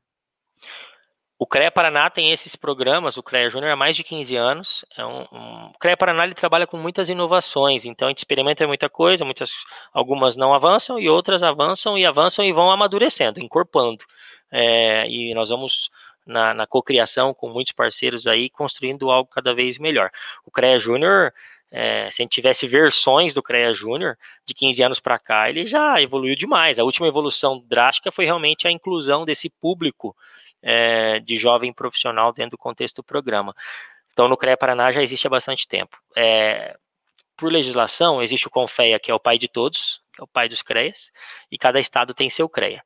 O 1.40 1.46
CREA 1.46 1.70
Paraná 1.70 2.10
tem 2.10 2.32
esses 2.32 2.56
programas, 2.56 3.16
o 3.16 3.22
CREA 3.22 3.50
Júnior 3.52 3.72
há 3.72 3.76
mais 3.76 3.96
de 3.96 4.04
15 4.04 4.36
anos. 4.36 4.84
É 4.98 5.06
um, 5.06 5.22
um, 5.32 5.66
o 5.68 5.78
CREA 5.80 5.96
Paraná 5.96 6.26
ele 6.26 6.34
trabalha 6.34 6.66
com 6.66 6.78
muitas 6.78 7.10
inovações, 7.10 7.86
então 7.86 8.08
a 8.08 8.12
gente 8.12 8.20
experimenta 8.20 8.66
muita 8.66 8.90
coisa, 8.90 9.24
muitas, 9.24 9.52
algumas 9.94 10.36
não 10.36 10.54
avançam 10.54 11.00
e 11.00 11.08
outras 11.08 11.44
avançam 11.44 11.96
e 11.96 12.06
avançam 12.06 12.44
e 12.44 12.52
vão 12.52 12.72
amadurecendo, 12.72 13.40
incorporando. 13.40 14.04
É, 14.52 15.08
e 15.08 15.32
nós 15.36 15.50
vamos 15.50 15.92
na, 16.26 16.56
na 16.56 16.66
cocriação 16.66 17.36
com 17.36 17.50
muitos 17.50 17.74
parceiros 17.74 18.26
aí, 18.26 18.50
construindo 18.50 19.12
algo 19.12 19.30
cada 19.30 19.54
vez 19.54 19.78
melhor. 19.78 20.10
O 20.44 20.50
CREA 20.50 20.80
Júnior, 20.80 21.32
é, 21.72 22.10
se 22.12 22.22
a 22.22 22.24
gente 22.24 22.32
tivesse 22.32 22.66
versões 22.66 23.34
do 23.34 23.44
CREA 23.44 23.74
Júnior 23.74 24.18
de 24.46 24.54
15 24.54 24.82
anos 24.84 25.00
para 25.00 25.20
cá, 25.20 25.50
ele 25.50 25.68
já 25.68 26.02
evoluiu 26.02 26.36
demais. 26.36 26.80
A 26.80 26.84
última 26.84 27.08
evolução 27.08 27.64
drástica 27.68 28.12
foi 28.12 28.26
realmente 28.26 28.68
a 28.68 28.72
inclusão 28.72 29.26
desse 29.26 29.50
público 29.50 30.16
é, 30.62 31.20
de 31.20 31.38
jovem 31.38 31.74
profissional 31.74 32.32
dentro 32.32 32.52
do 32.52 32.58
contexto 32.58 32.98
do 32.98 33.04
programa. 33.04 33.54
Então, 34.14 34.28
no 34.28 34.38
CREA 34.38 34.58
Paraná 34.58 34.92
já 34.92 35.04
existe 35.04 35.28
há 35.28 35.30
bastante 35.30 35.68
tempo. 35.68 35.98
É, 36.16 36.76
por 37.36 37.52
legislação, 37.52 38.22
existe 38.22 38.48
o 38.48 38.50
CONFEA, 38.50 39.00
que 39.00 39.12
é 39.12 39.14
o 39.14 39.20
pai 39.20 39.38
de 39.38 39.48
todos, 39.48 40.02
que 40.14 40.22
é 40.22 40.24
o 40.24 40.28
pai 40.28 40.50
dos 40.50 40.64
CREAs, 40.64 41.12
e 41.52 41.58
cada 41.58 41.80
estado 41.80 42.14
tem 42.14 42.30
seu 42.30 42.50
CREA. 42.50 42.84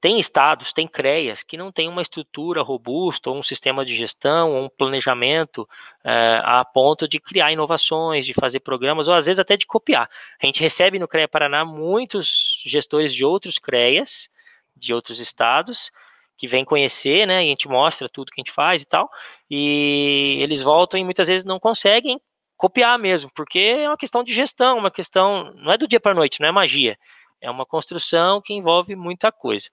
Tem 0.00 0.18
estados, 0.18 0.72
tem 0.72 0.88
CREAs, 0.88 1.42
que 1.42 1.56
não 1.56 1.70
tem 1.70 1.86
uma 1.86 2.00
estrutura 2.00 2.62
robusta, 2.62 3.28
ou 3.28 3.36
um 3.36 3.42
sistema 3.42 3.84
de 3.84 3.94
gestão, 3.94 4.54
ou 4.54 4.64
um 4.64 4.68
planejamento 4.68 5.68
é, 6.02 6.40
a 6.42 6.64
ponto 6.64 7.06
de 7.06 7.20
criar 7.20 7.52
inovações, 7.52 8.24
de 8.24 8.32
fazer 8.32 8.60
programas, 8.60 9.08
ou 9.08 9.14
às 9.14 9.26
vezes 9.26 9.38
até 9.38 9.56
de 9.56 9.66
copiar. 9.66 10.08
A 10.42 10.46
gente 10.46 10.60
recebe 10.60 10.98
no 10.98 11.06
CREA 11.06 11.28
Paraná 11.28 11.64
muitos 11.64 12.62
gestores 12.64 13.14
de 13.14 13.24
outros 13.24 13.58
CREAs, 13.58 14.28
de 14.74 14.94
outros 14.94 15.20
estados, 15.20 15.90
que 16.38 16.48
vem 16.48 16.64
conhecer, 16.64 17.26
né? 17.26 17.44
E 17.44 17.46
a 17.46 17.50
gente 17.50 17.68
mostra 17.68 18.08
tudo 18.08 18.32
que 18.32 18.40
a 18.40 18.42
gente 18.42 18.54
faz 18.54 18.80
e 18.80 18.86
tal. 18.86 19.10
E 19.50 20.38
eles 20.40 20.62
voltam 20.62 20.98
e 20.98 21.04
muitas 21.04 21.28
vezes 21.28 21.44
não 21.44 21.60
conseguem 21.60 22.18
copiar 22.56 22.98
mesmo, 22.98 23.30
porque 23.34 23.58
é 23.58 23.88
uma 23.88 23.96
questão 23.96 24.24
de 24.24 24.34
gestão, 24.34 24.78
uma 24.78 24.90
questão, 24.90 25.52
não 25.56 25.72
é 25.72 25.78
do 25.78 25.88
dia 25.88 26.00
para 26.00 26.12
a 26.12 26.14
noite, 26.14 26.40
não 26.40 26.48
é 26.48 26.52
magia. 26.52 26.98
É 27.40 27.50
uma 27.50 27.64
construção 27.64 28.40
que 28.40 28.52
envolve 28.52 28.94
muita 28.94 29.32
coisa. 29.32 29.68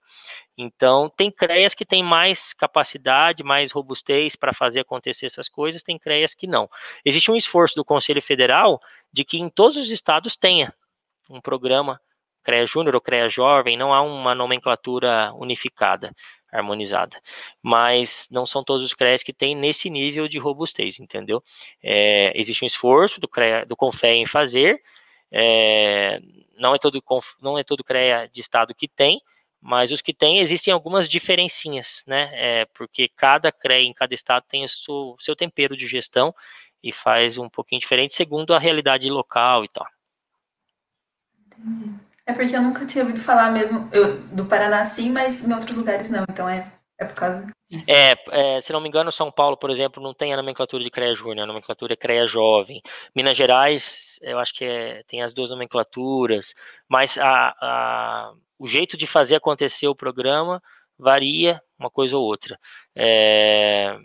Então, 0.56 1.08
tem 1.08 1.30
CREAs 1.30 1.74
que 1.74 1.84
têm 1.84 2.02
mais 2.02 2.52
capacidade, 2.52 3.44
mais 3.44 3.70
robustez 3.70 4.34
para 4.34 4.54
fazer 4.54 4.80
acontecer 4.80 5.26
essas 5.26 5.48
coisas, 5.48 5.82
tem 5.82 5.98
CREAs 5.98 6.34
que 6.34 6.46
não. 6.46 6.68
Existe 7.04 7.30
um 7.30 7.36
esforço 7.36 7.74
do 7.74 7.84
Conselho 7.84 8.22
Federal 8.22 8.80
de 9.12 9.24
que 9.24 9.38
em 9.38 9.48
todos 9.48 9.76
os 9.76 9.90
estados 9.90 10.36
tenha 10.36 10.74
um 11.28 11.40
programa 11.40 12.00
CREA 12.42 12.66
Júnior 12.66 12.94
ou 12.94 13.00
CREA 13.00 13.28
Jovem, 13.28 13.76
não 13.76 13.92
há 13.92 14.00
uma 14.00 14.34
nomenclatura 14.34 15.32
unificada 15.34 16.14
harmonizada. 16.50 17.20
Mas 17.62 18.26
não 18.30 18.46
são 18.46 18.64
todos 18.64 18.82
os 18.82 18.94
CREAs 18.94 19.22
que 19.22 19.32
têm 19.32 19.54
nesse 19.54 19.90
nível 19.90 20.26
de 20.28 20.38
robustez, 20.38 20.98
entendeu? 20.98 21.42
É, 21.82 22.32
existe 22.34 22.64
um 22.64 22.66
esforço 22.66 23.20
do, 23.20 23.28
CREA, 23.28 23.66
do 23.66 23.76
CONFEA 23.76 24.14
em 24.14 24.26
fazer, 24.26 24.82
é, 25.30 26.20
não, 26.56 26.74
é 26.74 26.78
todo, 26.78 27.02
não 27.40 27.58
é 27.58 27.64
todo 27.64 27.84
CREA 27.84 28.28
de 28.32 28.40
estado 28.40 28.74
que 28.74 28.88
tem, 28.88 29.20
mas 29.60 29.90
os 29.90 30.00
que 30.00 30.14
têm, 30.14 30.38
existem 30.38 30.72
algumas 30.72 31.08
diferencinhas, 31.08 32.02
né? 32.06 32.30
É, 32.32 32.64
porque 32.66 33.08
cada 33.08 33.50
CREA 33.50 33.82
em 33.82 33.92
cada 33.92 34.14
estado 34.14 34.44
tem 34.48 34.64
o 34.64 34.68
seu, 34.68 35.16
seu 35.18 35.34
tempero 35.34 35.76
de 35.76 35.86
gestão 35.86 36.34
e 36.82 36.92
faz 36.92 37.36
um 37.38 37.48
pouquinho 37.48 37.80
diferente 37.80 38.14
segundo 38.14 38.54
a 38.54 38.58
realidade 38.58 39.08
local 39.10 39.64
e 39.64 39.68
tal. 39.68 39.86
Entendi. 41.46 42.08
É 42.24 42.32
porque 42.32 42.54
eu 42.54 42.62
nunca 42.62 42.86
tinha 42.86 43.02
ouvido 43.02 43.20
falar 43.20 43.50
mesmo 43.50 43.88
eu, 43.90 44.20
do 44.26 44.44
Paraná 44.44 44.84
sim, 44.84 45.10
mas 45.10 45.42
em 45.42 45.52
outros 45.52 45.76
lugares 45.76 46.10
não. 46.10 46.24
Então 46.28 46.48
é, 46.48 46.70
é 46.98 47.04
por 47.04 47.14
causa 47.14 47.46
disso. 47.70 47.90
É, 47.90 48.16
é, 48.30 48.60
se 48.60 48.72
não 48.72 48.80
me 48.80 48.88
engano, 48.88 49.12
São 49.12 49.30
Paulo, 49.30 49.56
por 49.56 49.70
exemplo, 49.70 50.02
não 50.02 50.12
tem 50.12 50.34
a 50.34 50.36
nomenclatura 50.36 50.82
de 50.82 50.90
CREA 50.90 51.14
Júnior, 51.14 51.44
a 51.44 51.46
nomenclatura 51.46 51.92
é 51.92 51.96
CREA 51.96 52.26
Jovem. 52.26 52.82
Minas 53.14 53.36
Gerais, 53.36 54.18
eu 54.20 54.38
acho 54.38 54.52
que 54.52 54.64
é, 54.64 55.04
tem 55.06 55.22
as 55.22 55.32
duas 55.32 55.50
nomenclaturas, 55.50 56.54
mas 56.88 57.16
a, 57.16 57.54
a, 57.60 58.32
o 58.58 58.66
jeito 58.66 58.96
de 58.96 59.06
fazer 59.06 59.36
acontecer 59.36 59.86
o 59.86 59.94
programa 59.94 60.60
varia 60.98 61.62
uma 61.78 61.88
coisa 61.88 62.16
ou 62.16 62.24
outra. 62.24 62.58
É, 62.96 63.96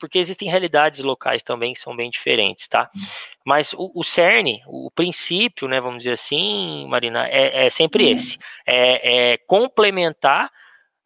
porque 0.00 0.18
existem 0.18 0.48
realidades 0.48 1.00
locais 1.00 1.42
também 1.42 1.74
que 1.74 1.78
são 1.78 1.94
bem 1.94 2.10
diferentes, 2.10 2.66
tá? 2.66 2.90
Hum. 2.96 3.00
Mas 3.44 3.72
o, 3.74 3.92
o 3.94 4.02
CERN, 4.02 4.60
o 4.66 4.90
princípio, 4.90 5.68
né, 5.68 5.80
vamos 5.80 5.98
dizer 5.98 6.12
assim, 6.12 6.86
Marina, 6.88 7.28
é, 7.28 7.66
é 7.66 7.70
sempre 7.70 8.06
hum. 8.06 8.08
esse: 8.08 8.38
é, 8.66 9.34
é, 9.34 9.38
complementar 9.46 10.50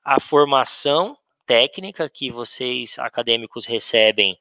a 0.02 0.20
formação 0.20 1.18
técnica 1.46 2.08
que 2.08 2.30
vocês 2.30 2.98
acadêmicos 2.98 3.66
recebem 3.66 4.38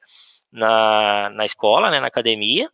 na, 0.50 1.30
na 1.30 1.44
escola, 1.44 1.90
né, 1.90 2.00
na 2.00 2.06
academia, 2.06 2.70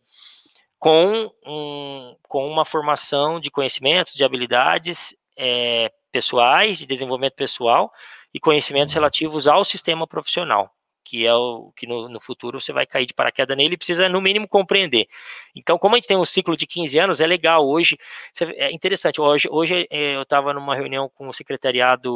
com, 0.79 1.31
um, 1.45 2.15
com 2.27 2.47
uma 2.47 2.65
formação 2.65 3.39
de 3.39 3.51
conhecimentos, 3.51 4.13
de 4.13 4.23
habilidades 4.23 5.15
é, 5.37 5.91
pessoais, 6.11 6.77
de 6.77 6.85
desenvolvimento 6.85 7.35
pessoal 7.35 7.91
e 8.33 8.39
conhecimentos 8.39 8.93
hum. 8.93 8.97
relativos 8.97 9.47
ao 9.47 9.63
sistema 9.63 10.07
profissional 10.07 10.71
que 11.11 11.25
é 11.25 11.33
o 11.33 11.73
que 11.75 11.85
no, 11.85 12.07
no, 12.07 12.21
futuro 12.21 12.61
você 12.61 12.71
vai 12.71 12.85
cair 12.85 13.05
de 13.05 13.13
paraquedas 13.13 13.57
nele, 13.57 13.75
precisa 13.75 14.07
no 14.07 14.21
mínimo 14.21 14.47
compreender. 14.47 15.07
Então, 15.53 15.77
como 15.77 15.95
a 15.95 15.97
gente 15.97 16.07
tem 16.07 16.15
um 16.15 16.23
ciclo 16.23 16.55
de 16.55 16.65
15 16.65 16.97
anos, 16.99 17.19
é 17.19 17.27
legal 17.27 17.67
hoje, 17.67 17.97
é 18.39 18.71
interessante, 18.71 19.19
hoje, 19.19 19.45
hoje 19.51 19.87
é, 19.89 20.15
eu 20.15 20.21
estava 20.21 20.53
numa 20.53 20.73
reunião 20.73 21.09
com 21.09 21.27
o 21.27 21.33
secretariado 21.33 22.15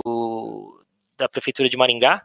da 1.18 1.30
Prefeitura 1.30 1.70
de 1.70 1.78
Maringá, 1.78 2.22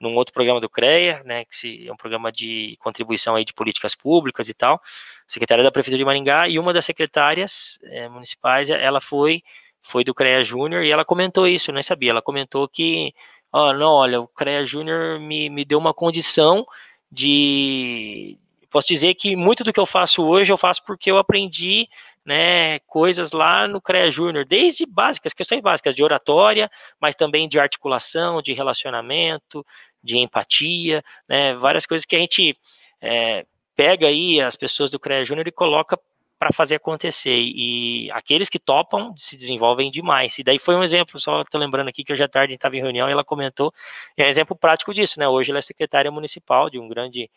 num 0.00 0.14
outro 0.16 0.34
programa 0.34 0.60
do 0.60 0.68
CREA, 0.68 1.22
né, 1.24 1.44
que 1.44 1.86
é 1.86 1.92
um 1.92 1.96
programa 1.96 2.32
de 2.32 2.76
contribuição 2.80 3.36
aí 3.36 3.44
de 3.44 3.52
políticas 3.52 3.94
públicas 3.94 4.48
e 4.48 4.54
tal, 4.54 4.80
secretária 5.26 5.64
da 5.64 5.70
Prefeitura 5.72 5.98
de 5.98 6.04
Maringá, 6.04 6.48
e 6.48 6.58
uma 6.58 6.72
das 6.72 6.84
secretárias 6.84 7.78
é, 7.84 8.08
municipais, 8.08 8.68
ela 8.70 9.00
foi 9.00 9.42
foi 9.86 10.02
do 10.02 10.14
CREA 10.14 10.42
Júnior 10.44 10.82
e 10.82 10.90
ela 10.90 11.04
comentou 11.04 11.46
isso, 11.46 11.70
eu 11.70 11.74
nem 11.74 11.82
sabia, 11.82 12.10
ela 12.10 12.22
comentou 12.22 12.66
que 12.66 13.12
oh, 13.54 13.72
não, 13.72 13.92
olha, 13.92 14.20
o 14.20 14.26
CREA 14.26 14.66
Júnior 14.66 15.20
me, 15.20 15.48
me 15.48 15.64
deu 15.64 15.78
uma 15.78 15.94
condição 15.94 16.66
de. 17.10 18.36
Posso 18.70 18.88
dizer 18.88 19.14
que 19.14 19.36
muito 19.36 19.62
do 19.62 19.72
que 19.72 19.78
eu 19.78 19.86
faço 19.86 20.24
hoje 20.24 20.52
eu 20.52 20.58
faço 20.58 20.82
porque 20.84 21.08
eu 21.08 21.16
aprendi 21.16 21.88
né, 22.24 22.78
coisas 22.80 23.32
lá 23.32 23.68
no 23.68 23.80
CREA 23.80 24.10
Júnior, 24.10 24.44
desde 24.44 24.86
básicas, 24.86 25.34
questões 25.34 25.60
básicas 25.60 25.94
de 25.94 26.02
oratória, 26.02 26.70
mas 27.00 27.14
também 27.14 27.48
de 27.48 27.58
articulação, 27.58 28.40
de 28.40 28.52
relacionamento, 28.52 29.64
de 30.02 30.18
empatia, 30.18 31.02
né, 31.28 31.54
várias 31.54 31.86
coisas 31.86 32.06
que 32.06 32.16
a 32.16 32.18
gente 32.18 32.52
é, 33.00 33.44
pega 33.76 34.06
aí 34.06 34.40
as 34.40 34.56
pessoas 34.56 34.90
do 34.90 34.98
CREA 34.98 35.24
Júnior 35.24 35.46
e 35.46 35.52
coloca 35.52 35.98
para 36.38 36.52
fazer 36.52 36.76
acontecer. 36.76 37.36
E 37.36 38.10
aqueles 38.10 38.48
que 38.48 38.58
topam 38.58 39.14
se 39.16 39.36
desenvolvem 39.36 39.90
demais. 39.90 40.38
E 40.38 40.44
daí 40.44 40.58
foi 40.58 40.74
um 40.74 40.82
exemplo, 40.82 41.18
só 41.20 41.42
estou 41.42 41.60
lembrando 41.60 41.88
aqui 41.88 42.04
que 42.04 42.12
hoje 42.12 42.22
à 42.22 42.28
tarde 42.28 42.54
estava 42.54 42.76
em 42.76 42.80
reunião 42.80 43.08
e 43.08 43.12
ela 43.12 43.24
comentou, 43.24 43.72
é 44.16 44.26
um 44.26 44.30
exemplo 44.30 44.56
prático 44.56 44.92
disso, 44.92 45.18
né? 45.18 45.28
Hoje 45.28 45.50
ela 45.50 45.58
é 45.58 45.62
secretária 45.62 46.10
municipal 46.10 46.68
de 46.68 46.78
um 46.78 46.88
grande, 46.88 47.30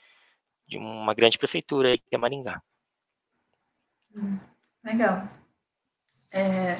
de 0.67 0.77
uma 0.77 1.13
grande 1.13 1.38
prefeitura 1.38 1.89
aí, 1.89 1.99
que 1.99 2.15
é 2.15 2.17
Maringá. 2.17 2.61
Hum, 4.15 4.39
legal. 4.88 5.23
É... 6.31 6.77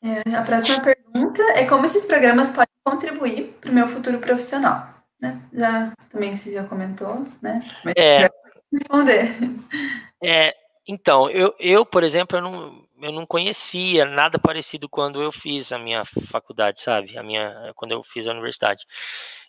É, 0.00 0.36
a 0.36 0.42
próxima 0.42 0.80
pergunta 0.80 1.42
é 1.56 1.66
como 1.66 1.84
esses 1.84 2.06
programas 2.06 2.50
podem 2.50 2.68
contribuir 2.84 3.56
para 3.60 3.70
o 3.70 3.74
meu 3.74 3.88
futuro 3.88 4.18
profissional. 4.20 4.94
Né? 5.20 5.42
Já 5.52 5.92
também 6.10 6.36
você 6.36 6.52
já 6.52 6.62
comentou, 6.62 7.26
né? 7.42 7.68
Mas 7.84 7.94
é, 7.96 8.28
responder. 8.72 9.28
É, 10.22 10.54
então, 10.86 11.28
eu, 11.30 11.54
eu, 11.58 11.84
por 11.84 12.04
exemplo, 12.04 12.38
eu 12.38 12.42
não, 12.42 12.84
eu 13.02 13.12
não 13.12 13.26
conhecia 13.26 14.04
nada 14.04 14.38
parecido 14.38 14.88
quando 14.88 15.20
eu 15.20 15.32
fiz 15.32 15.72
a 15.72 15.78
minha 15.78 16.04
faculdade, 16.30 16.80
sabe? 16.80 17.18
A 17.18 17.22
minha, 17.22 17.72
quando 17.74 17.92
eu 17.92 18.04
fiz 18.04 18.26
a 18.26 18.32
universidade. 18.32 18.84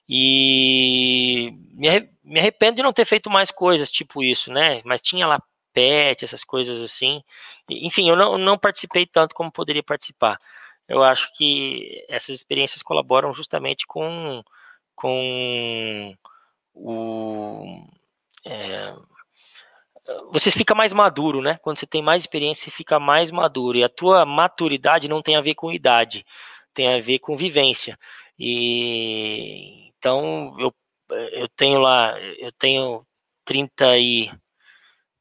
E 0.07 1.51
me, 1.73 2.09
me 2.23 2.39
arrependo 2.39 2.77
de 2.77 2.83
não 2.83 2.91
ter 2.91 3.05
feito 3.05 3.29
mais 3.29 3.51
coisas 3.51 3.91
tipo 3.91 4.23
isso, 4.23 4.51
né? 4.51 4.81
Mas 4.83 5.01
tinha 5.01 5.27
lá 5.27 5.39
PET, 5.73 6.25
essas 6.25 6.43
coisas 6.43 6.81
assim. 6.81 7.23
Enfim, 7.69 8.09
eu 8.09 8.15
não, 8.15 8.37
não 8.37 8.57
participei 8.57 9.05
tanto 9.05 9.35
como 9.35 9.51
poderia 9.51 9.83
participar. 9.83 10.39
Eu 10.87 11.03
acho 11.03 11.31
que 11.37 12.05
essas 12.09 12.35
experiências 12.35 12.81
colaboram 12.81 13.33
justamente 13.33 13.85
com, 13.87 14.43
com 14.95 16.15
o, 16.73 17.87
é, 18.45 18.95
você 20.31 20.51
fica 20.51 20.73
mais 20.73 20.93
maduro, 20.93 21.41
né? 21.41 21.59
Quando 21.61 21.79
você 21.79 21.85
tem 21.87 22.01
mais 22.01 22.23
experiência, 22.23 22.65
você 22.65 22.71
fica 22.71 22.99
mais 22.99 23.31
maduro. 23.31 23.77
E 23.77 23.83
a 23.83 23.89
tua 23.89 24.25
maturidade 24.25 25.07
não 25.07 25.21
tem 25.21 25.35
a 25.35 25.41
ver 25.41 25.55
com 25.55 25.71
idade, 25.71 26.25
tem 26.73 26.93
a 26.93 27.01
ver 27.01 27.19
com 27.19 27.37
vivência. 27.37 27.97
E 28.37 29.91
então 29.99 30.55
eu, 30.59 30.73
eu 31.33 31.47
tenho 31.49 31.79
lá, 31.79 32.19
eu 32.39 32.51
tenho 32.53 33.05
30 33.45 33.97
e 33.97 34.31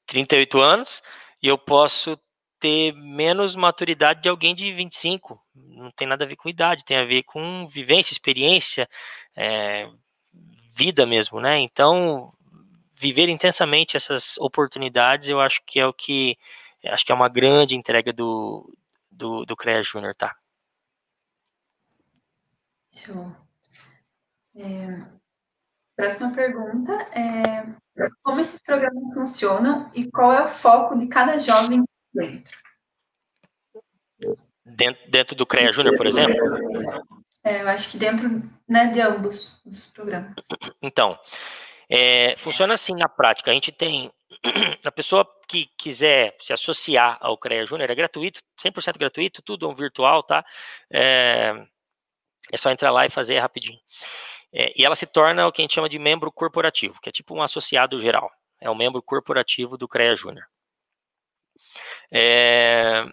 38 0.09 0.61
anos 0.61 1.03
e 1.41 1.47
eu 1.47 1.57
posso 1.57 2.19
ter 2.59 2.93
menos 2.95 3.55
maturidade 3.55 4.23
de 4.23 4.29
alguém 4.29 4.55
de 4.55 4.73
25. 4.73 5.41
Não 5.55 5.93
tem 5.93 6.09
nada 6.09 6.25
a 6.25 6.27
ver 6.27 6.37
com 6.37 6.49
idade, 6.49 6.85
tem 6.85 6.97
a 6.97 7.05
ver 7.05 7.23
com 7.23 7.69
vivência, 7.69 8.13
experiência, 8.13 8.89
é, 9.37 9.89
vida 10.75 11.07
mesmo, 11.07 11.41
né? 11.41 11.59
Então, 11.59 12.33
viver 12.95 13.29
intensamente 13.29 13.97
essas 13.97 14.37
oportunidades, 14.39 15.29
eu 15.29 15.41
acho 15.41 15.61
que 15.65 15.79
é 15.79 15.87
o 15.87 15.93
que 15.93 16.37
acho 16.87 17.05
que 17.05 17.13
é 17.13 17.15
uma 17.15 17.29
grande 17.29 17.77
entrega 17.77 18.13
do 18.13 18.73
do, 19.11 19.45
do 19.45 19.57
CREA 19.57 19.83
Júnior, 19.83 20.15
tá? 20.15 20.35
Show. 22.91 23.31
É, 24.57 25.05
próxima 25.97 26.33
pergunta 26.33 26.93
é 27.13 27.65
como 28.23 28.41
esses 28.41 28.63
programas 28.63 29.15
funcionam 29.15 29.91
e 29.95 30.11
qual 30.11 30.33
é 30.33 30.45
o 30.45 30.49
foco 30.49 30.97
de 30.99 31.09
cada 31.09 31.39
jovem 31.39 31.85
dentro? 32.13 32.59
Dentro, 34.65 35.11
dentro 35.11 35.37
do 35.37 35.47
CREA 35.47 35.73
Júnior, 35.73 35.97
por 35.97 36.07
exemplo? 36.07 36.35
É, 37.43 37.63
eu 37.63 37.69
acho 37.69 37.93
que 37.93 37.99
dentro 37.99 38.43
né, 38.69 38.87
de 38.87 39.01
ambos 39.01 39.63
os 39.65 39.87
programas. 39.87 40.35
Então, 40.83 41.19
é, 41.89 42.37
funciona 42.39 42.75
assim 42.75 42.95
na 42.95 43.09
prática. 43.09 43.51
A 43.51 43.55
gente 43.55 43.73
tem 43.73 44.13
a 44.85 44.93
pessoa 44.93 45.27
que 45.49 45.67
quiser 45.79 46.37
se 46.41 46.53
associar 46.53 47.17
ao 47.21 47.39
CREA 47.39 47.67
Júnior, 47.67 47.91
é 47.91 47.95
gratuito, 47.95 48.41
100% 48.63 48.99
gratuito, 48.99 49.43
tudo 49.43 49.75
virtual, 49.75 50.23
tá? 50.23 50.45
É, 50.93 51.67
é 52.53 52.57
só 52.57 52.71
entrar 52.71 52.91
lá 52.91 53.07
e 53.07 53.11
fazer 53.11 53.39
rapidinho. 53.39 53.79
É, 54.53 54.73
e 54.81 54.85
ela 54.85 54.97
se 54.97 55.07
torna 55.07 55.47
o 55.47 55.53
que 55.53 55.61
a 55.61 55.65
gente 55.65 55.75
chama 55.75 55.89
de 55.89 55.99
membro 55.99 56.33
corporativo, 56.33 56.99
que 57.01 57.09
é 57.09 57.13
tipo 57.13 57.35
um 57.35 57.43
associado 57.43 58.01
geral. 58.01 58.31
É 58.61 58.71
um 58.71 58.75
membro 58.75 59.03
corporativo 59.03 59.77
do 59.77 59.87
CREA 59.87 60.17
Júnior. 60.17 60.47
É, 62.11 63.05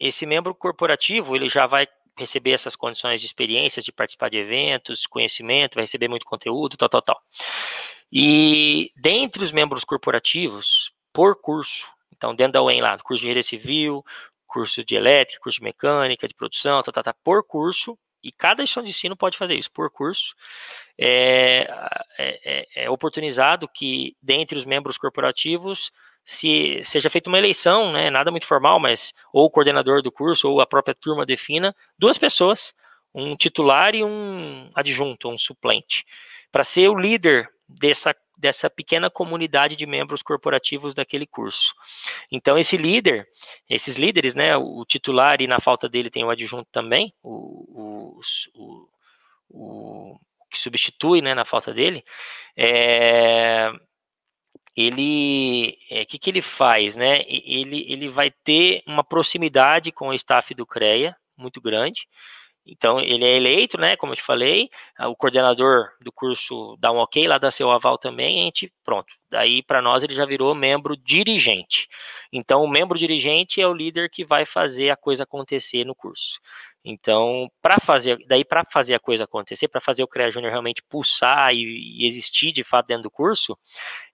esse 0.00 0.24
membro 0.24 0.54
corporativo, 0.54 1.34
ele 1.34 1.48
já 1.48 1.66
vai 1.66 1.86
receber 2.18 2.52
essas 2.52 2.74
condições 2.74 3.20
de 3.20 3.26
experiências, 3.26 3.84
de 3.84 3.92
participar 3.92 4.30
de 4.30 4.38
eventos, 4.38 5.06
conhecimento, 5.06 5.74
vai 5.74 5.84
receber 5.84 6.08
muito 6.08 6.24
conteúdo, 6.24 6.76
tal, 6.76 6.88
tal, 6.88 7.02
tal. 7.02 7.22
E 8.10 8.90
dentre 8.96 9.42
os 9.42 9.52
membros 9.52 9.84
corporativos, 9.84 10.92
por 11.12 11.40
curso, 11.40 11.86
então 12.16 12.34
dentro 12.34 12.54
da 12.54 12.62
UEM 12.62 12.80
lá, 12.80 12.96
curso 12.98 13.20
de 13.20 13.26
engenharia 13.26 13.42
civil, 13.42 14.04
curso 14.46 14.84
de 14.84 14.94
elétrica, 14.94 15.40
curso 15.42 15.58
de 15.58 15.64
mecânica, 15.64 16.26
de 16.26 16.34
produção, 16.34 16.82
tal, 16.82 16.92
tal, 16.92 17.04
tal, 17.04 17.14
por 17.22 17.44
curso, 17.44 17.98
e 18.26 18.32
cada 18.32 18.62
instituição 18.62 18.82
de 18.82 18.90
ensino 18.90 19.16
pode 19.16 19.38
fazer 19.38 19.54
isso. 19.54 19.70
Por 19.70 19.90
curso, 19.90 20.34
é, 20.98 21.68
é, 22.18 22.40
é, 22.44 22.84
é 22.84 22.90
oportunizado 22.90 23.68
que 23.68 24.16
dentre 24.20 24.58
os 24.58 24.64
membros 24.64 24.98
corporativos 24.98 25.92
se 26.24 26.82
seja 26.84 27.08
feita 27.08 27.30
uma 27.30 27.38
eleição, 27.38 27.92
né, 27.92 28.10
nada 28.10 28.32
muito 28.32 28.46
formal, 28.46 28.80
mas 28.80 29.14
ou 29.32 29.44
o 29.44 29.50
coordenador 29.50 30.02
do 30.02 30.10
curso 30.10 30.50
ou 30.50 30.60
a 30.60 30.66
própria 30.66 30.94
turma 30.94 31.24
defina 31.24 31.74
duas 31.96 32.18
pessoas, 32.18 32.74
um 33.14 33.36
titular 33.36 33.94
e 33.94 34.02
um 34.02 34.68
adjunto, 34.74 35.28
um 35.28 35.38
suplente, 35.38 36.04
para 36.50 36.64
ser 36.64 36.88
o 36.88 36.98
líder 36.98 37.48
dessa 37.68 38.14
dessa 38.38 38.68
pequena 38.68 39.08
comunidade 39.08 39.76
de 39.76 39.86
membros 39.86 40.22
corporativos 40.22 40.94
daquele 40.94 41.26
curso. 41.26 41.74
Então 42.30 42.58
esse 42.58 42.76
líder, 42.76 43.26
esses 43.68 43.96
líderes, 43.96 44.34
né, 44.34 44.54
o 44.56 44.84
titular 44.84 45.40
e 45.40 45.46
na 45.46 45.58
falta 45.58 45.88
dele 45.88 46.10
tem 46.10 46.22
o 46.22 46.28
adjunto 46.28 46.68
também, 46.70 47.14
o, 47.22 48.20
o, 48.54 48.88
o, 49.48 50.20
que 50.50 50.58
substitui, 50.58 51.22
né, 51.22 51.34
na 51.34 51.46
falta 51.46 51.72
dele, 51.72 52.04
é, 52.56 53.70
ele, 54.76 55.78
o 55.90 55.94
é, 55.94 56.04
que, 56.04 56.18
que 56.18 56.28
ele 56.28 56.42
faz, 56.42 56.94
né? 56.94 57.22
Ele, 57.26 57.90
ele 57.90 58.10
vai 58.10 58.30
ter 58.30 58.82
uma 58.86 59.02
proximidade 59.02 59.90
com 59.90 60.08
o 60.08 60.14
staff 60.14 60.54
do 60.54 60.66
CREA 60.66 61.16
muito 61.36 61.60
grande. 61.60 62.06
Então, 62.66 62.98
ele 62.98 63.24
é 63.24 63.36
eleito, 63.36 63.78
né? 63.78 63.96
Como 63.96 64.12
eu 64.12 64.16
te 64.16 64.22
falei, 64.24 64.68
o 64.98 65.14
coordenador 65.14 65.88
do 66.00 66.10
curso 66.10 66.76
dá 66.80 66.90
um 66.90 66.98
ok, 66.98 67.28
lá 67.28 67.38
dá 67.38 67.48
seu 67.50 67.70
aval 67.70 67.96
também, 67.96 68.40
a 68.40 68.42
gente, 68.44 68.72
pronto. 68.84 69.06
Daí, 69.30 69.62
para 69.62 69.80
nós, 69.80 70.02
ele 70.02 70.14
já 70.14 70.26
virou 70.26 70.52
membro 70.52 70.96
dirigente. 70.96 71.88
Então, 72.32 72.64
o 72.64 72.68
membro 72.68 72.98
dirigente 72.98 73.60
é 73.60 73.68
o 73.68 73.72
líder 73.72 74.10
que 74.10 74.24
vai 74.24 74.44
fazer 74.44 74.90
a 74.90 74.96
coisa 74.96 75.22
acontecer 75.22 75.84
no 75.84 75.94
curso. 75.94 76.40
Então, 76.84 77.48
para 77.62 77.78
fazer, 77.80 78.16
daí 78.26 78.44
para 78.44 78.64
fazer 78.72 78.94
a 78.94 79.00
coisa 79.00 79.24
acontecer, 79.24 79.68
para 79.68 79.80
fazer 79.80 80.02
o 80.04 80.08
CREA 80.08 80.30
Júnior 80.30 80.50
realmente 80.50 80.82
pulsar 80.88 81.52
e, 81.52 82.02
e, 82.02 82.06
existir 82.06 82.52
de 82.52 82.62
fato 82.62 82.86
dentro 82.86 83.04
do 83.04 83.10
curso, 83.10 83.58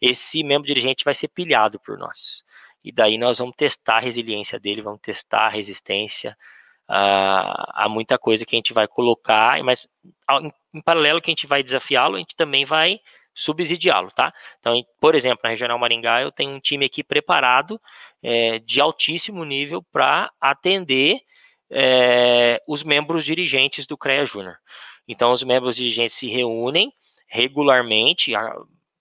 esse 0.01 0.43
membro 0.43 0.67
dirigente 0.67 1.05
vai 1.05 1.15
ser 1.15 1.29
pilhado 1.29 1.79
por 1.81 1.99
nós. 1.99 2.43
E 2.85 2.91
daí 2.91 3.19
nós 3.19 3.39
vamos 3.39 3.55
testar 3.57 3.99
a 3.99 4.01
resiliência 4.01 4.59
dele, 4.59 4.83
vamos 4.83 5.01
testar 5.03 5.47
a 5.47 5.51
resistência 5.51 6.37
a, 6.89 7.85
a 7.85 7.89
muita 7.89 8.19
coisa 8.19 8.45
que 8.45 8.55
a 8.55 8.59
gente 8.59 8.73
vai 8.73 8.87
colocar, 8.87 9.63
mas 9.63 9.89
em 10.75 10.81
paralelo 10.83 11.21
que 11.21 11.31
a 11.31 11.33
gente 11.33 11.47
vai 11.47 11.63
desafiá-lo, 11.63 12.17
a 12.17 12.19
gente 12.19 12.37
também 12.37 12.65
vai 12.65 13.01
subsidiá-lo, 13.35 14.11
tá? 14.11 14.33
Então, 14.61 14.83
por 15.01 15.15
exemplo, 15.15 15.41
na 15.43 15.51
Regional 15.51 15.79
Maringá, 15.79 16.23
eu 16.23 16.31
tenho 16.31 16.51
um 16.51 16.61
time 16.61 16.85
aqui 16.85 17.03
preparado 17.03 17.81
é, 18.23 18.59
de 18.59 18.81
altíssimo 18.81 19.45
nível 19.45 19.83
para 19.83 20.31
atender 20.41 21.21
é, 21.71 22.63
os 22.67 22.83
membros 22.83 23.25
dirigentes 23.25 23.87
do 23.87 23.97
CREA 23.97 24.27
Júnior. 24.27 24.57
Então, 25.09 25.33
os 25.33 25.43
membros 25.43 25.77
dirigentes 25.77 26.17
se 26.17 26.29
reúnem 26.29 26.93
regularmente, 27.27 28.35
a 28.35 28.55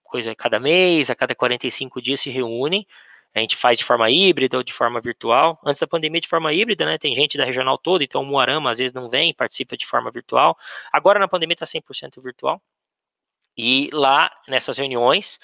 coisa 0.03 0.31
a 0.31 0.35
cada 0.35 0.57
mês, 0.57 1.09
a 1.09 1.15
cada 1.15 1.35
45 1.35 2.01
dias 2.01 2.21
se 2.21 2.29
reúnem. 2.29 2.87
A 3.33 3.39
gente 3.39 3.55
faz 3.55 3.77
de 3.77 3.85
forma 3.85 4.09
híbrida 4.09 4.57
ou 4.57 4.63
de 4.63 4.73
forma 4.73 4.99
virtual. 4.99 5.57
Antes 5.65 5.79
da 5.79 5.87
pandemia, 5.87 6.19
de 6.19 6.27
forma 6.27 6.53
híbrida, 6.53 6.85
né? 6.85 6.97
Tem 6.97 7.15
gente 7.15 7.37
da 7.37 7.45
regional 7.45 7.77
toda, 7.77 8.03
então 8.03 8.21
o 8.21 8.25
Moarama 8.25 8.71
às 8.71 8.77
vezes 8.77 8.93
não 8.93 9.09
vem, 9.09 9.33
participa 9.33 9.77
de 9.77 9.85
forma 9.85 10.11
virtual. 10.11 10.57
Agora 10.91 11.19
na 11.19 11.27
pandemia 11.27 11.53
está 11.53 11.65
100% 11.65 12.21
virtual. 12.21 12.61
E 13.57 13.89
lá, 13.93 14.31
nessas 14.47 14.77
reuniões, 14.77 15.39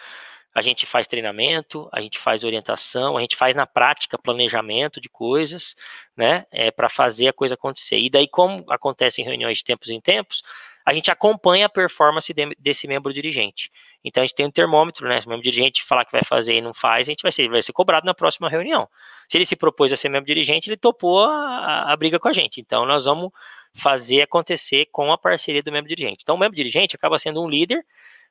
a 0.58 0.62
gente 0.62 0.86
faz 0.86 1.08
treinamento, 1.08 1.88
a 1.94 2.02
gente 2.02 2.18
faz 2.18 2.44
orientação, 2.44 3.16
a 3.16 3.22
gente 3.22 3.36
faz 3.36 3.56
na 3.56 3.68
prática 3.68 4.18
planejamento 4.18 5.00
de 5.00 5.08
coisas, 5.08 5.76
né, 6.16 6.46
é, 6.52 6.72
para 6.72 6.90
fazer 6.90 7.28
a 7.28 7.34
coisa 7.34 7.54
acontecer. 7.54 8.00
E 8.00 8.10
daí, 8.10 8.28
como 8.28 8.66
acontece 8.72 9.22
em 9.22 9.24
reuniões 9.24 9.60
de 9.60 9.64
tempos 9.64 9.90
em 9.90 10.02
tempos, 10.02 10.42
a 10.84 10.94
gente 10.94 11.12
acompanha 11.12 11.68
a 11.68 11.70
performance 11.70 12.34
de, 12.34 12.56
desse 12.58 12.88
membro 12.88 13.14
dirigente. 13.14 13.70
Então, 14.08 14.24
a 14.24 14.26
gente 14.26 14.36
tem 14.36 14.46
um 14.46 14.52
termômetro, 14.52 15.08
né, 15.08 15.22
se 15.22 15.28
o 15.28 15.30
membro 15.30 15.44
dirigente 15.44 15.84
falar 15.84 16.06
que 16.06 16.12
vai 16.12 16.24
fazer 16.24 16.56
e 16.56 16.62
não 16.62 16.74
faz, 16.74 17.08
a 17.08 17.12
gente 17.12 17.22
vai 17.22 17.32
ser, 17.32 17.50
vai 17.50 17.62
ser 17.62 17.74
cobrado 17.74 18.06
na 18.06 18.14
próxima 18.14 18.50
reunião. 18.50 18.88
Se 19.30 19.38
ele 19.38 19.46
se 19.46 19.56
propôs 19.56 19.92
a 19.92 19.98
ser 19.98 20.10
membro 20.10 20.26
dirigente, 20.26 20.70
ele 20.70 20.78
topou 20.78 21.24
a, 21.24 21.92
a 21.92 21.96
briga 21.96 22.20
com 22.20 22.28
a 22.28 22.34
gente. 22.34 22.62
Então, 22.62 22.86
nós 22.86 23.06
vamos 23.06 23.32
fazer 23.76 24.22
acontecer 24.22 24.88
com 24.92 25.12
a 25.12 25.18
parceria 25.18 25.62
do 25.62 25.72
membro 25.72 25.90
dirigente. 25.90 26.20
Então, 26.24 26.36
o 26.36 26.40
membro 26.40 26.56
dirigente 26.56 26.96
acaba 26.96 27.20
sendo 27.20 27.42
um 27.42 27.50
líder 27.50 27.86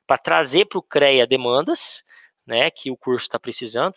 para 0.05 0.17
trazer 0.17 0.65
para 0.65 0.79
o 0.79 0.81
CREA 0.81 1.27
demandas, 1.27 2.03
né, 2.45 2.71
que 2.71 2.89
o 2.89 2.97
curso 2.97 3.25
está 3.25 3.37
precisando, 3.37 3.95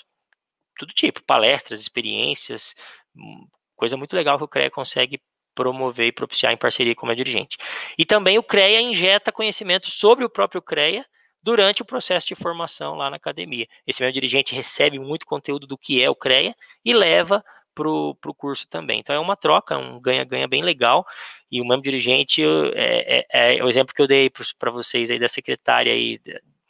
tudo 0.76 0.93
tipo, 0.93 1.22
palestras, 1.22 1.81
experiências, 1.81 2.74
hum, 3.14 3.47
coisa 3.76 3.97
muito 3.97 4.14
legal 4.14 4.37
que 4.39 4.45
o 4.45 4.49
CREA 4.49 4.70
consegue 4.70 5.20
promover 5.55 6.07
e 6.07 6.12
propiciar 6.12 6.53
em 6.53 6.57
parceria 6.57 6.95
com 6.95 7.07
a 7.07 7.14
dirigente. 7.14 7.57
E 7.99 8.05
também 8.05 8.39
o 8.39 8.43
CREA 8.43 8.81
injeta 8.81 9.33
conhecimento 9.33 9.91
sobre 9.91 10.24
o 10.24 10.31
próprio 10.31 10.62
CREA 10.62 11.05
durante 11.43 11.82
o 11.82 11.84
processo 11.84 12.26
de 12.26 12.34
formação 12.34 12.95
lá 12.95 13.11
na 13.11 13.16
academia. 13.16 13.66
Esse 13.86 14.03
meu 14.03 14.12
dirigente 14.12 14.55
recebe 14.55 14.99
muito 14.99 15.26
conteúdo 15.26 15.66
do 15.66 15.78
que 15.78 16.03
é 16.03 16.11
o 16.11 16.14
CREA 16.14 16.55
e 16.84 16.93
leva 16.93 17.43
para 17.74 17.88
o 17.88 18.34
curso 18.36 18.66
também. 18.68 19.01
Então 19.01 19.14
é 19.14 19.18
uma 19.18 19.36
troca, 19.36 19.78
um 19.78 20.01
ganha-ganha 20.01 20.47
bem 20.47 20.62
legal. 20.62 21.07
E 21.51 21.61
o 21.61 21.64
mesmo 21.64 21.82
dirigente 21.82 22.43
é, 22.74 23.26
é, 23.32 23.59
é 23.59 23.64
o 23.64 23.68
exemplo 23.68 23.95
que 23.95 24.03
eu 24.03 24.07
dei 24.07 24.30
para 24.59 24.70
vocês 24.70 25.11
aí 25.11 25.18
da 25.18 25.28
secretária 25.28 25.93
aí 25.93 26.20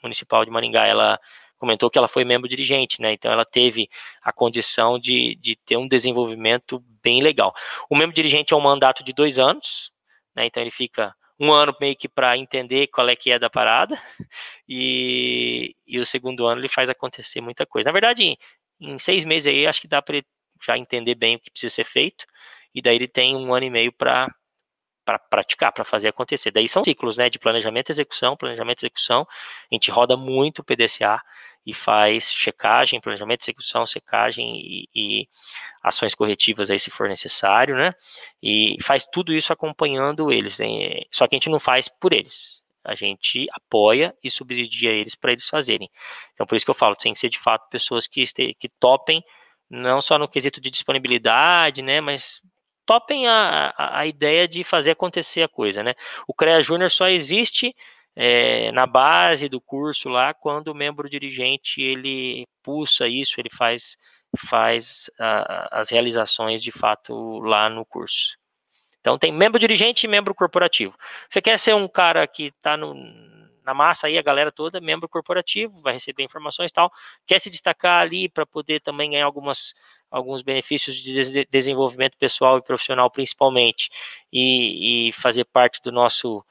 municipal 0.03 0.45
de 0.45 0.51
Maringá. 0.51 0.87
Ela 0.87 1.19
comentou 1.59 1.91
que 1.91 1.99
ela 1.99 2.09
foi 2.09 2.25
membro 2.25 2.49
dirigente, 2.49 3.03
né? 3.03 3.13
Então 3.13 3.31
ela 3.31 3.45
teve 3.45 3.89
a 4.23 4.33
condição 4.33 4.99
de, 4.99 5.37
de 5.37 5.57
ter 5.57 5.77
um 5.77 5.89
desenvolvimento 5.89 6.83
bem 7.03 7.23
legal. 7.23 7.55
O 7.89 7.97
membro 7.97 8.15
dirigente 8.15 8.55
é 8.55 8.57
um 8.57 8.61
mandato 8.61 9.05
de 9.05 9.13
dois 9.13 9.39
anos, 9.39 9.91
né? 10.35 10.47
Então 10.47 10.63
ele 10.63 10.71
fica 10.71 11.15
um 11.41 11.53
ano 11.53 11.75
meio 11.81 11.97
que 11.97 12.09
para 12.09 12.37
entender 12.37 12.89
qual 12.89 13.09
é 13.09 13.17
que 13.17 13.31
é 13.31 13.39
da 13.39 13.49
parada, 13.49 13.99
e, 14.69 15.75
e 15.87 15.99
o 15.99 16.05
segundo 16.05 16.47
ano 16.47 16.61
ele 16.61 16.69
faz 16.69 16.91
acontecer 16.91 17.41
muita 17.41 17.65
coisa. 17.65 17.89
Na 17.89 17.93
verdade, 17.93 18.39
em 18.79 18.99
seis 18.99 19.25
meses 19.25 19.47
aí 19.47 19.67
acho 19.67 19.81
que 19.81 19.89
dá 19.89 20.03
para 20.03 20.23
já 20.67 20.77
entender 20.77 21.15
bem 21.15 21.37
o 21.37 21.41
que 21.41 21.51
precisa 21.51 21.75
ser 21.75 21.87
feito, 21.87 22.27
e 22.75 22.83
daí 22.83 22.97
ele 22.97 23.09
tem 23.09 23.35
um 23.35 23.55
ano 23.55 23.67
e 23.67 23.71
meio 23.71 23.93
para 23.93 24.29
para 25.03 25.19
praticar, 25.19 25.73
para 25.73 25.85
fazer 25.85 26.09
acontecer. 26.09 26.53
Daí 26.53 26.69
são 26.69 26.85
ciclos, 26.85 27.17
né, 27.17 27.29
de 27.29 27.39
planejamento 27.39 27.89
e 27.89 27.93
execução, 27.93 28.37
planejamento 28.37 28.83
e 28.83 28.87
execução. 28.87 29.27
A 29.71 29.75
gente 29.75 29.91
roda 29.91 30.17
muito 30.17 30.61
o 30.61 30.65
PDCA 30.65 31.21
e 31.67 31.75
faz 31.75 32.31
checagem, 32.31 33.01
planejamento, 33.01 33.43
execução, 33.43 33.87
secagem 33.87 34.57
e, 34.57 34.89
e 34.95 35.29
ações 35.83 36.15
corretivas 36.15 36.71
aí 36.71 36.79
se 36.79 36.91
for 36.91 37.09
necessário, 37.09 37.77
né? 37.77 37.95
E 38.43 38.77
faz 38.83 39.07
tudo 39.07 39.33
isso 39.33 39.53
acompanhando 39.53 40.33
eles. 40.33 40.59
Hein? 40.61 41.07
Só 41.13 41.27
que 41.27 41.35
a 41.35 41.39
gente 41.39 41.51
não 41.51 41.61
faz 41.61 41.89
por 41.89 42.15
eles. 42.15 42.63
A 42.83 42.95
gente 42.95 43.47
apoia 43.53 44.15
e 44.25 44.31
subsidia 44.31 44.91
eles 44.91 45.15
para 45.15 45.33
eles 45.33 45.49
fazerem. 45.49 45.91
Então, 46.35 46.47
por 46.47 46.57
isso 46.57 46.65
que 46.65 46.71
eu 46.71 46.75
falo, 46.75 46.97
tem 46.97 47.13
que 47.13 47.19
ser 47.19 47.29
de 47.29 47.39
fato 47.39 47.69
pessoas 47.69 48.07
que, 48.07 48.23
este, 48.23 48.55
que 48.55 48.69
topem, 48.69 49.23
não 49.69 50.01
só 50.01 50.19
no 50.19 50.29
quesito 50.29 50.61
de 50.61 50.71
disponibilidade, 50.71 51.83
né? 51.83 52.01
Mas 52.01 52.41
topem 52.87 53.29
a, 53.29 53.75
a, 53.77 54.01
a 54.01 54.07
ideia 54.07 54.49
de 54.49 54.65
fazer 54.65 54.93
acontecer 54.93 55.43
a 55.43 55.49
coisa, 55.49 55.83
né? 55.83 55.95
O 56.27 56.33
CREA 56.33 56.63
Júnior 56.63 56.91
só 56.91 57.07
existe 57.09 57.75
é, 58.23 58.71
na 58.73 58.87
base 58.87 59.49
do 59.49 59.59
curso 59.59 60.11
lá, 60.11 60.35
quando 60.35 60.69
o 60.69 60.75
membro 60.75 61.09
dirigente 61.09 61.81
ele 61.81 62.47
pulsa 62.63 63.09
isso, 63.09 63.41
ele 63.41 63.49
faz, 63.49 63.97
faz 64.47 65.11
a, 65.19 65.81
as 65.81 65.89
realizações 65.89 66.63
de 66.63 66.71
fato 66.71 67.39
lá 67.39 67.71
no 67.71 67.83
curso. 67.87 68.37
Então 69.01 69.19
tem 69.19 69.33
membro 69.33 69.59
dirigente 69.59 70.05
e 70.05 70.09
membro 70.09 70.35
corporativo. 70.35 70.95
Você 71.31 71.41
quer 71.41 71.59
ser 71.59 71.75
um 71.75 71.89
cara 71.89 72.27
que 72.27 72.49
está 72.49 72.77
na 72.77 73.73
massa 73.73 74.07
aí, 74.07 74.19
a 74.19 74.23
galera 74.23 74.53
toda, 74.53 74.83
membro 74.83 75.09
corporativo, 75.09 75.81
vai 75.81 75.95
receber 75.95 76.23
informações 76.23 76.71
e 76.71 76.75
tal, 76.75 76.93
quer 77.27 77.41
se 77.41 77.49
destacar 77.49 78.03
ali 78.03 78.29
para 78.29 78.45
poder 78.45 78.83
também 78.83 79.13
ganhar 79.13 79.25
algumas 79.25 79.73
alguns 80.11 80.43
benefícios 80.43 80.95
de 80.97 81.47
desenvolvimento 81.51 82.19
pessoal 82.19 82.59
e 82.59 82.63
profissional 82.63 83.11
principalmente 83.11 83.89
e, 84.31 85.09
e 85.09 85.13
fazer 85.13 85.45
parte 85.45 85.81
do 85.83 85.91
nosso 85.91 86.45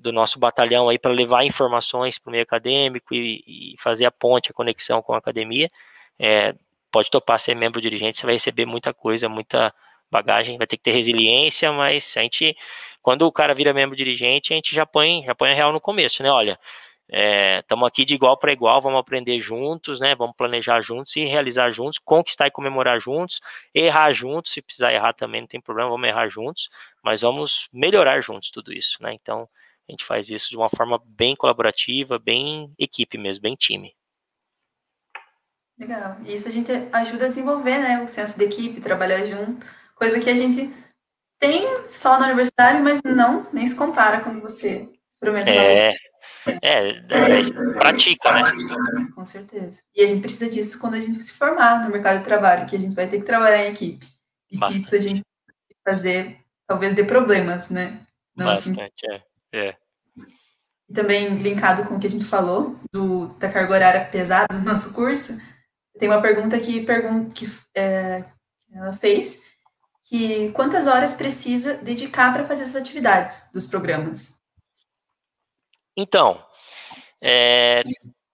do 0.00 0.12
nosso 0.12 0.38
batalhão 0.38 0.88
aí 0.88 0.98
para 0.98 1.12
levar 1.12 1.44
informações 1.44 2.18
para 2.18 2.30
o 2.30 2.32
meio 2.32 2.42
acadêmico 2.42 3.14
e, 3.14 3.44
e, 3.46 3.76
fazer 3.78 4.06
a 4.06 4.10
ponte, 4.10 4.50
a 4.50 4.54
conexão 4.54 5.02
com 5.02 5.14
a 5.14 5.18
academia. 5.18 5.70
É, 6.18 6.54
pode 6.90 7.10
topar 7.10 7.40
ser 7.40 7.54
membro 7.54 7.80
dirigente, 7.80 8.18
você 8.18 8.26
vai 8.26 8.34
receber 8.34 8.66
muita 8.66 8.92
coisa, 8.92 9.28
muita 9.28 9.72
bagagem, 10.10 10.58
vai 10.58 10.66
ter 10.66 10.76
que 10.76 10.82
ter 10.82 10.92
resiliência, 10.92 11.72
mas 11.72 12.16
a 12.16 12.22
gente, 12.22 12.56
quando 13.02 13.22
o 13.22 13.32
cara 13.32 13.54
vira 13.54 13.72
membro 13.72 13.96
dirigente, 13.96 14.52
a 14.52 14.56
gente 14.56 14.74
já 14.74 14.84
põe, 14.84 15.22
já 15.24 15.34
põe 15.34 15.52
a 15.52 15.54
real 15.54 15.72
no 15.72 15.80
começo, 15.80 16.22
né? 16.22 16.30
Olha, 16.30 16.58
estamos 17.60 17.86
é, 17.86 17.88
aqui 17.88 18.04
de 18.04 18.14
igual 18.14 18.36
para 18.36 18.52
igual, 18.52 18.80
vamos 18.80 19.00
aprender 19.00 19.40
juntos, 19.40 20.00
né? 20.00 20.14
Vamos 20.14 20.36
planejar 20.36 20.80
juntos 20.80 21.14
e 21.16 21.24
realizar 21.24 21.70
juntos, 21.70 21.98
conquistar 21.98 22.46
e 22.46 22.50
comemorar 22.50 23.00
juntos, 23.00 23.40
errar 23.74 24.12
juntos, 24.12 24.52
se 24.52 24.62
precisar 24.62 24.92
errar 24.92 25.12
também 25.14 25.40
não 25.40 25.48
tem 25.48 25.60
problema, 25.60 25.90
vamos 25.90 26.08
errar 26.08 26.28
juntos, 26.28 26.68
mas 27.02 27.20
vamos 27.20 27.68
melhorar 27.72 28.20
juntos 28.20 28.50
tudo 28.50 28.72
isso, 28.72 28.96
né? 29.00 29.12
Então, 29.14 29.48
a 29.90 29.92
gente 29.92 30.06
faz 30.06 30.28
isso 30.28 30.50
de 30.50 30.56
uma 30.56 30.70
forma 30.70 31.02
bem 31.04 31.34
colaborativa, 31.34 32.18
bem 32.18 32.72
equipe 32.78 33.18
mesmo, 33.18 33.42
bem 33.42 33.56
time. 33.56 33.92
Legal. 35.78 36.16
E 36.24 36.34
isso 36.34 36.46
a 36.46 36.50
gente 36.50 36.70
ajuda 36.92 37.24
a 37.24 37.28
desenvolver, 37.28 37.78
né, 37.78 38.02
o 38.02 38.08
senso 38.08 38.38
de 38.38 38.44
equipe, 38.44 38.80
trabalhar 38.80 39.24
junto, 39.24 39.66
coisa 39.94 40.20
que 40.20 40.30
a 40.30 40.34
gente 40.34 40.72
tem 41.38 41.88
só 41.88 42.18
na 42.18 42.26
universidade, 42.26 42.82
mas 42.82 43.02
não 43.02 43.46
nem 43.52 43.66
se 43.66 43.74
compara 43.74 44.20
quando 44.20 44.40
você 44.40 44.88
experimenta. 45.10 45.50
É, 45.50 45.94
é, 46.62 46.88
é, 46.90 47.42
pratica, 47.78 48.32
né? 48.32 49.08
Com 49.14 49.24
certeza. 49.24 49.82
E 49.94 50.02
a 50.02 50.06
gente 50.06 50.20
precisa 50.20 50.50
disso 50.50 50.78
quando 50.78 50.94
a 50.94 51.00
gente 51.00 51.22
se 51.22 51.32
formar 51.32 51.82
no 51.82 51.90
mercado 51.90 52.18
de 52.18 52.24
trabalho, 52.24 52.66
que 52.66 52.76
a 52.76 52.78
gente 52.78 52.94
vai 52.94 53.08
ter 53.08 53.18
que 53.18 53.26
trabalhar 53.26 53.64
em 53.64 53.72
equipe. 53.72 54.06
E 54.50 54.58
Bastante. 54.58 54.80
se 54.80 54.86
isso 54.86 54.94
a 54.94 54.98
gente 54.98 55.22
fazer, 55.82 56.38
talvez 56.66 56.94
dê 56.94 57.04
problemas, 57.04 57.70
né? 57.70 58.06
Não, 58.36 58.46
Bastante, 58.46 58.80
assim, 58.80 59.14
é. 59.14 59.29
É. 59.52 59.76
Também 60.92 61.36
linkado 61.38 61.86
com 61.86 61.96
o 61.96 62.00
que 62.00 62.06
a 62.06 62.10
gente 62.10 62.24
falou 62.24 62.76
do, 62.92 63.28
da 63.38 63.50
carga 63.50 63.74
horária 63.74 64.04
pesada 64.06 64.58
do 64.58 64.64
nosso 64.64 64.92
curso, 64.92 65.38
tem 65.98 66.08
uma 66.08 66.22
pergunta 66.22 66.58
que, 66.58 66.84
pergun 66.84 67.28
que 67.28 67.46
é, 67.74 68.24
ela 68.72 68.92
fez, 68.94 69.42
que 70.08 70.50
quantas 70.52 70.86
horas 70.86 71.14
precisa 71.14 71.74
dedicar 71.74 72.32
para 72.32 72.44
fazer 72.44 72.64
essas 72.64 72.80
atividades 72.82 73.50
dos 73.52 73.66
programas? 73.66 74.40
Então, 75.96 76.44
é, 77.22 77.82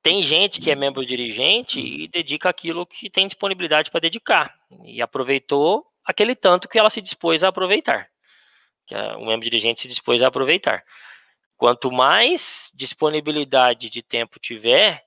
tem 0.03 0.23
gente 0.23 0.61
que 0.61 0.71
é 0.71 0.77
membro 0.77 1.05
dirigente 1.05 1.81
e 1.81 2.07
dedica 2.09 2.49
aquilo 2.49 2.87
que 2.87 3.11
tem 3.11 3.27
disponibilidade 3.27 3.91
para 3.91 4.01
dedicar 4.01 4.55
e 4.85 5.03
aproveitou 5.03 5.85
aquele 6.05 6.37
tanto 6.37 6.69
que 6.69 6.79
ela 6.79 6.91
se 6.91 7.03
dispôs 7.03 7.43
a 7.43 7.49
aproveitar, 7.49 8.09
que 8.87 8.95
o 8.95 9.27
membro 9.27 9.45
dirigente 9.45 9.83
se 9.83 9.89
dispôs 9.89 10.23
a 10.23 10.29
aproveitar. 10.29 10.85
Quanto 11.57 11.91
mais 11.91 12.71
disponibilidade 12.75 13.89
de 13.91 14.03
tempo 14.03 14.39
tiver, 14.39 15.03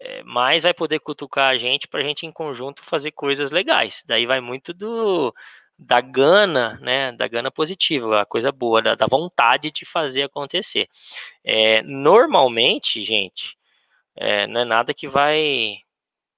é, 0.00 0.22
mais 0.24 0.62
vai 0.62 0.74
poder 0.74 1.00
cutucar 1.00 1.50
a 1.50 1.58
gente 1.58 1.86
para 1.86 2.00
a 2.00 2.02
gente 2.02 2.26
em 2.26 2.32
conjunto 2.32 2.84
fazer 2.84 3.12
coisas 3.12 3.50
legais. 3.50 4.02
Daí 4.06 4.26
vai 4.26 4.40
muito 4.40 4.72
do 4.72 5.34
da 5.78 6.00
gana, 6.00 6.78
né, 6.80 7.12
da 7.12 7.26
gana 7.26 7.50
positiva, 7.50 8.20
a 8.22 8.26
coisa 8.26 8.52
boa, 8.52 8.80
da, 8.80 8.94
da 8.94 9.06
vontade 9.06 9.70
de 9.70 9.84
fazer 9.84 10.22
acontecer. 10.22 10.88
É, 11.44 11.82
normalmente, 11.82 13.04
gente, 13.04 13.56
é, 14.16 14.46
não 14.46 14.60
é 14.60 14.64
nada 14.64 14.94
que 14.94 15.08
vai 15.08 15.78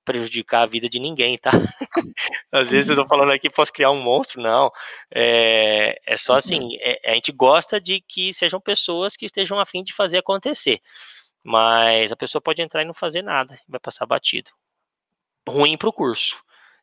prejudicar 0.04 0.62
a 0.62 0.66
vida 0.66 0.88
de 0.88 1.00
ninguém, 1.00 1.38
tá? 1.38 1.50
Às 2.52 2.70
vezes 2.70 2.90
eu 2.90 2.96
tô 2.96 3.06
falando 3.06 3.32
aqui, 3.32 3.48
posso 3.50 3.72
criar 3.72 3.90
um 3.90 4.00
monstro, 4.00 4.40
não. 4.40 4.70
É, 5.12 6.00
é 6.06 6.16
só 6.16 6.34
assim, 6.36 6.60
é, 6.80 7.10
a 7.10 7.14
gente 7.14 7.32
gosta 7.32 7.80
de 7.80 8.00
que 8.00 8.32
sejam 8.32 8.60
pessoas 8.60 9.16
que 9.16 9.26
estejam 9.26 9.58
afim 9.58 9.82
de 9.82 9.94
fazer 9.94 10.18
acontecer. 10.18 10.80
Mas 11.42 12.12
a 12.12 12.16
pessoa 12.16 12.40
pode 12.40 12.62
entrar 12.62 12.82
e 12.82 12.86
não 12.86 12.94
fazer 12.94 13.22
nada, 13.22 13.58
vai 13.68 13.80
passar 13.80 14.06
batido. 14.06 14.50
Ruim 15.46 15.76
para 15.76 15.88
o 15.88 15.92
curso, 15.92 16.40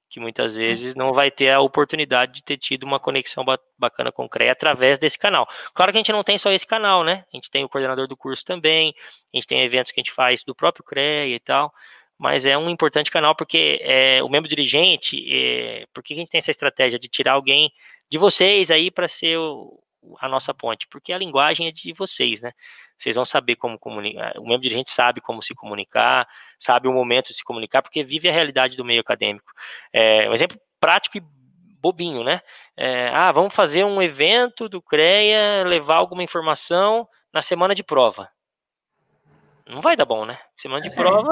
que 0.08 0.20
muitas 0.20 0.56
vezes 0.56 0.94
não 0.94 1.14
vai 1.14 1.32
ter 1.32 1.50
a 1.50 1.62
oportunidade 1.62 2.34
de 2.34 2.44
ter 2.44 2.58
tido 2.58 2.84
uma 2.84 3.00
conexão 3.00 3.44
bacana 3.78 4.12
com 4.12 4.26
o 4.26 4.30
CREA 4.30 4.52
através 4.52 5.00
desse 5.00 5.18
canal. 5.18 5.48
Claro 5.74 5.92
que 5.92 5.98
a 5.98 6.02
gente 6.02 6.12
não 6.12 6.24
tem 6.24 6.38
só 6.38 6.52
esse 6.52 6.68
canal, 6.68 7.04
né? 7.04 7.26
A 7.34 7.38
gente 7.38 7.50
tem 7.50 7.64
o 7.64 7.70
coordenador 7.70 8.08
do 8.08 8.16
curso 8.16 8.46
também, 8.46 8.94
a 9.34 9.38
gente 9.38 9.48
tem 9.48 9.64
eventos 9.64 9.92
que 9.92 10.00
a 10.00 10.04
gente 10.04 10.14
faz 10.14 10.44
do 10.44 10.54
próprio 10.54 10.86
CREA 10.86 11.28
e 11.28 11.40
tal 11.40 11.74
mas 12.22 12.46
é 12.46 12.56
um 12.56 12.70
importante 12.70 13.10
canal 13.10 13.36
porque 13.36 13.80
é, 13.82 14.22
o 14.22 14.30
membro 14.30 14.48
dirigente, 14.48 15.18
é, 15.28 15.88
por 15.92 16.04
que 16.04 16.14
a 16.14 16.18
gente 16.18 16.30
tem 16.30 16.38
essa 16.38 16.52
estratégia 16.52 17.00
de 17.00 17.08
tirar 17.08 17.34
alguém 17.34 17.74
de 18.12 18.20
vocês 18.20 18.70
aí 18.70 18.92
para 18.92 19.08
ser 19.08 19.40
o, 19.40 19.82
a 20.20 20.30
nossa 20.30 20.54
ponte? 20.54 20.86
Porque 20.88 21.12
a 21.12 21.18
linguagem 21.18 21.68
é 21.68 21.72
de 21.72 21.92
vocês, 21.94 22.40
né? 22.40 22.52
Vocês 22.96 23.16
vão 23.16 23.26
saber 23.26 23.56
como 23.56 23.80
comunicar, 23.80 24.34
o 24.38 24.44
membro 24.44 24.62
dirigente 24.62 24.92
sabe 24.92 25.20
como 25.20 25.42
se 25.42 25.56
comunicar, 25.56 26.28
sabe 26.60 26.88
o 26.88 26.94
momento 26.94 27.30
de 27.30 27.34
se 27.34 27.44
comunicar, 27.44 27.82
porque 27.82 28.04
vive 28.04 28.30
a 28.30 28.32
realidade 28.32 28.78
do 28.78 28.86
meio 28.86 29.02
acadêmico. 29.02 29.52
É, 29.92 30.30
um 30.30 30.34
exemplo 30.36 30.60
prático 30.80 31.18
e 31.18 31.24
bobinho, 31.82 32.24
né? 32.24 32.40
É, 32.78 33.08
ah, 33.08 33.32
vamos 33.32 33.56
fazer 33.56 33.84
um 33.84 34.00
evento 34.00 34.70
do 34.70 34.80
CREA, 34.80 35.64
levar 35.66 35.96
alguma 35.96 36.22
informação 36.22 37.08
na 37.34 37.42
semana 37.42 37.74
de 37.74 37.82
prova. 37.82 38.30
Não 39.72 39.82
vai 39.82 39.96
dar 39.96 40.06
bom, 40.06 40.26
né? 40.26 40.38
Semana 40.58 40.82
de 40.82 40.94
prova, 40.94 41.32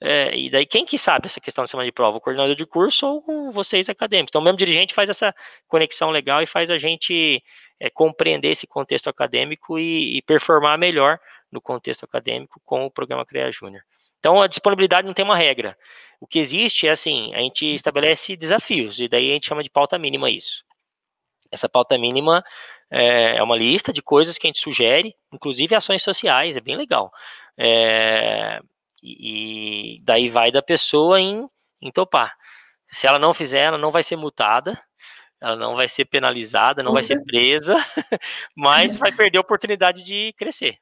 é, 0.00 0.34
e 0.34 0.48
daí, 0.48 0.64
quem 0.64 0.86
que 0.86 0.98
sabe 0.98 1.26
essa 1.26 1.40
questão 1.40 1.62
da 1.62 1.68
semana 1.68 1.86
de 1.86 1.92
prova? 1.92 2.16
O 2.16 2.20
coordenador 2.20 2.56
de 2.56 2.64
curso 2.64 3.22
ou 3.26 3.52
vocês 3.52 3.88
acadêmicos? 3.88 4.30
Então, 4.30 4.40
o 4.40 4.44
mesmo 4.44 4.56
dirigente 4.56 4.94
faz 4.94 5.10
essa 5.10 5.34
conexão 5.68 6.10
legal 6.10 6.42
e 6.42 6.46
faz 6.46 6.70
a 6.70 6.78
gente 6.78 7.42
é, 7.78 7.90
compreender 7.90 8.48
esse 8.48 8.66
contexto 8.66 9.08
acadêmico 9.08 9.78
e, 9.78 10.16
e, 10.16 10.22
performar 10.22 10.78
melhor 10.78 11.18
no 11.52 11.60
contexto 11.60 12.04
acadêmico 12.04 12.60
com 12.64 12.86
o 12.86 12.90
programa 12.90 13.26
CREA 13.26 13.52
Júnior. 13.52 13.82
Então, 14.18 14.40
a 14.40 14.46
disponibilidade 14.46 15.06
não 15.06 15.14
tem 15.14 15.24
uma 15.24 15.36
regra. 15.36 15.76
O 16.18 16.26
que 16.26 16.38
existe 16.38 16.86
é 16.86 16.90
assim, 16.90 17.34
a 17.34 17.38
gente 17.38 17.66
estabelece 17.66 18.36
desafios, 18.36 18.98
e 19.00 19.08
daí 19.08 19.30
a 19.30 19.34
gente 19.34 19.48
chama 19.48 19.62
de 19.62 19.70
pauta 19.70 19.98
mínima 19.98 20.30
isso. 20.30 20.64
Essa 21.50 21.68
pauta 21.68 21.98
mínima 21.98 22.42
é, 22.90 23.36
é 23.36 23.42
uma 23.42 23.56
lista 23.56 23.92
de 23.92 24.00
coisas 24.00 24.38
que 24.38 24.46
a 24.46 24.48
gente 24.48 24.60
sugere, 24.60 25.14
inclusive 25.32 25.74
ações 25.74 26.02
sociais, 26.02 26.56
é 26.56 26.60
bem 26.60 26.76
legal. 26.76 27.12
É, 27.62 28.58
e, 29.02 30.00
daí 30.02 30.30
vai 30.30 30.50
da 30.50 30.62
pessoa 30.62 31.20
em, 31.20 31.46
em 31.82 31.92
topar. 31.92 32.34
Se 32.90 33.06
ela 33.06 33.18
não 33.18 33.34
fizer, 33.34 33.64
ela 33.64 33.76
não 33.76 33.92
vai 33.92 34.02
ser 34.02 34.16
multada, 34.16 34.82
ela 35.38 35.56
não 35.56 35.76
vai 35.76 35.86
ser 35.86 36.06
penalizada, 36.06 36.82
não 36.82 36.94
vai 36.94 37.02
ser 37.02 37.22
presa, 37.22 37.76
mas 38.56 38.94
vai 38.94 39.12
perder 39.12 39.38
a 39.38 39.42
oportunidade 39.42 40.02
de 40.02 40.34
crescer. 40.38 40.78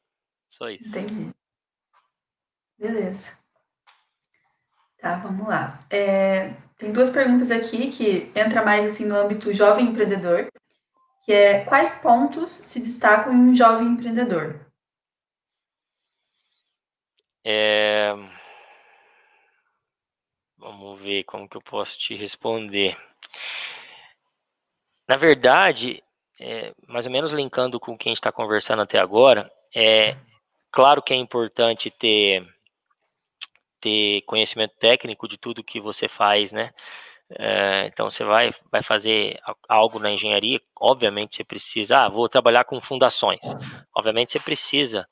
Só 0.50 0.70
isso. 0.70 0.88
Entendi. 0.88 1.32
Beleza. 2.78 3.36
Tá, 5.00 5.16
vamos 5.16 5.48
lá. 5.48 5.80
É, 5.90 6.54
tem 6.76 6.92
duas 6.92 7.10
perguntas 7.10 7.50
aqui 7.50 7.90
que 7.90 8.32
entra 8.34 8.64
mais 8.64 8.84
assim 8.84 9.04
no 9.04 9.16
âmbito 9.16 9.52
jovem 9.52 9.86
empreendedor, 9.86 10.48
que 11.24 11.32
é 11.32 11.64
quais 11.64 12.00
pontos 12.00 12.52
se 12.52 12.80
destacam 12.80 13.32
em 13.32 13.50
um 13.50 13.54
jovem 13.54 13.88
empreendedor? 13.88 14.67
É... 17.44 18.14
Vamos 20.58 21.00
ver 21.00 21.24
como 21.24 21.48
que 21.48 21.56
eu 21.56 21.62
posso 21.62 21.98
te 21.98 22.16
responder. 22.16 22.96
Na 25.08 25.16
verdade, 25.16 26.02
é, 26.40 26.74
mais 26.86 27.06
ou 27.06 27.12
menos 27.12 27.32
linkando 27.32 27.80
com 27.80 27.92
o 27.92 27.98
que 27.98 28.08
a 28.08 28.10
gente 28.10 28.18
está 28.18 28.32
conversando 28.32 28.82
até 28.82 28.98
agora, 28.98 29.50
é 29.74 30.16
claro 30.70 31.02
que 31.02 31.12
é 31.12 31.16
importante 31.16 31.90
ter 31.90 32.46
ter 33.80 34.22
conhecimento 34.22 34.74
técnico 34.78 35.28
de 35.28 35.38
tudo 35.38 35.62
que 35.62 35.80
você 35.80 36.08
faz, 36.08 36.50
né? 36.52 36.72
É, 37.30 37.86
então 37.86 38.10
você 38.10 38.24
vai, 38.24 38.52
vai 38.72 38.82
fazer 38.82 39.38
algo 39.68 39.98
na 39.98 40.10
engenharia, 40.10 40.60
obviamente 40.74 41.36
você 41.36 41.44
precisa, 41.44 41.98
ah, 41.98 42.08
vou 42.08 42.28
trabalhar 42.28 42.64
com 42.64 42.80
fundações. 42.80 43.40
Obviamente 43.94 44.32
você 44.32 44.40
precisa 44.40 45.06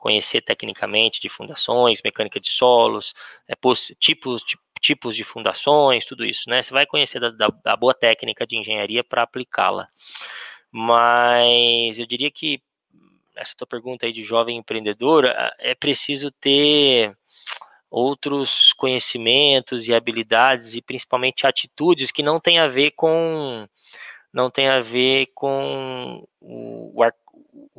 conhecer 0.00 0.40
tecnicamente 0.40 1.20
de 1.20 1.28
fundações, 1.28 2.00
mecânica 2.02 2.40
de 2.40 2.48
solos, 2.48 3.14
é, 3.46 3.54
tipos, 4.00 4.42
tipos 4.80 5.14
de 5.14 5.22
fundações, 5.22 6.06
tudo 6.06 6.24
isso, 6.24 6.48
né? 6.48 6.62
Você 6.62 6.72
vai 6.72 6.86
conhecer 6.86 7.20
da, 7.20 7.30
da, 7.30 7.48
da 7.48 7.76
boa 7.76 7.94
técnica 7.94 8.46
de 8.46 8.56
engenharia 8.56 9.04
para 9.04 9.22
aplicá-la. 9.22 9.88
Mas 10.72 11.98
eu 11.98 12.06
diria 12.06 12.30
que 12.30 12.60
essa 13.36 13.54
tua 13.56 13.66
pergunta 13.66 14.06
aí 14.06 14.12
de 14.12 14.22
jovem 14.24 14.58
empreendedor, 14.58 15.24
é 15.58 15.74
preciso 15.74 16.30
ter 16.30 17.16
outros 17.90 18.72
conhecimentos 18.74 19.88
e 19.88 19.94
habilidades 19.94 20.74
e 20.74 20.82
principalmente 20.82 21.46
atitudes 21.46 22.10
que 22.10 22.22
não 22.22 22.38
tem 22.38 22.58
a 22.58 22.68
ver 22.68 22.92
com 22.92 23.66
não 24.32 24.48
tem 24.48 24.68
a 24.68 24.80
ver 24.80 25.26
com 25.34 26.24
o, 26.40 27.02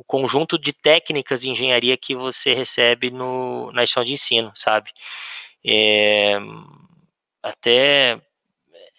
o 0.02 0.04
conjunto 0.04 0.58
de 0.58 0.72
técnicas 0.72 1.42
de 1.42 1.48
engenharia 1.48 1.96
que 1.96 2.14
você 2.14 2.52
recebe 2.52 3.08
no, 3.08 3.70
na 3.70 3.84
instituição 3.84 4.04
de 4.04 4.12
ensino, 4.12 4.52
sabe? 4.56 4.90
É, 5.64 6.36
até 7.40 8.20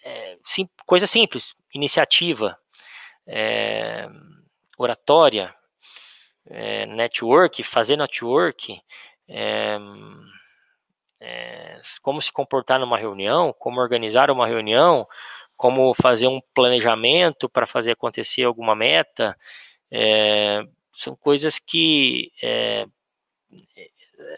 é, 0.02 0.38
sim, 0.46 0.66
coisa 0.86 1.06
simples, 1.06 1.54
iniciativa, 1.74 2.58
é, 3.26 4.08
oratória, 4.78 5.54
é, 6.46 6.86
network, 6.86 7.62
fazer 7.62 7.96
network, 7.96 8.80
é, 9.28 9.78
é, 11.20 11.82
como 12.00 12.22
se 12.22 12.32
comportar 12.32 12.80
numa 12.80 12.96
reunião, 12.96 13.54
como 13.58 13.78
organizar 13.78 14.30
uma 14.30 14.46
reunião, 14.46 15.06
como 15.54 15.94
fazer 15.94 16.28
um 16.28 16.40
planejamento 16.54 17.46
para 17.46 17.66
fazer 17.66 17.92
acontecer 17.92 18.44
alguma 18.44 18.74
meta, 18.74 19.36
é, 19.90 20.64
são 20.96 21.16
coisas 21.16 21.58
que 21.58 22.30
é, 22.42 22.86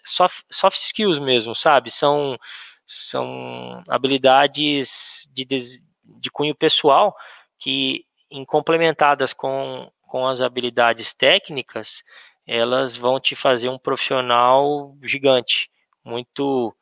soft, 0.05 0.45
soft 0.51 0.79
skills 0.79 1.19
mesmo, 1.19 1.55
sabe? 1.55 1.91
São, 1.91 2.39
são 2.87 3.83
habilidades 3.89 5.29
de, 5.33 5.45
de 5.45 6.31
cunho 6.31 6.55
pessoal 6.55 7.17
que, 7.59 8.05
em 8.31 8.45
complementadas 8.45 9.33
com, 9.33 9.91
com 10.03 10.27
as 10.27 10.41
habilidades 10.41 11.13
técnicas, 11.13 12.03
elas 12.47 12.97
vão 12.97 13.19
te 13.19 13.35
fazer 13.35 13.69
um 13.69 13.79
profissional 13.79 14.97
gigante, 15.03 15.69
muito, 16.05 16.75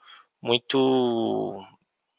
muito, 0.42 1.64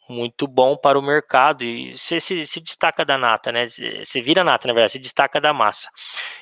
muito 0.08 0.48
bom 0.48 0.78
para 0.78 1.00
o 1.00 1.02
mercado 1.02 1.64
e 1.64 1.98
você 1.98 2.20
se, 2.20 2.46
se, 2.46 2.62
destaca 2.62 3.04
da 3.04 3.18
nata, 3.18 3.52
né? 3.52 3.68
Você 3.68 4.22
vira 4.22 4.44
nata, 4.44 4.68
na 4.68 4.74
verdade, 4.74 4.94
se 4.94 5.00
destaca 5.00 5.42
da 5.42 5.54
massa. 5.54 5.90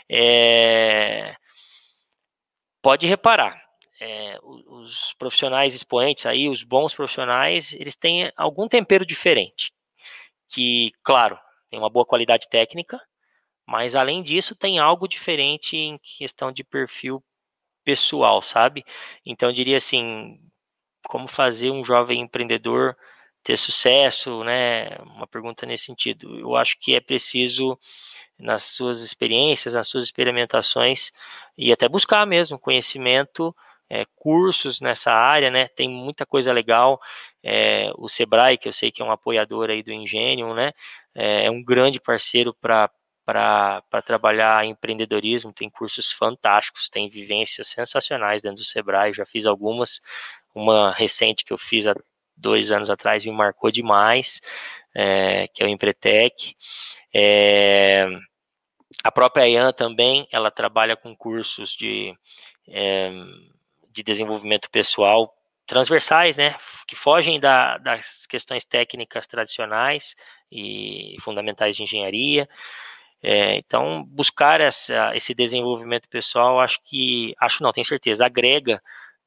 É... 0.09 1.35
Pode 2.81 3.07
reparar, 3.07 3.63
é, 4.01 4.37
os 4.41 5.13
profissionais 5.17 5.73
expoentes 5.73 6.25
aí, 6.25 6.49
os 6.49 6.63
bons 6.63 6.93
profissionais, 6.93 7.71
eles 7.73 7.95
têm 7.95 8.31
algum 8.35 8.67
tempero 8.67 9.05
diferente. 9.05 9.71
Que, 10.49 10.91
claro, 11.01 11.39
tem 11.69 11.79
uma 11.79 11.89
boa 11.89 12.05
qualidade 12.05 12.49
técnica, 12.49 12.99
mas 13.65 13.95
além 13.95 14.21
disso 14.21 14.55
tem 14.55 14.77
algo 14.77 15.07
diferente 15.07 15.77
em 15.77 15.97
questão 16.17 16.51
de 16.51 16.63
perfil 16.63 17.23
pessoal, 17.83 18.41
sabe? 18.41 18.83
Então 19.25 19.49
eu 19.49 19.53
diria 19.53 19.77
assim, 19.77 20.37
como 21.07 21.27
fazer 21.27 21.71
um 21.71 21.83
jovem 21.85 22.21
empreendedor 22.21 22.95
ter 23.43 23.57
sucesso, 23.57 24.43
né? 24.43 24.95
Uma 25.15 25.27
pergunta 25.27 25.65
nesse 25.65 25.85
sentido. 25.85 26.39
Eu 26.39 26.55
acho 26.55 26.77
que 26.79 26.95
é 26.95 27.01
preciso 27.01 27.77
nas 28.39 28.63
suas 28.63 29.01
experiências, 29.01 29.73
nas 29.73 29.87
suas 29.87 30.05
experimentações 30.05 31.11
e 31.57 31.71
até 31.71 31.87
buscar 31.87 32.25
mesmo 32.25 32.59
conhecimento, 32.59 33.55
é, 33.89 34.05
cursos 34.15 34.81
nessa 34.81 35.11
área, 35.11 35.51
né? 35.51 35.67
Tem 35.67 35.89
muita 35.89 36.25
coisa 36.25 36.51
legal. 36.51 36.99
É, 37.43 37.91
o 37.97 38.09
Sebrae, 38.09 38.57
que 38.57 38.67
eu 38.67 38.73
sei 38.73 38.91
que 38.91 39.01
é 39.01 39.05
um 39.05 39.11
apoiador 39.11 39.69
aí 39.69 39.83
do 39.83 39.91
Ingênio, 39.91 40.53
né? 40.53 40.73
É, 41.15 41.45
é 41.45 41.51
um 41.51 41.63
grande 41.63 41.99
parceiro 41.99 42.53
para 42.53 42.89
para 43.25 44.01
trabalhar 44.05 44.65
empreendedorismo, 44.65 45.53
tem 45.53 45.69
cursos 45.69 46.11
fantásticos, 46.11 46.89
tem 46.89 47.09
vivências 47.09 47.69
sensacionais 47.69 48.41
dentro 48.41 48.57
do 48.57 48.65
Sebrae, 48.65 49.13
já 49.13 49.25
fiz 49.25 49.45
algumas, 49.45 50.01
uma 50.53 50.91
recente 50.91 51.45
que 51.45 51.53
eu 51.53 51.57
fiz 51.57 51.87
há 51.87 51.95
dois 52.35 52.71
anos 52.71 52.89
atrás 52.89 53.25
me 53.25 53.31
marcou 53.31 53.71
demais, 53.71 54.41
é, 54.95 55.47
que 55.47 55.63
é 55.63 55.65
o 55.65 55.69
Empretec. 55.69 56.55
É, 57.13 58.07
a 59.03 59.11
própria 59.11 59.47
IAN 59.47 59.71
também, 59.73 60.27
ela 60.31 60.51
trabalha 60.51 60.95
com 60.95 61.15
cursos 61.15 61.75
de, 61.75 62.13
é, 62.67 63.11
de 63.91 64.03
desenvolvimento 64.03 64.69
pessoal 64.69 65.33
transversais, 65.65 66.35
né, 66.35 66.55
que 66.87 66.95
fogem 66.95 67.39
da, 67.39 67.77
das 67.77 68.25
questões 68.27 68.65
técnicas 68.65 69.25
tradicionais 69.25 70.15
e 70.51 71.15
fundamentais 71.21 71.75
de 71.75 71.83
engenharia. 71.83 72.47
É, 73.21 73.55
então, 73.55 74.03
buscar 74.03 74.59
essa, 74.59 75.15
esse 75.15 75.33
desenvolvimento 75.33 76.09
pessoal, 76.09 76.59
acho 76.59 76.77
que, 76.83 77.33
acho 77.39 77.63
não, 77.63 77.71
tenho 77.71 77.85
certeza, 77.85 78.25
agrega 78.25 78.81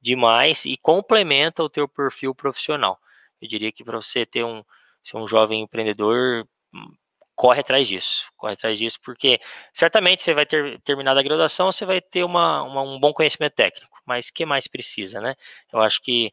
demais 0.06 0.64
e 0.64 0.76
complementa 0.76 1.62
o 1.62 1.68
teu 1.68 1.88
perfil 1.88 2.34
profissional. 2.34 2.98
Eu 3.40 3.48
diria 3.48 3.72
que 3.72 3.84
para 3.84 3.96
você 4.00 4.24
ter 4.24 4.44
um, 4.44 4.64
ser 5.04 5.16
um 5.16 5.26
jovem 5.28 5.62
empreendedor, 5.62 6.46
hum, 6.72 6.92
corre 7.34 7.60
atrás 7.60 7.86
disso, 7.88 8.26
corre 8.36 8.54
atrás 8.54 8.78
disso, 8.78 8.98
porque 9.04 9.40
certamente 9.74 10.22
você 10.22 10.32
vai 10.32 10.46
ter 10.46 10.80
terminado 10.82 11.18
a 11.20 11.22
graduação, 11.22 11.70
você 11.70 11.84
vai 11.84 12.00
ter 12.00 12.24
uma, 12.24 12.62
uma 12.62 12.82
um 12.82 12.98
bom 12.98 13.12
conhecimento 13.12 13.54
técnico, 13.54 13.98
mas 14.06 14.28
o 14.28 14.32
que 14.32 14.46
mais 14.46 14.66
precisa, 14.68 15.20
né? 15.20 15.34
Eu 15.72 15.80
acho 15.80 16.00
que 16.00 16.32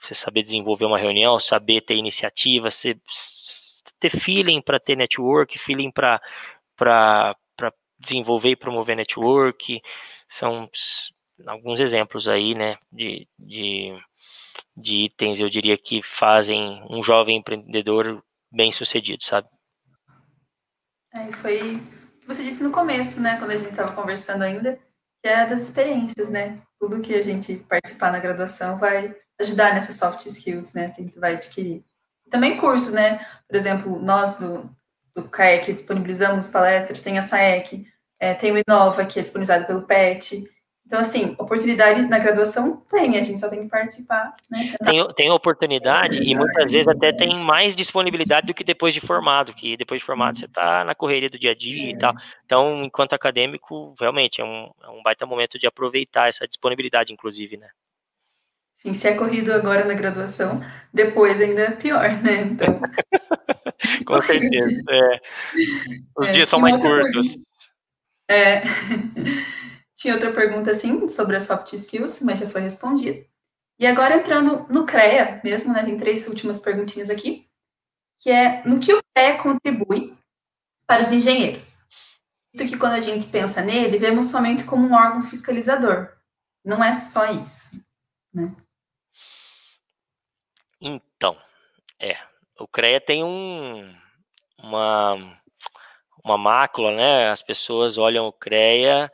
você 0.00 0.14
saber 0.14 0.42
desenvolver 0.42 0.84
uma 0.84 0.98
reunião, 0.98 1.40
saber 1.40 1.80
ter 1.80 1.94
iniciativa, 1.94 2.70
você, 2.70 2.96
ter 4.00 4.10
feeling 4.10 4.60
para 4.60 4.78
ter 4.80 4.96
network, 4.96 5.58
feeling 5.58 5.90
para 5.90 6.20
para 6.76 7.36
desenvolver 7.98 8.50
e 8.50 8.56
promover 8.56 8.96
network. 8.96 9.80
São 10.28 10.68
alguns 11.46 11.80
exemplos 11.80 12.28
aí, 12.28 12.54
né, 12.54 12.76
de, 12.92 13.28
de, 13.38 13.98
de 14.76 15.04
itens, 15.06 15.40
eu 15.40 15.50
diria, 15.50 15.76
que 15.76 16.02
fazem 16.02 16.82
um 16.88 17.02
jovem 17.02 17.38
empreendedor 17.38 18.22
bem 18.50 18.72
sucedido, 18.72 19.22
sabe? 19.24 19.48
É, 21.12 21.30
foi 21.32 21.76
o 21.76 22.20
que 22.20 22.26
você 22.26 22.42
disse 22.42 22.62
no 22.62 22.70
começo, 22.70 23.20
né, 23.20 23.36
quando 23.38 23.52
a 23.52 23.56
gente 23.56 23.70
estava 23.70 23.92
conversando 23.92 24.42
ainda, 24.42 24.78
que 25.22 25.28
é 25.28 25.46
das 25.46 25.62
experiências, 25.62 26.28
né? 26.28 26.60
Tudo 26.78 27.00
que 27.00 27.14
a 27.14 27.22
gente 27.22 27.56
participar 27.56 28.12
na 28.12 28.18
graduação 28.18 28.78
vai 28.78 29.16
ajudar 29.40 29.74
nessas 29.74 29.96
soft 29.96 30.26
skills, 30.26 30.72
né, 30.72 30.90
que 30.90 31.00
a 31.00 31.04
gente 31.04 31.18
vai 31.18 31.34
adquirir. 31.34 31.84
Também 32.30 32.56
cursos, 32.56 32.92
né? 32.92 33.24
Por 33.48 33.56
exemplo, 33.56 33.98
nós 33.98 34.38
do, 34.38 34.70
do 35.14 35.28
CAEC 35.28 35.72
disponibilizamos 35.72 36.48
palestras, 36.48 37.02
tem 37.02 37.18
a 37.18 37.22
SAEC, 37.22 37.86
é, 38.18 38.34
tem 38.34 38.52
o 38.52 38.58
Inova, 38.66 39.04
que 39.04 39.18
é 39.18 39.22
disponibilizado 39.22 39.66
pelo 39.66 39.82
PET. 39.82 40.50
Então, 40.86 41.00
assim, 41.00 41.34
oportunidade 41.38 42.02
na 42.02 42.18
graduação 42.18 42.76
tem, 42.90 43.18
a 43.18 43.22
gente 43.22 43.40
só 43.40 43.48
tem 43.48 43.62
que 43.62 43.68
participar. 43.68 44.34
Né? 44.50 44.74
Tem, 44.84 45.14
tem 45.14 45.30
oportunidade 45.30 46.22
e 46.22 46.34
muitas 46.34 46.70
vezes 46.70 46.86
até 46.86 47.10
tem 47.12 47.38
mais 47.38 47.74
disponibilidade 47.74 48.46
do 48.46 48.54
que 48.54 48.62
depois 48.62 48.92
de 48.92 49.00
formado, 49.00 49.54
que 49.54 49.76
depois 49.76 50.00
de 50.00 50.06
formado 50.06 50.38
você 50.38 50.44
está 50.44 50.84
na 50.84 50.94
correria 50.94 51.30
do 51.30 51.38
dia 51.38 51.52
a 51.52 51.54
dia 51.54 51.86
é. 51.86 51.90
e 51.90 51.98
tal. 51.98 52.12
Então, 52.44 52.84
enquanto 52.84 53.14
acadêmico, 53.14 53.94
realmente 53.98 54.40
é 54.40 54.44
um, 54.44 54.70
é 54.82 54.88
um 54.88 55.02
baita 55.02 55.24
momento 55.24 55.58
de 55.58 55.66
aproveitar 55.66 56.28
essa 56.28 56.46
disponibilidade, 56.46 57.12
inclusive, 57.12 57.56
né? 57.56 57.68
Sim, 58.74 58.92
se 58.92 59.08
é 59.08 59.14
corrido 59.14 59.52
agora 59.52 59.84
na 59.84 59.94
graduação, 59.94 60.60
depois 60.92 61.40
ainda 61.40 61.62
é 61.62 61.70
pior, 61.70 62.10
né? 62.22 62.42
Então, 62.42 62.80
Com 64.06 64.20
certeza. 64.22 64.82
É. 64.90 65.20
Os 66.16 66.28
é, 66.28 66.32
dias 66.32 66.48
são 66.48 66.60
mais 66.60 66.76
curtos. 66.76 67.38
É. 68.28 68.62
Tinha 69.94 70.14
outra 70.14 70.32
pergunta, 70.32 70.70
assim, 70.70 71.08
sobre 71.08 71.36
as 71.36 71.44
soft 71.44 71.72
skills, 71.72 72.20
mas 72.22 72.38
já 72.38 72.48
foi 72.48 72.60
respondido. 72.60 73.24
E 73.78 73.86
agora 73.86 74.16
entrando 74.16 74.66
no 74.68 74.86
CREA 74.86 75.40
mesmo, 75.42 75.72
né? 75.72 75.84
Tem 75.84 75.96
três 75.96 76.28
últimas 76.28 76.58
perguntinhas 76.58 77.10
aqui, 77.10 77.48
que 78.18 78.30
é 78.30 78.62
no 78.64 78.80
que 78.80 78.92
o 78.92 79.02
CREA 79.14 79.38
contribui 79.38 80.16
para 80.86 81.02
os 81.02 81.12
engenheiros. 81.12 81.84
Isso 82.52 82.68
que 82.68 82.78
quando 82.78 82.94
a 82.94 83.00
gente 83.00 83.26
pensa 83.26 83.62
nele, 83.62 83.98
vemos 83.98 84.30
somente 84.30 84.64
como 84.64 84.86
um 84.86 84.94
órgão 84.94 85.22
fiscalizador. 85.22 86.12
Não 86.64 86.82
é 86.82 86.94
só 86.94 87.32
isso, 87.32 87.84
né? 88.32 88.54
Então, 90.80 91.36
é, 91.98 92.16
o 92.58 92.68
CREA 92.68 93.00
tem 93.00 93.24
um, 93.24 93.92
uma, 94.58 95.38
uma 96.24 96.38
mácula, 96.38 96.94
né? 96.94 97.30
As 97.30 97.42
pessoas 97.42 97.98
olham 97.98 98.26
o 98.26 98.32
CREA 98.32 99.10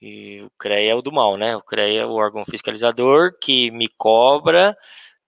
e 0.00 0.42
o 0.42 0.50
CREA 0.58 0.92
é 0.92 0.94
o 0.94 1.02
do 1.02 1.12
mal, 1.12 1.36
né? 1.36 1.56
O 1.56 1.62
CREA 1.62 2.02
é 2.02 2.06
o 2.06 2.14
órgão 2.14 2.44
fiscalizador 2.44 3.32
que 3.40 3.70
me 3.70 3.88
cobra 3.98 4.76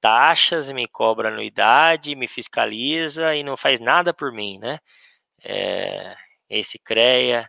taxas, 0.01 0.69
me 0.71 0.89
cobra 0.89 1.29
anuidade, 1.29 2.15
me 2.17 2.27
fiscaliza 2.27 3.37
e 3.37 3.45
não 3.45 3.57
faz 3.57 3.79
nada 3.81 4.13
por 4.13 4.33
mim, 4.33 4.59
né? 4.59 4.79
É, 5.45 6.17
esse 6.51 6.79
CREA 6.79 7.49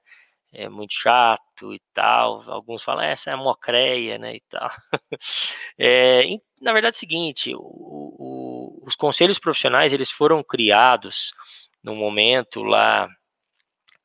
é 0.53 0.69
muito 0.69 0.93
chato 0.93 1.73
e 1.73 1.81
tal. 1.93 2.43
Alguns 2.49 2.83
falam, 2.83 3.03
essa 3.03 3.31
é 3.31 3.33
a 3.33 3.37
mocreia, 3.37 4.17
né, 4.17 4.35
e 4.35 4.43
tal. 4.49 4.69
É, 5.79 6.21
na 6.61 6.71
verdade 6.71 6.95
é 6.95 6.97
o 6.97 6.99
seguinte, 6.99 7.55
o, 7.55 7.59
o, 7.59 8.83
os 8.85 8.95
conselhos 8.95 9.39
profissionais, 9.39 9.91
eles 9.91 10.11
foram 10.11 10.43
criados 10.43 11.33
no 11.83 11.95
momento 11.95 12.61
lá, 12.63 13.09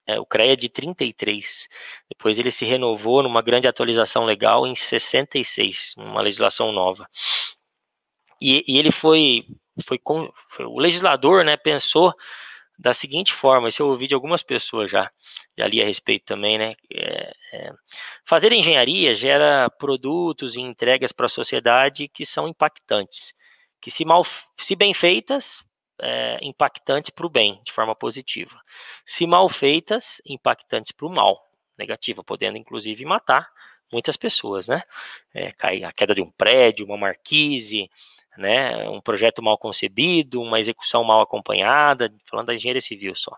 é, 0.09 0.19
o 0.19 0.25
CREA 0.25 0.57
de 0.57 0.71
33, 0.71 1.69
depois 2.09 2.39
ele 2.39 2.51
se 2.51 2.65
renovou 2.65 3.23
numa 3.23 3.43
grande 3.43 3.69
atualização 3.69 4.25
legal 4.25 4.67
em 4.67 4.75
66, 4.75 5.95
uma 5.99 6.23
legislação 6.23 6.73
nova. 6.73 7.07
E, 8.41 8.65
e 8.67 8.79
ele 8.79 8.91
foi, 8.91 9.45
foi, 9.85 9.99
com, 9.99 10.33
foi, 10.49 10.65
o 10.65 10.79
legislador, 10.79 11.45
né, 11.45 11.59
pensou 11.59 12.15
da 12.79 12.95
seguinte 12.95 13.35
forma, 13.35 13.69
isso 13.69 13.83
eu 13.83 13.89
ouvi 13.89 14.07
de 14.07 14.15
algumas 14.15 14.43
pessoas 14.43 14.91
já, 14.91 15.11
já 15.59 15.67
li 15.67 15.83
a 15.83 15.85
respeito 15.85 16.25
também, 16.25 16.57
né? 16.57 16.77
É, 16.95 17.33
é, 17.53 17.73
fazer 18.25 18.53
engenharia 18.53 19.15
gera 19.17 19.69
produtos 19.69 20.55
e 20.55 20.61
entregas 20.61 21.11
para 21.11 21.27
a 21.27 21.29
sociedade 21.29 22.09
que 22.09 22.25
são 22.25 22.47
impactantes, 22.47 23.35
que 23.83 23.91
se, 23.91 24.05
mal, 24.05 24.25
se 24.61 24.77
bem 24.77 24.95
feitas, 24.95 25.57
é, 26.01 26.39
impactantes 26.43 27.11
para 27.11 27.27
o 27.27 27.31
bem, 27.31 27.61
de 27.65 27.73
forma 27.73 27.95
positiva. 27.95 28.61
Se 29.05 29.27
mal 29.27 29.49
feitas, 29.49 30.21
impactantes 30.27 30.93
para 30.93 31.07
o 31.07 31.11
mal, 31.11 31.43
negativa, 31.79 32.25
podendo 32.25 32.59
inclusive 32.59 33.05
matar 33.05 33.49
muitas 33.93 34.17
pessoas, 34.17 34.69
né? 34.69 34.83
É, 35.35 35.55
a 35.85 35.93
queda 35.93 36.15
de 36.15 36.23
um 36.23 36.31
prédio, 36.31 36.87
uma 36.87 36.97
marquise, 36.97 37.91
né, 38.39 38.89
um 38.89 39.01
projeto 39.01 39.43
mal 39.43 39.59
concebido, 39.59 40.41
uma 40.41 40.61
execução 40.61 41.03
mal 41.03 41.21
acompanhada, 41.21 42.13
falando 42.31 42.47
da 42.47 42.55
engenharia 42.55 42.81
civil 42.81 43.15
só. 43.17 43.37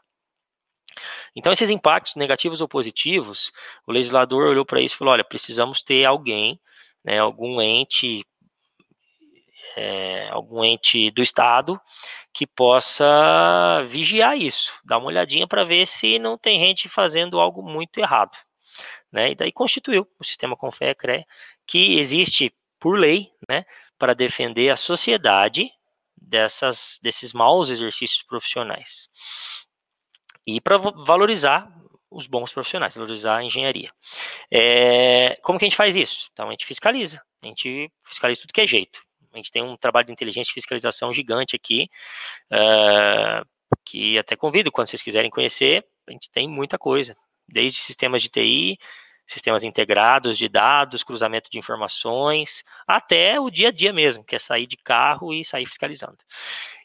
Então, 1.34 1.52
esses 1.52 1.70
impactos 1.70 2.16
negativos 2.16 2.60
ou 2.60 2.68
positivos, 2.68 3.50
o 3.86 3.92
legislador 3.92 4.48
olhou 4.48 4.64
para 4.66 4.80
isso 4.80 4.94
e 4.94 4.98
falou: 4.98 5.14
olha, 5.14 5.24
precisamos 5.24 5.82
ter 5.82 6.04
alguém, 6.04 6.60
né, 7.02 7.18
algum 7.18 7.60
ente, 7.62 8.24
é, 9.76 10.28
algum 10.30 10.64
ente 10.64 11.10
do 11.10 11.22
Estado 11.22 11.80
que 12.32 12.46
possa 12.46 13.84
vigiar 13.88 14.36
isso, 14.36 14.72
dar 14.84 14.98
uma 14.98 15.08
olhadinha 15.08 15.46
para 15.46 15.64
ver 15.64 15.86
se 15.86 16.18
não 16.18 16.38
tem 16.38 16.60
gente 16.60 16.88
fazendo 16.88 17.40
algo 17.40 17.62
muito 17.62 17.98
errado. 17.98 18.36
Né? 19.12 19.32
E 19.32 19.34
daí 19.34 19.52
constituiu 19.52 20.06
o 20.18 20.24
sistema 20.24 20.56
Confé-CRE, 20.56 21.24
que 21.66 21.98
existe 21.98 22.54
por 22.78 22.98
lei, 22.98 23.30
né, 23.48 23.64
para 23.98 24.14
defender 24.14 24.70
a 24.70 24.76
sociedade 24.76 25.70
dessas, 26.16 26.98
desses 27.02 27.32
maus 27.32 27.68
exercícios 27.68 28.22
profissionais 28.22 29.08
e 30.46 30.60
para 30.60 30.78
valorizar 30.78 31.70
os 32.10 32.26
bons 32.26 32.52
profissionais, 32.52 32.94
valorizar 32.94 33.36
a 33.36 33.44
engenharia. 33.44 33.92
É, 34.50 35.38
como 35.42 35.58
que 35.58 35.64
a 35.64 35.68
gente 35.68 35.76
faz 35.76 35.94
isso? 35.94 36.28
Então 36.32 36.48
a 36.48 36.50
gente 36.50 36.66
fiscaliza, 36.66 37.22
a 37.42 37.46
gente 37.46 37.90
fiscaliza 38.06 38.40
tudo 38.40 38.52
que 38.52 38.60
é 38.60 38.66
jeito. 38.66 39.00
A 39.32 39.36
gente 39.36 39.50
tem 39.50 39.62
um 39.62 39.76
trabalho 39.76 40.06
de 40.06 40.12
inteligência 40.12 40.50
e 40.50 40.54
fiscalização 40.54 41.12
gigante 41.12 41.56
aqui, 41.56 41.88
uh, 42.52 43.46
que 43.84 44.18
até 44.18 44.36
convido, 44.36 44.72
quando 44.72 44.88
vocês 44.88 45.02
quiserem 45.02 45.30
conhecer, 45.30 45.84
a 46.08 46.12
gente 46.12 46.30
tem 46.30 46.48
muita 46.48 46.78
coisa, 46.78 47.14
desde 47.48 47.80
sistemas 47.80 48.22
de 48.22 48.28
TI, 48.28 48.78
sistemas 49.26 49.62
integrados 49.62 50.36
de 50.36 50.48
dados, 50.48 51.04
cruzamento 51.04 51.48
de 51.50 51.58
informações, 51.58 52.64
até 52.86 53.38
o 53.38 53.48
dia 53.48 53.68
a 53.68 53.72
dia 53.72 53.92
mesmo, 53.92 54.24
que 54.24 54.34
é 54.34 54.38
sair 54.38 54.66
de 54.66 54.76
carro 54.76 55.32
e 55.32 55.44
sair 55.44 55.66
fiscalizando. 55.66 56.18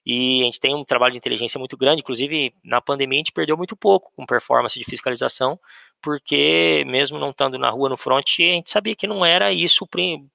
E 0.06 0.43
a 0.43 0.46
gente 0.46 0.60
tem 0.60 0.76
um 0.76 0.86
trabalho 0.86 1.14
de 1.14 1.18
inteligência 1.18 1.58
muito 1.58 1.76
grande, 1.76 2.02
inclusive 2.02 2.54
na 2.64 2.80
pandemia 2.80 3.18
a 3.18 3.22
gente 3.24 3.32
perdeu 3.32 3.58
muito 3.58 3.76
pouco 3.76 4.12
com 4.16 4.26
performance 4.26 4.78
de 4.78 4.86
fiscalização, 4.86 5.60
porque 6.06 6.84
mesmo 6.86 7.18
não 7.18 7.32
estando 7.32 7.58
na 7.58 7.72
rua 7.72 7.89
no 7.89 7.97
front, 7.97 8.28
a 8.38 8.43
gente 8.43 8.70
sabia 8.70 8.95
que 8.95 9.08
não 9.08 9.26
era 9.26 9.51
isso, 9.51 9.89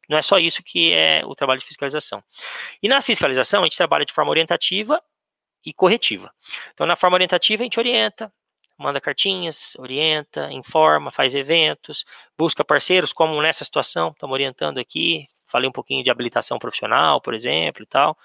não 0.08 0.18
é 0.18 0.20
só 0.20 0.36
isso 0.36 0.64
que 0.64 0.92
é 0.92 1.24
o 1.24 1.32
trabalho 1.36 1.60
de 1.60 1.66
fiscalização. 1.66 2.20
E 2.82 2.88
na 2.88 3.00
fiscalização 3.00 3.60
a 3.60 3.66
gente 3.66 3.76
trabalha 3.76 4.04
de 4.04 4.12
forma 4.12 4.32
orientativa 4.32 5.00
e 5.64 5.72
corretiva. 5.72 6.28
Então, 6.74 6.88
na 6.88 6.96
forma 6.96 7.14
orientativa, 7.14 7.62
a 7.62 7.64
gente 7.64 7.78
orienta, 7.78 8.32
manda 8.76 9.00
cartinhas, 9.00 9.76
orienta, 9.76 10.50
informa, 10.50 11.12
faz 11.12 11.36
eventos, 11.36 12.04
busca 12.36 12.64
parceiros, 12.64 13.12
como 13.12 13.40
nessa 13.40 13.62
situação, 13.64 14.08
estamos 14.08 14.34
orientando 14.34 14.78
aqui, 14.78 15.28
falei 15.46 15.68
um 15.68 15.72
pouquinho 15.72 16.02
de 16.02 16.10
habilitação 16.10 16.58
profissional, 16.58 17.20
por 17.20 17.32
exemplo, 17.32 17.84
e 17.84 17.86
tal. 17.86 18.18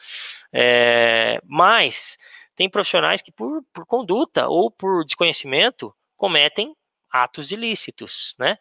É, 0.51 1.39
mas 1.45 2.17
tem 2.55 2.67
profissionais 2.67 3.21
que, 3.21 3.31
por, 3.31 3.61
por 3.71 3.85
conduta 3.85 4.47
ou 4.47 4.71
por 4.71 5.05
desconhecimento, 5.05 5.93
cometem 6.17 6.75
atos 7.24 7.51
ilícitos, 7.51 8.36
né? 8.38 8.57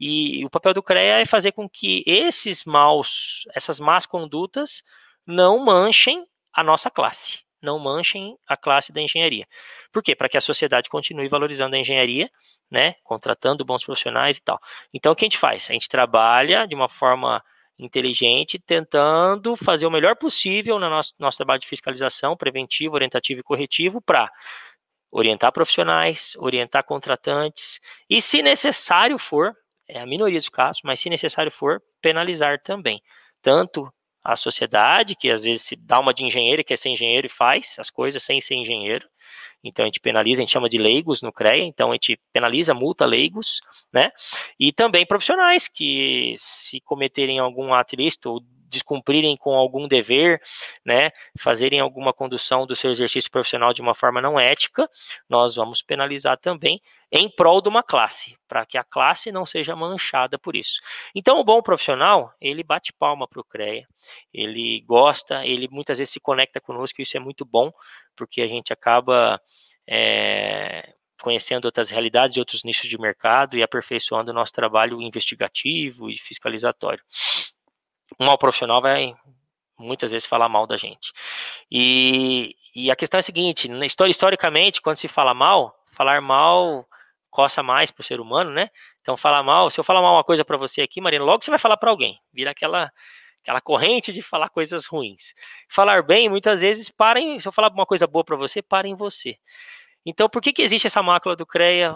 E 0.00 0.44
o 0.44 0.50
papel 0.50 0.74
do 0.74 0.82
CREA 0.82 1.20
é 1.20 1.26
fazer 1.26 1.52
com 1.52 1.68
que 1.68 2.04
esses 2.06 2.64
maus, 2.64 3.44
essas 3.54 3.80
más 3.80 4.06
condutas 4.06 4.82
não 5.26 5.58
manchem 5.64 6.26
a 6.52 6.62
nossa 6.62 6.90
classe 6.90 7.40
não 7.60 7.78
manchem 7.78 8.36
a 8.46 8.56
classe 8.56 8.92
da 8.92 9.00
engenharia. 9.00 9.46
Por 9.92 10.02
quê? 10.02 10.14
Para 10.14 10.28
que 10.28 10.36
a 10.36 10.40
sociedade 10.40 10.88
continue 10.88 11.28
valorizando 11.28 11.76
a 11.76 11.78
engenharia, 11.78 12.30
né, 12.70 12.94
contratando 13.02 13.64
bons 13.64 13.84
profissionais 13.84 14.36
e 14.36 14.42
tal. 14.42 14.60
Então, 14.92 15.12
o 15.12 15.16
que 15.16 15.24
a 15.24 15.26
gente 15.26 15.38
faz? 15.38 15.68
A 15.70 15.72
gente 15.72 15.88
trabalha 15.88 16.66
de 16.66 16.74
uma 16.74 16.88
forma 16.88 17.42
inteligente, 17.78 18.58
tentando 18.58 19.54
fazer 19.56 19.86
o 19.86 19.90
melhor 19.90 20.16
possível 20.16 20.78
no 20.78 20.90
nosso, 20.90 21.14
nosso 21.18 21.36
trabalho 21.36 21.60
de 21.60 21.68
fiscalização 21.68 22.36
preventivo, 22.36 22.94
orientativo 22.94 23.40
e 23.40 23.44
corretivo 23.44 24.00
para 24.00 24.30
orientar 25.10 25.52
profissionais, 25.52 26.34
orientar 26.36 26.84
contratantes 26.84 27.80
e, 28.08 28.20
se 28.20 28.42
necessário 28.42 29.18
for, 29.18 29.54
é 29.88 30.00
a 30.00 30.06
minoria 30.06 30.38
dos 30.38 30.48
casos, 30.48 30.82
mas 30.84 31.00
se 31.00 31.08
necessário 31.08 31.50
for, 31.50 31.82
penalizar 32.02 32.60
também, 32.62 33.02
tanto 33.42 33.92
a 34.22 34.36
sociedade, 34.36 35.16
que 35.16 35.30
às 35.30 35.42
vezes 35.42 35.62
se 35.62 35.76
dá 35.76 35.98
uma 35.98 36.12
de 36.12 36.22
engenheiro, 36.22 36.62
quer 36.64 36.76
ser 36.76 36.90
engenheiro 36.90 37.26
e 37.26 37.30
faz 37.30 37.76
as 37.78 37.88
coisas 37.88 38.22
sem 38.22 38.40
ser 38.40 38.56
engenheiro. 38.56 39.08
Então 39.64 39.84
a 39.84 39.86
gente 39.86 40.00
penaliza, 40.00 40.40
a 40.40 40.44
gente 40.44 40.52
chama 40.52 40.68
de 40.68 40.78
leigos 40.78 41.22
no 41.22 41.32
CREA, 41.32 41.64
então 41.64 41.90
a 41.90 41.94
gente 41.94 42.20
penaliza, 42.32 42.74
multa 42.74 43.06
leigos, 43.06 43.60
né? 43.92 44.12
E 44.58 44.72
também 44.72 45.06
profissionais 45.06 45.66
que 45.66 46.34
se 46.38 46.80
cometerem 46.82 47.38
algum 47.38 47.72
ato 47.72 47.94
ilícito 47.94 48.30
ou 48.30 48.40
descumprirem 48.68 49.36
com 49.36 49.54
algum 49.54 49.88
dever, 49.88 50.40
né, 50.84 51.10
fazerem 51.38 51.80
alguma 51.80 52.12
condução 52.12 52.66
do 52.66 52.76
seu 52.76 52.90
exercício 52.90 53.30
profissional 53.30 53.72
de 53.72 53.80
uma 53.80 53.94
forma 53.94 54.20
não 54.20 54.38
ética, 54.38 54.88
nós 55.28 55.54
vamos 55.54 55.82
penalizar 55.82 56.38
também 56.38 56.80
em 57.10 57.28
prol 57.30 57.62
de 57.62 57.68
uma 57.68 57.82
classe, 57.82 58.36
para 58.46 58.66
que 58.66 58.76
a 58.76 58.84
classe 58.84 59.32
não 59.32 59.46
seja 59.46 59.74
manchada 59.74 60.38
por 60.38 60.54
isso. 60.54 60.80
Então, 61.14 61.38
o 61.40 61.44
bom 61.44 61.62
profissional, 61.62 62.32
ele 62.40 62.62
bate 62.62 62.92
palma 62.92 63.26
para 63.26 63.40
o 63.40 63.44
CREA, 63.44 63.86
ele 64.32 64.82
gosta, 64.82 65.46
ele 65.46 65.68
muitas 65.70 65.98
vezes 65.98 66.12
se 66.12 66.20
conecta 66.20 66.60
conosco, 66.60 67.00
e 67.00 67.02
isso 67.02 67.16
é 67.16 67.20
muito 67.20 67.44
bom, 67.46 67.72
porque 68.14 68.42
a 68.42 68.46
gente 68.46 68.72
acaba 68.72 69.40
é, 69.88 70.92
conhecendo 71.20 71.64
outras 71.64 71.90
realidades 71.90 72.36
e 72.36 72.40
outros 72.40 72.62
nichos 72.62 72.88
de 72.88 72.98
mercado 72.98 73.56
e 73.56 73.62
aperfeiçoando 73.62 74.30
o 74.30 74.34
nosso 74.34 74.52
trabalho 74.52 75.00
investigativo 75.00 76.10
e 76.10 76.18
fiscalizatório. 76.18 77.02
Um 78.18 78.26
mau 78.26 78.38
profissional 78.38 78.80
vai 78.80 79.14
muitas 79.78 80.10
vezes 80.10 80.26
falar 80.26 80.48
mal 80.48 80.66
da 80.66 80.76
gente. 80.76 81.12
E, 81.70 82.56
e 82.74 82.90
a 82.90 82.96
questão 82.96 83.18
é 83.18 83.20
a 83.20 83.22
seguinte, 83.22 83.68
historicamente, 84.08 84.80
quando 84.80 84.96
se 84.96 85.08
fala 85.08 85.32
mal, 85.34 85.74
falar 85.92 86.20
mal 86.20 86.86
coça 87.30 87.62
mais 87.62 87.90
para 87.90 88.02
o 88.02 88.04
ser 88.04 88.20
humano, 88.20 88.50
né? 88.50 88.70
Então, 89.02 89.16
falar 89.16 89.42
mal, 89.42 89.70
se 89.70 89.78
eu 89.78 89.84
falar 89.84 90.02
mal 90.02 90.14
uma 90.14 90.24
coisa 90.24 90.44
para 90.44 90.56
você 90.56 90.82
aqui, 90.82 91.00
Marina, 91.00 91.24
logo 91.24 91.44
você 91.44 91.50
vai 91.50 91.58
falar 91.58 91.76
para 91.76 91.90
alguém. 91.90 92.18
Vira 92.32 92.50
aquela 92.50 92.90
aquela 93.42 93.60
corrente 93.60 94.12
de 94.12 94.20
falar 94.20 94.50
coisas 94.50 94.84
ruins. 94.84 95.32
Falar 95.70 96.02
bem, 96.02 96.28
muitas 96.28 96.60
vezes, 96.60 96.90
parem, 96.90 97.40
se 97.40 97.48
eu 97.48 97.52
falar 97.52 97.70
uma 97.72 97.86
coisa 97.86 98.06
boa 98.06 98.24
para 98.24 98.36
você, 98.36 98.60
parem 98.60 98.94
você. 98.94 99.36
Então, 100.04 100.28
por 100.28 100.42
que, 100.42 100.52
que 100.52 100.62
existe 100.62 100.86
essa 100.86 101.02
mácula 101.02 101.34
do 101.36 101.46
CREA 101.46 101.94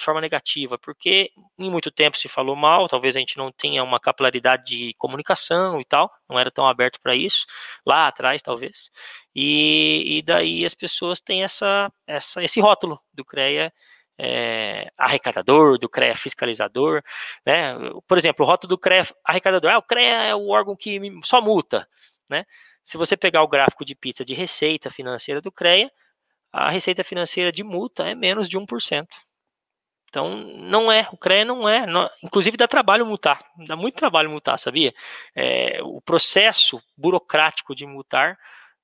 de 0.00 0.04
forma 0.04 0.20
negativa? 0.20 0.78
Porque 0.78 1.30
em 1.58 1.70
muito 1.70 1.90
tempo 1.90 2.16
se 2.16 2.28
falou 2.28 2.56
mal, 2.56 2.88
talvez 2.88 3.14
a 3.14 3.20
gente 3.20 3.36
não 3.36 3.52
tenha 3.52 3.84
uma 3.84 4.00
capilaridade 4.00 4.64
de 4.64 4.94
comunicação 4.94 5.80
e 5.80 5.84
tal, 5.84 6.10
não 6.28 6.38
era 6.38 6.50
tão 6.50 6.66
aberto 6.66 6.98
para 7.02 7.14
isso, 7.14 7.46
lá 7.86 8.08
atrás 8.08 8.42
talvez, 8.42 8.90
e, 9.34 10.18
e 10.18 10.22
daí 10.22 10.64
as 10.64 10.74
pessoas 10.74 11.20
têm 11.20 11.44
essa, 11.44 11.92
essa, 12.06 12.42
esse 12.42 12.60
rótulo 12.60 12.98
do 13.12 13.24
CREA 13.24 13.72
é, 14.18 14.90
arrecadador, 14.98 15.78
do 15.78 15.88
CREA 15.88 16.16
fiscalizador, 16.16 17.02
né? 17.46 17.74
Por 18.08 18.18
exemplo, 18.18 18.44
o 18.44 18.48
rótulo 18.48 18.70
do 18.70 18.78
CREA 18.78 19.06
arrecadador, 19.24 19.70
ah, 19.70 19.78
o 19.78 19.82
CREA 19.82 20.22
é 20.24 20.34
o 20.34 20.48
órgão 20.48 20.74
que 20.76 20.98
só 21.24 21.40
multa, 21.40 21.86
né? 22.28 22.44
Se 22.84 22.96
você 22.96 23.16
pegar 23.16 23.42
o 23.42 23.48
gráfico 23.48 23.84
de 23.84 23.94
pizza 23.94 24.24
de 24.24 24.34
receita 24.34 24.90
financeira 24.90 25.40
do 25.40 25.52
CREA, 25.52 25.90
a 26.52 26.70
receita 26.70 27.04
financeira 27.04 27.52
de 27.52 27.62
multa 27.62 28.08
é 28.08 28.14
menos 28.14 28.48
de 28.48 28.58
1%. 28.58 29.06
Então, 30.10 30.36
não 30.36 30.90
é, 30.90 31.08
o 31.12 31.16
CREA 31.16 31.44
não 31.44 31.68
é, 31.68 31.86
não, 31.86 32.10
inclusive 32.20 32.56
dá 32.56 32.66
trabalho 32.66 33.06
multar, 33.06 33.40
dá 33.68 33.76
muito 33.76 33.94
trabalho 33.94 34.28
multar, 34.28 34.58
sabia? 34.58 34.92
É, 35.36 35.78
o 35.84 36.00
processo 36.00 36.82
burocrático 36.98 37.76
de 37.76 37.86
multar, 37.86 38.36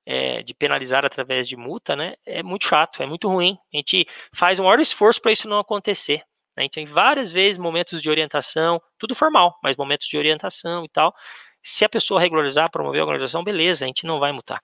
é, 0.07 0.45
de 0.45 0.55
penalizar 0.55 1.05
através 1.05 1.49
de 1.49 1.57
multa, 1.57 1.97
né, 1.97 2.14
é 2.24 2.45
muito 2.45 2.68
chato, 2.68 3.03
é 3.03 3.07
muito 3.07 3.29
ruim. 3.29 3.59
A 3.74 3.77
gente 3.77 4.07
faz 4.33 4.61
um 4.61 4.64
maior 4.64 4.79
esforço 4.79 5.20
para 5.20 5.33
isso 5.33 5.49
não 5.49 5.59
acontecer. 5.59 6.18
Né? 6.57 6.59
A 6.59 6.62
gente 6.62 6.74
tem 6.74 6.87
várias 6.87 7.33
vezes 7.33 7.59
momentos 7.59 8.01
de 8.01 8.09
orientação, 8.09 8.81
tudo 8.97 9.16
formal, 9.16 9.59
mas 9.61 9.77
momentos 9.77 10.07
de 10.07 10.16
orientação 10.16 10.85
e 10.85 10.89
tal. 10.89 11.12
Se 11.61 11.85
a 11.85 11.89
pessoa 11.89 12.20
regularizar, 12.20 12.70
promover 12.70 13.01
a 13.01 13.05
organização, 13.05 13.43
beleza, 13.43 13.85
a 13.85 13.89
gente 13.89 14.07
não 14.07 14.20
vai 14.20 14.31
multar, 14.31 14.61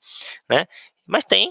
né? 0.48 0.66
Mas 1.04 1.24
tem 1.24 1.50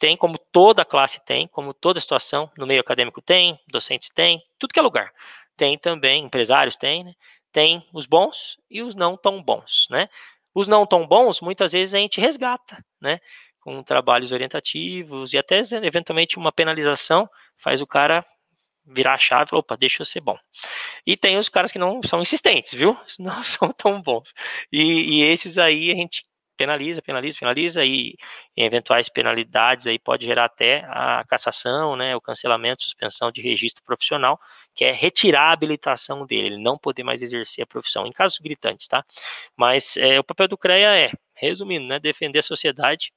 tem, 0.00 0.16
como 0.16 0.38
toda 0.50 0.84
classe 0.84 1.20
tem, 1.26 1.46
como 1.46 1.74
toda 1.74 2.00
situação, 2.00 2.50
no 2.56 2.66
meio 2.66 2.80
acadêmico 2.80 3.20
tem, 3.20 3.60
docentes 3.68 4.08
tem, 4.08 4.42
tudo 4.58 4.72
que 4.72 4.80
é 4.80 4.82
lugar. 4.82 5.12
Tem 5.58 5.78
também, 5.78 6.24
empresários 6.24 6.74
tem, 6.74 7.04
né? 7.04 7.12
Tem 7.52 7.86
os 7.92 8.06
bons 8.06 8.56
e 8.70 8.82
os 8.82 8.94
não 8.94 9.16
tão 9.16 9.42
bons, 9.42 9.86
né? 9.90 10.08
Os 10.54 10.66
não 10.66 10.86
tão 10.86 11.06
bons, 11.06 11.40
muitas 11.42 11.72
vezes 11.72 11.94
a 11.94 11.98
gente 11.98 12.18
resgata, 12.18 12.82
né? 13.00 13.20
Com 13.60 13.82
trabalhos 13.82 14.32
orientativos 14.32 15.34
e 15.34 15.38
até 15.38 15.60
eventualmente 15.82 16.38
uma 16.38 16.50
penalização 16.50 17.28
faz 17.58 17.82
o 17.82 17.86
cara 17.86 18.24
virar 18.86 19.14
a 19.14 19.18
chave 19.18 19.54
opa, 19.54 19.76
deixa 19.76 20.00
eu 20.00 20.06
ser 20.06 20.22
bom. 20.22 20.38
E 21.06 21.14
tem 21.14 21.36
os 21.36 21.50
caras 21.50 21.70
que 21.70 21.78
não 21.78 22.00
são 22.02 22.22
insistentes, 22.22 22.72
viu? 22.72 22.96
Não 23.18 23.42
são 23.42 23.70
tão 23.72 24.00
bons. 24.00 24.32
E, 24.72 25.18
e 25.18 25.22
esses 25.24 25.58
aí 25.58 25.90
a 25.90 25.94
gente 25.94 26.24
penaliza, 26.60 27.00
penaliza, 27.00 27.38
penaliza 27.38 27.84
e 27.86 28.14
em 28.54 28.66
eventuais 28.66 29.08
penalidades 29.08 29.86
aí 29.86 29.98
pode 29.98 30.26
gerar 30.26 30.44
até 30.44 30.84
a 30.88 31.24
cassação, 31.26 31.96
né, 31.96 32.14
o 32.14 32.20
cancelamento, 32.20 32.82
suspensão 32.82 33.32
de 33.32 33.40
registro 33.40 33.82
profissional, 33.82 34.38
que 34.74 34.84
é 34.84 34.92
retirar 34.92 35.48
a 35.48 35.52
habilitação 35.52 36.26
dele, 36.26 36.48
ele 36.48 36.62
não 36.62 36.76
poder 36.76 37.02
mais 37.02 37.22
exercer 37.22 37.62
a 37.62 37.66
profissão, 37.66 38.06
em 38.06 38.12
casos 38.12 38.38
gritantes, 38.38 38.86
tá? 38.86 39.02
Mas 39.56 39.96
é, 39.96 40.20
o 40.20 40.24
papel 40.24 40.48
do 40.48 40.58
CREA 40.58 40.94
é, 40.96 41.12
resumindo, 41.34 41.86
né, 41.86 41.98
defender 41.98 42.40
a 42.40 42.42
sociedade 42.42 43.10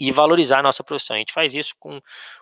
e 0.00 0.10
valorizar 0.10 0.60
a 0.60 0.62
nossa 0.62 0.82
profissão. 0.82 1.14
A 1.14 1.18
gente 1.18 1.34
faz 1.34 1.54
isso 1.54 1.74
com 1.78 2.00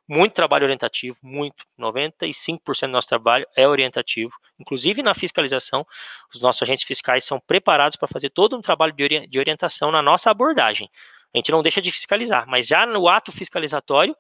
muito 0.09 0.33
trabalho 0.33 0.63
orientativo, 0.63 1.19
muito, 1.21 1.65
95% 1.77 2.61
do 2.83 2.93
nosso 2.93 3.09
trabalho 3.09 3.45
é 3.57 3.67
orientativo, 3.67 4.33
inclusive 4.61 5.03
na 5.03 5.13
fiscalização, 5.13 5.85
os 6.33 6.41
nossos 6.41 6.63
agentes 6.63 6.87
fiscais 6.87 7.25
são 7.25 7.41
preparados 7.41 7.97
para 7.97 8.07
fazer 8.07 8.31
todo 8.31 8.57
um 8.57 8.63
trabalho 8.63 8.95
de 8.95 9.39
orientação 9.39 9.91
na 9.91 10.01
nossa 10.01 10.31
abordagem. 10.31 10.89
A 11.35 11.39
gente 11.39 11.51
não 11.51 11.61
deixa 11.61 11.83
de 11.83 11.91
fiscalizar, 11.91 12.47
mas 12.47 12.69
já 12.69 12.87
no 12.87 13.09
ato 13.09 13.33
fiscalizatório, 13.33 14.17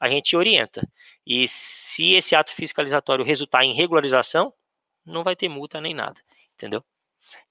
a 0.00 0.08
gente 0.08 0.36
orienta. 0.36 0.82
E 1.24 1.46
se 1.46 2.14
esse 2.14 2.34
ato 2.34 2.52
fiscalizatório 2.52 3.24
resultar 3.24 3.64
em 3.64 3.74
regularização, 3.74 4.52
não 5.06 5.22
vai 5.22 5.36
ter 5.36 5.48
multa 5.48 5.80
nem 5.80 5.94
nada, 5.94 6.20
entendeu? 6.54 6.82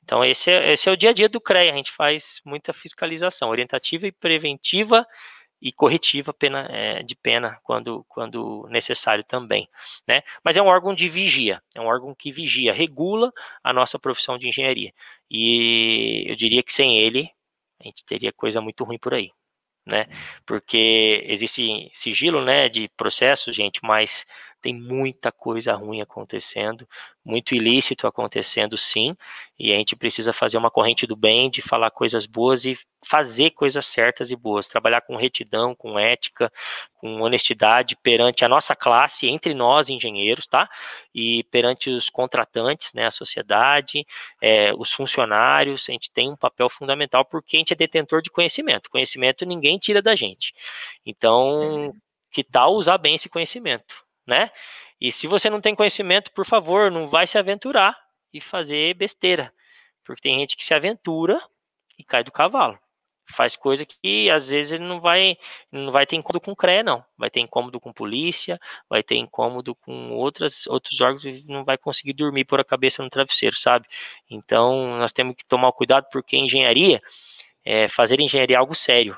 Então, 0.03 0.23
esse 0.23 0.49
é, 0.49 0.73
esse 0.73 0.89
é 0.89 0.91
o 0.91 0.97
dia 0.97 1.11
a 1.11 1.13
dia 1.13 1.29
do 1.29 1.39
CREA. 1.39 1.71
A 1.71 1.77
gente 1.77 1.91
faz 1.91 2.41
muita 2.45 2.73
fiscalização 2.73 3.49
orientativa 3.49 4.07
e 4.07 4.11
preventiva 4.11 5.05
e 5.61 5.71
corretiva 5.71 6.33
pena, 6.33 6.67
é, 6.69 7.03
de 7.03 7.15
pena 7.15 7.59
quando, 7.63 8.05
quando 8.07 8.65
necessário 8.69 9.23
também. 9.23 9.67
Né? 10.07 10.23
Mas 10.43 10.57
é 10.57 10.61
um 10.61 10.67
órgão 10.67 10.93
de 10.93 11.07
vigia, 11.09 11.61
é 11.75 11.81
um 11.81 11.85
órgão 11.85 12.15
que 12.15 12.31
vigia, 12.31 12.73
regula 12.73 13.31
a 13.63 13.73
nossa 13.73 13.99
profissão 13.99 14.37
de 14.37 14.47
engenharia. 14.47 14.93
E 15.29 16.25
eu 16.27 16.35
diria 16.35 16.63
que 16.63 16.73
sem 16.73 16.97
ele, 16.99 17.29
a 17.79 17.85
gente 17.85 18.05
teria 18.05 18.31
coisa 18.31 18.61
muito 18.61 18.83
ruim 18.83 18.97
por 18.97 19.13
aí. 19.13 19.31
Né? 19.85 20.05
Porque 20.45 21.23
existe 21.27 21.89
sigilo 21.93 22.43
né, 22.43 22.69
de 22.69 22.89
processos, 22.95 23.55
gente, 23.55 23.79
mas 23.83 24.25
tem 24.61 24.73
muita 24.73 25.31
coisa 25.31 25.73
ruim 25.73 26.01
acontecendo, 26.01 26.87
muito 27.23 27.53
ilícito 27.55 28.07
acontecendo, 28.07 28.77
sim, 28.77 29.15
e 29.57 29.73
a 29.73 29.77
gente 29.77 29.95
precisa 29.95 30.33
fazer 30.33 30.57
uma 30.57 30.71
corrente 30.71 31.05
do 31.05 31.15
bem, 31.15 31.49
de 31.49 31.61
falar 31.61 31.91
coisas 31.91 32.25
boas 32.25 32.65
e 32.65 32.77
fazer 33.05 33.51
coisas 33.51 33.85
certas 33.85 34.31
e 34.31 34.35
boas, 34.35 34.67
trabalhar 34.67 35.01
com 35.01 35.15
retidão, 35.15 35.73
com 35.73 35.97
ética, 35.97 36.51
com 36.95 37.21
honestidade 37.21 37.95
perante 38.01 38.43
a 38.43 38.49
nossa 38.49 38.75
classe, 38.75 39.27
entre 39.27 39.53
nós 39.53 39.89
engenheiros, 39.89 40.45
tá? 40.47 40.69
E 41.13 41.43
perante 41.45 41.89
os 41.89 42.09
contratantes, 42.09 42.93
né, 42.93 43.07
a 43.07 43.11
sociedade, 43.11 44.05
é, 44.41 44.73
os 44.75 44.91
funcionários, 44.91 45.85
a 45.87 45.91
gente 45.91 46.11
tem 46.11 46.29
um 46.29 46.37
papel 46.37 46.69
fundamental 46.69 47.23
porque 47.23 47.55
a 47.57 47.59
gente 47.59 47.73
é 47.73 47.75
detentor 47.75 48.21
de 48.21 48.29
conhecimento. 48.29 48.89
Conhecimento 48.89 49.45
ninguém 49.45 49.77
tira 49.77 50.01
da 50.01 50.15
gente. 50.15 50.53
Então, 51.05 51.93
que 52.31 52.43
tal 52.43 52.73
usar 52.75 52.97
bem 52.97 53.15
esse 53.15 53.29
conhecimento? 53.29 54.08
Né? 54.29 54.51
E 55.01 55.11
se 55.11 55.27
você 55.27 55.49
não 55.49 55.59
tem 55.59 55.75
conhecimento, 55.75 56.31
por 56.31 56.45
favor, 56.45 56.91
não 56.91 57.09
vai 57.09 57.25
se 57.25 57.37
aventurar 57.37 57.97
e 58.33 58.39
fazer 58.39 58.93
besteira, 58.93 59.51
porque 60.05 60.21
tem 60.21 60.39
gente 60.39 60.55
que 60.55 60.63
se 60.63 60.73
aventura 60.73 61.41
e 61.97 62.03
cai 62.03 62.23
do 62.23 62.31
cavalo. 62.31 62.77
Faz 63.35 63.55
coisa 63.55 63.85
que 63.85 64.29
às 64.31 64.49
vezes 64.49 64.71
ele 64.71 64.83
não 64.83 64.99
vai, 64.99 65.37
não 65.71 65.91
vai 65.91 66.05
ter 66.05 66.15
incômodo 66.15 66.41
com 66.41 66.55
CREA, 66.55 66.81
não. 66.81 67.05
Vai 67.15 67.29
ter 67.29 67.39
incômodo 67.39 67.79
com 67.79 67.93
polícia, 67.93 68.59
vai 68.89 69.03
ter 69.03 69.17
incômodo 69.17 69.75
com 69.75 70.11
outras, 70.11 70.65
outros 70.65 70.99
órgãos 70.99 71.25
e 71.25 71.45
não 71.47 71.63
vai 71.63 71.77
conseguir 71.77 72.13
dormir 72.13 72.45
por 72.45 72.59
a 72.59 72.63
cabeça 72.63 73.03
no 73.03 73.09
travesseiro, 73.09 73.55
sabe? 73.55 73.87
Então 74.29 74.97
nós 74.97 75.13
temos 75.13 75.35
que 75.35 75.45
tomar 75.45 75.71
cuidado 75.73 76.07
porque 76.11 76.35
engenharia, 76.37 77.01
é, 77.63 77.87
fazer 77.87 78.19
engenharia 78.19 78.55
é 78.55 78.59
algo 78.59 78.73
sério, 78.73 79.15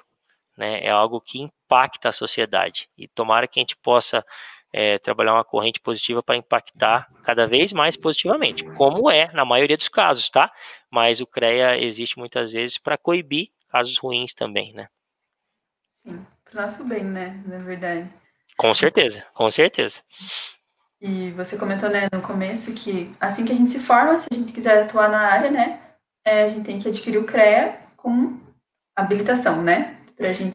né? 0.58 0.84
É 0.84 0.90
algo 0.90 1.22
que 1.22 1.40
impacta 1.40 2.10
a 2.10 2.14
sociedade. 2.14 2.90
E 2.98 3.08
tomara 3.08 3.48
que 3.48 3.60
a 3.60 3.64
gente 3.64 3.78
possa 3.78 4.26
é, 4.74 4.98
trabalhar 5.00 5.34
uma 5.34 5.44
corrente 5.44 5.80
positiva 5.80 6.24
para 6.24 6.38
impactar 6.38 7.10
cada 7.24 7.46
vez 7.46 7.74
mais 7.74 7.96
positivamente, 7.96 8.64
como 8.76 9.12
é 9.12 9.32
na 9.34 9.44
maioria 9.44 9.78
dos 9.78 9.88
casos, 9.88 10.30
tá? 10.30 10.52
Mas 10.90 11.20
o 11.20 11.28
CREA 11.28 11.78
existe 11.78 12.18
muitas 12.18 12.54
vezes 12.54 12.78
para 12.78 12.98
coibir 12.98 13.50
casos 13.70 13.98
ruins 13.98 14.34
também, 14.34 14.74
né? 14.74 14.88
Sim, 16.06 16.26
para 16.44 16.62
nosso 16.64 16.84
bem, 16.86 17.04
né? 17.04 17.42
Na 17.46 17.58
verdade. 17.58 18.10
Com 18.58 18.74
certeza, 18.76 19.26
com 19.34 19.50
certeza. 19.50 20.02
E 21.00 21.32
você 21.32 21.58
comentou, 21.58 21.90
né, 21.90 22.08
no 22.14 22.22
começo 22.22 22.74
que 22.76 23.12
assim 23.20 23.44
que 23.44 23.52
a 23.52 23.56
gente 23.56 23.70
se 23.70 23.80
forma, 23.80 24.20
se 24.20 24.28
a 24.32 24.36
gente 24.36 24.54
quiser 24.54 24.84
atuar 24.84 25.10
na 25.10 25.20
área, 25.20 25.50
né, 25.50 25.82
é, 26.24 26.44
a 26.44 26.48
gente 26.48 26.64
tem 26.64 26.78
que 26.78 26.88
adquirir 26.88 27.18
o 27.18 27.26
CREA 27.26 27.80
com 27.98 28.40
habilitação, 28.96 29.64
né, 29.64 29.98
para 30.16 30.30
a 30.30 30.34
gente 30.34 30.52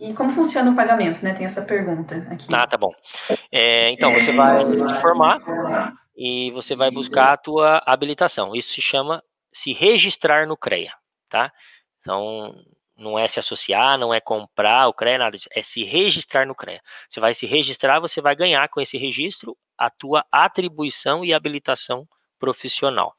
e 0.00 0.14
como 0.14 0.30
funciona 0.30 0.70
o 0.70 0.74
pagamento, 0.74 1.22
né? 1.22 1.34
Tem 1.34 1.44
essa 1.44 1.62
pergunta 1.62 2.16
aqui. 2.30 2.46
Ah, 2.52 2.66
tá 2.66 2.78
bom. 2.78 2.90
É, 3.52 3.90
então, 3.90 4.12
você 4.12 4.32
vai 4.32 4.64
se 4.64 5.00
formar 5.00 5.40
e 6.16 6.50
você 6.52 6.74
vai 6.74 6.90
buscar 6.90 7.34
a 7.34 7.36
tua 7.36 7.82
habilitação. 7.86 8.56
Isso 8.56 8.70
se 8.70 8.80
chama 8.80 9.22
se 9.52 9.72
registrar 9.72 10.46
no 10.46 10.56
CREA, 10.56 10.92
tá? 11.28 11.52
Então, 12.00 12.54
não 12.96 13.18
é 13.18 13.28
se 13.28 13.38
associar, 13.38 13.98
não 13.98 14.12
é 14.12 14.20
comprar 14.20 14.88
o 14.88 14.94
CREA, 14.94 15.18
nada 15.18 15.36
disso. 15.36 15.48
É 15.54 15.62
se 15.62 15.84
registrar 15.84 16.46
no 16.46 16.54
CREA. 16.54 16.80
Você 17.08 17.20
vai 17.20 17.34
se 17.34 17.46
registrar, 17.46 18.00
você 18.00 18.22
vai 18.22 18.34
ganhar 18.34 18.68
com 18.68 18.80
esse 18.80 18.96
registro 18.96 19.56
a 19.76 19.90
tua 19.90 20.24
atribuição 20.32 21.24
e 21.24 21.34
habilitação 21.34 22.06
profissional. 22.38 23.14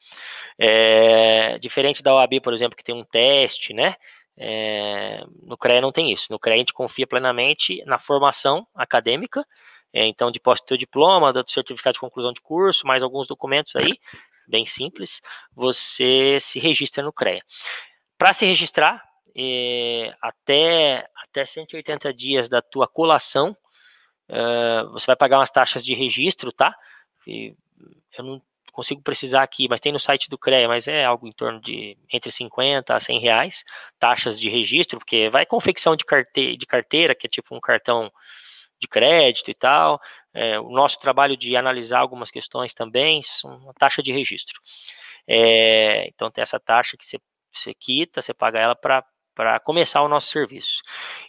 É, 0.58 1.60
diferente 1.60 2.02
da 2.02 2.16
OAB, 2.16 2.42
por 2.42 2.54
exemplo, 2.54 2.76
que 2.76 2.84
tem 2.84 2.96
um 2.96 3.04
teste, 3.04 3.72
né? 3.74 3.96
É, 4.38 5.24
no 5.44 5.58
CREA 5.58 5.82
não 5.82 5.92
tem 5.92 6.12
isso. 6.12 6.28
No 6.30 6.40
CREA 6.40 6.56
a 6.56 6.60
gente 6.60 6.74
confia 6.74 7.06
plenamente 7.06 7.84
na 7.86 8.00
formação 8.00 8.66
acadêmica, 8.74 9.46
é, 9.94 10.06
então 10.06 10.32
de 10.32 10.40
posse 10.40 10.64
do 10.68 10.78
diploma, 10.78 11.34
do 11.34 11.50
certificado 11.50 11.96
de 11.96 12.00
conclusão 12.00 12.32
de 12.32 12.42
curso, 12.42 12.88
mais 12.88 13.04
alguns 13.04 13.28
documentos 13.28 13.76
aí, 13.76 14.00
bem 14.48 14.66
simples, 14.66 15.22
você 15.54 16.38
se 16.42 16.60
registra 16.60 17.04
no 17.04 17.14
CREA. 17.14 17.42
Para 18.18 18.34
se 18.34 18.46
registrar, 18.46 19.04
é, 19.36 20.14
até, 20.22 21.08
até 21.16 21.46
180 21.46 22.14
dias 22.14 22.50
da 22.50 22.62
tua 22.62 22.88
colação, 22.88 23.56
você 24.94 25.08
vai 25.08 25.16
pagar 25.18 25.40
umas 25.40 25.52
taxas 25.52 25.84
de 25.84 25.94
registro, 25.94 26.54
tá? 26.54 26.74
E 27.28 27.54
eu 28.18 28.24
não 28.24 28.42
consigo 28.72 29.02
precisar 29.02 29.44
aqui, 29.44 29.68
mas 29.70 29.82
tem 29.82 29.92
no 29.92 30.00
site 30.00 30.30
do 30.30 30.38
CREA, 30.38 30.68
mas 30.68 30.88
é 30.88 31.06
algo 31.06 31.28
em 31.28 31.32
torno 31.32 31.60
de 31.62 31.98
entre 32.12 32.32
50 32.32 32.96
a 32.96 33.00
100 33.00 33.20
reais, 33.20 33.64
taxas 34.00 34.40
de 34.40 34.50
registro, 34.50 34.98
porque 35.00 35.30
vai 35.30 35.46
confecção 35.46 35.96
de, 35.96 36.06
carte 36.06 36.56
de 36.58 36.66
carteira, 36.66 37.14
que 37.14 37.28
é 37.28 37.30
tipo 37.30 37.56
um 37.56 37.60
cartão 37.60 38.12
de 38.80 38.88
crédito 38.88 39.52
e 39.52 39.54
tal, 39.54 40.02
é, 40.34 40.60
o 40.60 40.70
nosso 40.70 41.00
trabalho 41.00 41.38
de 41.38 41.56
analisar 41.56 42.00
algumas 42.00 42.32
questões 42.32 42.74
também, 42.74 43.22
uma 43.44 43.74
taxa 43.74 44.02
de 44.02 44.12
registro. 44.12 44.60
É, 45.28 46.08
então 46.08 46.32
tem 46.32 46.42
essa 46.42 46.60
taxa 46.60 46.98
que 46.98 47.06
você, 47.06 47.74
quita, 47.74 48.22
você 48.22 48.34
paga 48.34 48.60
ela 48.60 48.76
para 48.76 49.60
começar 49.60 50.02
o 50.02 50.08
nosso 50.08 50.32
serviço. 50.32 50.82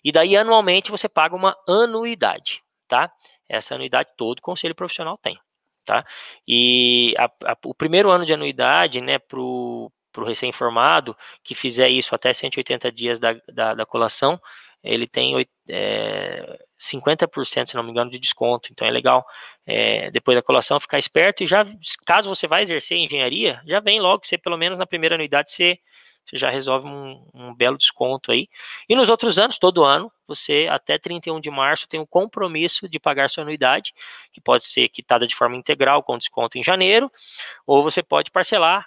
E 0.03 0.11
daí, 0.11 0.37
anualmente, 0.37 0.91
você 0.91 1.09
paga 1.09 1.37
uma 1.37 1.57
anuidade, 1.69 2.63
tá? 2.89 3.13
Essa 3.49 3.75
anuidade 3.75 4.11
todo 4.17 4.41
conselho 4.41 4.75
profissional 4.75 5.19
tem 5.19 5.39
tá? 5.85 6.05
E 6.47 7.15
a, 7.19 7.25
a, 7.53 7.57
o 7.65 7.75
primeiro 7.75 8.11
ano 8.11 8.27
de 8.27 8.33
anuidade, 8.33 9.01
né, 9.01 9.19
para 9.19 9.39
o 9.41 9.91
recém-formado 10.25 11.17
que 11.45 11.55
fizer 11.55 11.89
isso 11.89 12.15
até 12.15 12.33
180 12.33 12.91
dias 12.93 13.19
da, 13.19 13.35
da, 13.53 13.75
da 13.75 13.87
colação, 13.87 14.41
ele 14.83 15.07
tem 15.07 15.47
é, 15.69 16.59
50%, 16.79 17.67
se 17.69 17.75
não 17.77 17.83
me 17.85 17.91
engano, 17.91 18.11
de 18.11 18.19
desconto. 18.19 18.69
Então 18.73 18.87
é 18.87 18.91
legal, 18.91 19.25
é, 19.65 20.11
depois 20.11 20.37
da 20.37 20.43
colação, 20.43 20.81
ficar 20.81 20.99
esperto 20.99 21.45
e 21.45 21.47
já, 21.47 21.65
caso 22.05 22.29
você 22.29 22.47
vá 22.49 22.61
exercer 22.61 22.99
engenharia, 22.99 23.61
já 23.67 23.81
vem 23.81 24.01
logo, 24.01 24.27
você 24.27 24.37
pelo 24.37 24.57
menos 24.57 24.79
na 24.79 24.87
primeira 24.87 25.15
anuidade, 25.15 25.53
você, 25.53 25.79
você 26.25 26.39
já 26.39 26.51
resolve 26.51 26.87
um, 26.87 27.27
um 27.35 27.55
belo 27.55 27.77
desconto 27.77 28.33
aí. 28.33 28.49
E 28.89 28.95
nos 28.95 29.09
outros 29.09 29.39
anos, 29.39 29.59
todo 29.59 29.85
ano, 29.85 30.11
você 30.27 30.69
até 30.71 30.99
31 30.99 31.41
de 31.41 31.51
março 31.51 31.89
tem 31.89 32.01
um 32.01 32.07
compromisso 32.07 32.89
de 32.89 32.99
pagar 32.99 33.29
sua 33.29 33.43
anuidade, 33.43 33.93
que 34.33 34.41
pode 34.41 34.65
ser 34.65 34.89
quitada 34.89 35.27
de 35.27 35.35
forma 35.35 35.57
integral 35.57 36.03
com 36.03 36.17
desconto 36.17 36.59
em 36.59 36.63
janeiro, 36.63 37.11
ou 37.67 37.83
você 37.83 38.03
pode 38.03 38.31
parcelar 38.31 38.85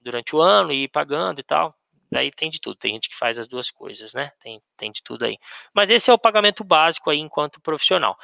durante 0.00 0.34
o 0.36 0.40
ano 0.40 0.72
e 0.72 0.84
ir 0.84 0.88
pagando 0.88 1.40
e 1.40 1.42
tal. 1.42 1.74
Daí 2.10 2.30
tem 2.30 2.48
de 2.48 2.60
tudo, 2.60 2.76
tem 2.76 2.94
gente 2.94 3.08
que 3.08 3.18
faz 3.18 3.38
as 3.38 3.48
duas 3.48 3.70
coisas, 3.70 4.14
né? 4.14 4.30
Tem, 4.40 4.62
tem 4.76 4.92
de 4.92 5.02
tudo 5.02 5.24
aí. 5.24 5.36
Mas 5.74 5.90
esse 5.90 6.10
é 6.10 6.14
o 6.14 6.18
pagamento 6.18 6.62
básico 6.62 7.10
aí 7.10 7.18
enquanto 7.18 7.60
profissional. 7.60 8.16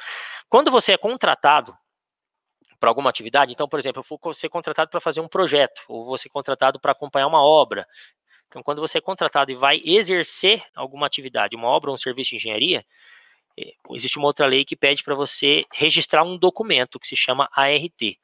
Quando 0.47 0.71
você 0.71 0.93
é 0.93 0.97
contratado 0.97 1.75
para 2.79 2.89
alguma 2.89 3.09
atividade, 3.09 3.51
então, 3.51 3.67
por 3.67 3.77
exemplo, 3.79 4.01
eu 4.01 4.17
vou 4.17 4.33
ser 4.33 4.49
contratado 4.49 4.89
para 4.89 5.01
fazer 5.01 5.19
um 5.19 5.27
projeto, 5.27 5.81
ou 5.87 6.05
vou 6.05 6.17
ser 6.17 6.29
contratado 6.29 6.79
para 6.79 6.93
acompanhar 6.93 7.27
uma 7.27 7.43
obra. 7.43 7.85
Então, 8.51 8.61
quando 8.61 8.81
você 8.81 8.97
é 8.97 9.01
contratado 9.01 9.49
e 9.49 9.55
vai 9.55 9.81
exercer 9.85 10.61
alguma 10.75 11.07
atividade, 11.07 11.55
uma 11.55 11.69
obra 11.69 11.89
ou 11.89 11.95
um 11.95 11.97
serviço 11.97 12.31
de 12.31 12.35
engenharia, 12.35 12.85
eh, 13.57 13.71
existe 13.91 14.17
uma 14.17 14.27
outra 14.27 14.45
lei 14.45 14.65
que 14.65 14.75
pede 14.75 15.01
para 15.03 15.15
você 15.15 15.63
registrar 15.73 16.21
um 16.23 16.37
documento 16.37 16.99
que 16.99 17.07
se 17.07 17.15
chama 17.15 17.49
ART, 17.53 18.17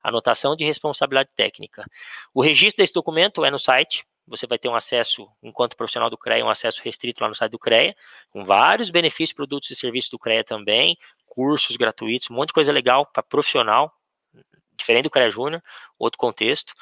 Anotação 0.00 0.54
de 0.54 0.64
Responsabilidade 0.64 1.30
Técnica. 1.34 1.84
O 2.32 2.40
registro 2.40 2.80
desse 2.80 2.92
documento 2.92 3.44
é 3.44 3.50
no 3.50 3.58
site 3.58 4.04
você 4.24 4.46
vai 4.46 4.56
ter 4.56 4.68
um 4.68 4.76
acesso, 4.76 5.28
enquanto 5.42 5.76
profissional 5.76 6.08
do 6.08 6.16
CREA, 6.16 6.44
um 6.44 6.48
acesso 6.48 6.80
restrito 6.84 7.20
lá 7.20 7.28
no 7.28 7.34
site 7.34 7.50
do 7.50 7.58
CREA, 7.58 7.92
com 8.30 8.44
vários 8.44 8.88
benefícios, 8.88 9.32
produtos 9.32 9.68
e 9.72 9.74
serviços 9.74 10.10
do 10.10 10.18
CREA 10.18 10.44
também, 10.44 10.96
cursos 11.26 11.76
gratuitos, 11.76 12.30
um 12.30 12.34
monte 12.34 12.48
de 12.48 12.54
coisa 12.54 12.70
legal 12.70 13.04
para 13.04 13.20
profissional, 13.20 13.92
diferente 14.82 15.04
do 15.04 15.10
CREA 15.10 15.30
Júnior, 15.30 15.62
outro 15.98 16.18
contexto, 16.18 16.72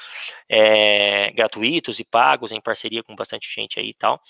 é, 0.49 1.31
gratuitos 1.33 2.01
e 2.01 2.05
pagos, 2.05 2.53
em 2.53 2.61
parceria 2.61 3.03
com 3.03 3.15
bastante 3.15 3.49
gente 3.55 3.79
aí 3.79 3.91
e 3.91 3.95
tal. 3.95 4.21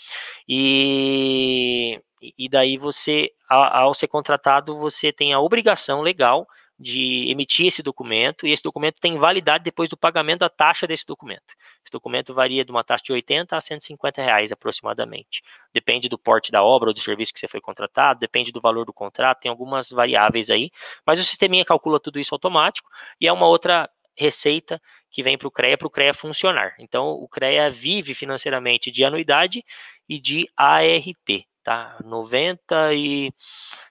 E, 0.49 2.01
e 2.37 2.49
daí 2.49 2.77
você, 2.77 3.31
ao 3.49 3.95
ser 3.95 4.09
contratado, 4.09 4.77
você 4.79 5.13
tem 5.13 5.33
a 5.33 5.41
obrigação 5.41 6.03
legal 6.03 6.47
de 6.81 7.31
emitir 7.31 7.67
esse 7.67 7.83
documento, 7.83 8.47
e 8.47 8.53
esse 8.53 8.63
documento 8.63 8.97
tem 8.99 9.19
validade 9.19 9.63
depois 9.63 9.87
do 9.91 9.99
pagamento 9.99 10.41
da 10.41 10.49
taxa 10.49 10.87
desse 10.87 11.05
documento. 11.05 11.53
Esse 11.85 11.93
documento 11.93 12.33
varia 12.33 12.65
de 12.65 12.71
uma 12.71 12.83
taxa 12.83 13.05
de 13.05 13.13
80 13.13 13.55
a 13.55 13.61
150 13.61 14.23
reais 14.23 14.51
aproximadamente. 14.51 15.43
Depende 15.75 16.09
do 16.09 16.19
porte 16.19 16.51
da 16.51 16.63
obra 16.63 16.89
ou 16.89 16.95
do 16.95 17.01
serviço 17.01 17.35
que 17.35 17.41
você 17.41 17.49
foi 17.49 17.61
contratado, 17.61 18.19
depende 18.19 18.51
do 18.51 18.63
valor 18.63 18.87
do 18.87 18.95
contrato, 18.95 19.41
tem 19.41 19.51
algumas 19.51 19.91
variáveis 19.91 20.49
aí, 20.49 20.71
mas 21.07 21.21
o 21.21 21.23
sisteminha 21.23 21.67
calcula 21.67 22.01
tudo 22.01 22.19
isso 22.19 22.35
automático, 22.35 22.89
e 23.21 23.29
é 23.29 23.33
uma 23.33 23.47
outra 23.47 23.87
receita 24.17 24.81
que 25.11 25.23
vem 25.23 25.37
para 25.37 25.49
o 25.49 25.51
CREA 25.51 25.77
para 25.77 25.87
o 25.87 25.91
CREA 25.91 26.15
funcionar. 26.15 26.75
Então, 26.79 27.11
o 27.11 27.29
CREA 27.29 27.71
vive 27.71 28.15
financeiramente 28.15 28.91
de 28.91 29.05
anuidade 29.05 29.63
e 30.09 30.19
de 30.19 30.49
ART, 30.57 31.45
tá? 31.63 31.97
90 32.05 32.95
e 32.95 33.33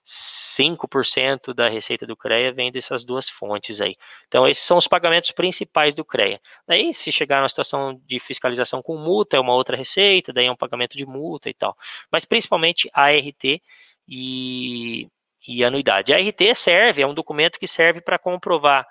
5% 0.06 1.54
da 1.54 1.70
receita 1.70 2.06
do 2.06 2.16
CREA 2.16 2.52
vem 2.52 2.72
dessas 2.72 3.06
duas 3.06 3.30
fontes 3.30 3.80
aí. 3.80 3.96
Então, 4.28 4.48
esses 4.48 4.64
são 4.64 4.78
os 4.78 4.88
pagamentos 4.88 5.32
principais 5.32 5.94
do 5.96 6.04
CREA. 6.04 6.42
Daí, 6.68 6.94
se 6.94 7.12
chegar 7.12 7.40
numa 7.40 7.50
situação 7.50 8.00
de 8.06 8.20
fiscalização 8.20 8.82
com 8.82 8.98
multa, 8.98 9.38
é 9.38 9.40
uma 9.40 9.54
outra 9.54 9.78
receita, 9.78 10.34
daí 10.34 10.48
é 10.48 10.52
um 10.52 10.56
pagamento 10.56 10.98
de 10.98 11.06
multa 11.06 11.50
e 11.50 11.54
tal. 11.54 11.78
Mas, 12.12 12.26
principalmente, 12.26 12.90
a 12.94 13.04
ART 13.04 13.62
e, 14.08 15.08
e 15.48 15.64
anuidade. 15.64 16.14
A 16.14 16.18
ART 16.18 16.42
serve, 16.56 17.02
é 17.02 17.08
um 17.08 17.14
documento 17.14 17.60
que 17.60 17.68
serve 17.68 18.02
para 18.02 18.18
comprovar, 18.18 18.88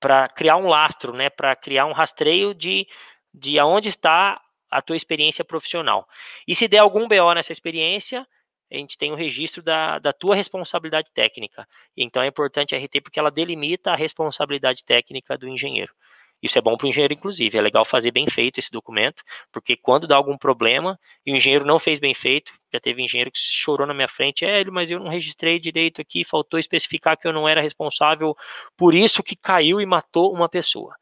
para 0.00 0.28
criar 0.28 0.56
um 0.56 0.68
lastro, 0.68 1.12
né, 1.12 1.28
para 1.28 1.54
criar 1.54 1.86
um 1.86 1.92
rastreio 1.92 2.54
de, 2.54 2.86
de 3.34 3.58
aonde 3.58 3.90
está 3.90 4.40
a 4.70 4.82
tua 4.82 4.96
experiência 4.96 5.44
profissional. 5.44 6.06
E 6.46 6.54
se 6.54 6.68
der 6.68 6.78
algum 6.78 7.08
BO 7.08 7.34
nessa 7.34 7.52
experiência, 7.52 8.26
a 8.70 8.76
gente 8.76 8.98
tem 8.98 9.10
o 9.10 9.14
um 9.14 9.16
registro 9.16 9.62
da, 9.62 9.98
da 9.98 10.12
tua 10.12 10.34
responsabilidade 10.34 11.08
técnica. 11.14 11.66
Então 11.96 12.22
é 12.22 12.26
importante 12.26 12.74
a 12.74 12.78
RT 12.78 13.00
porque 13.02 13.18
ela 13.18 13.30
delimita 13.30 13.92
a 13.92 13.96
responsabilidade 13.96 14.84
técnica 14.84 15.38
do 15.38 15.48
engenheiro. 15.48 15.92
Isso 16.40 16.56
é 16.56 16.60
bom 16.60 16.76
para 16.76 16.86
o 16.86 16.88
engenheiro, 16.88 17.12
inclusive. 17.12 17.58
É 17.58 17.60
legal 17.60 17.84
fazer 17.84 18.12
bem 18.12 18.28
feito 18.30 18.58
esse 18.58 18.70
documento, 18.70 19.22
porque 19.52 19.76
quando 19.76 20.06
dá 20.06 20.16
algum 20.16 20.38
problema 20.38 20.98
e 21.26 21.32
o 21.32 21.36
engenheiro 21.36 21.64
não 21.64 21.78
fez 21.78 21.98
bem 21.98 22.14
feito, 22.14 22.52
já 22.72 22.78
teve 22.78 23.02
engenheiro 23.02 23.30
que 23.30 23.38
chorou 23.38 23.86
na 23.86 23.94
minha 23.94 24.08
frente, 24.08 24.44
é, 24.44 24.64
mas 24.66 24.90
eu 24.90 25.00
não 25.00 25.08
registrei 25.08 25.58
direito 25.58 26.00
aqui, 26.00 26.24
faltou 26.24 26.58
especificar 26.60 27.18
que 27.18 27.26
eu 27.26 27.32
não 27.32 27.48
era 27.48 27.60
responsável 27.60 28.36
por 28.76 28.94
isso 28.94 29.22
que 29.22 29.34
caiu 29.34 29.80
e 29.80 29.86
matou 29.86 30.32
uma 30.32 30.48
pessoa. 30.48 30.94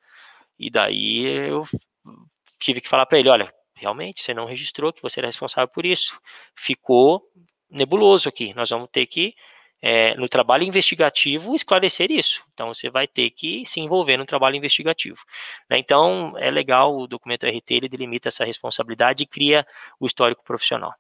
E 0.59 0.71
daí 0.71 1.27
eu 1.27 1.67
tive 2.59 2.81
que 2.81 2.89
falar 2.89 3.05
para 3.05 3.19
ele, 3.19 3.29
olha, 3.29 3.53
realmente 3.77 4.23
você 4.23 4.35
não 4.35 4.47
registrou 4.47 4.93
que 4.93 5.03
você 5.03 5.21
era 5.21 5.29
responsável 5.29 5.69
por 5.69 5.85
isso. 5.85 6.19
Ficou 6.57 7.23
nebuloso 7.71 8.29
aqui. 8.29 8.55
Nós 8.55 8.71
vamos 8.71 8.89
ter 8.91 9.07
que, 9.07 9.35
é, 9.83 10.15
no 10.17 10.29
trabalho 10.29 10.65
investigativo, 10.65 11.55
esclarecer 11.55 12.11
isso. 12.11 12.43
Então, 12.55 12.73
você 12.73 12.89
vai 12.89 13.07
ter 13.07 13.31
que 13.31 13.65
se 13.67 13.79
envolver 13.81 14.17
no 14.17 14.27
trabalho 14.27 14.57
investigativo. 14.57 15.19
Né? 15.71 15.79
Então, 15.79 16.37
é 16.39 16.51
legal 16.51 16.97
o 16.97 17.07
documento 17.07 17.47
RT, 17.47 17.71
ele 17.71 17.89
delimita 17.89 18.29
essa 18.29 18.45
responsabilidade 18.45 19.23
e 19.23 19.27
cria 19.27 19.67
o 20.01 20.07
histórico 20.07 20.43
profissional. 20.43 20.95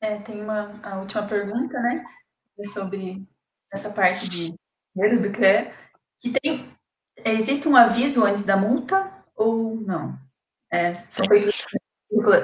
É, 0.00 0.16
tem 0.18 0.40
uma 0.42 0.80
a 0.82 0.98
última 1.00 1.26
pergunta, 1.26 1.80
né? 1.80 2.04
Sobre 2.64 3.26
essa 3.72 3.92
parte 3.92 4.28
de 4.28 4.54
dinheiro 4.94 5.22
do 5.22 5.32
CREA. 5.32 5.72
Que 6.20 6.32
tem, 6.32 6.77
existe 7.24 7.68
um 7.68 7.76
aviso 7.76 8.24
antes 8.24 8.44
da 8.44 8.56
multa 8.56 9.10
ou 9.36 9.76
não? 9.80 10.18
É, 10.70 10.94
são 10.94 11.26
feitos 11.26 11.50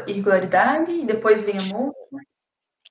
irregularidade 0.06 0.90
e 0.90 1.04
depois 1.04 1.44
vem 1.44 1.58
a 1.58 1.62
multa? 1.62 1.98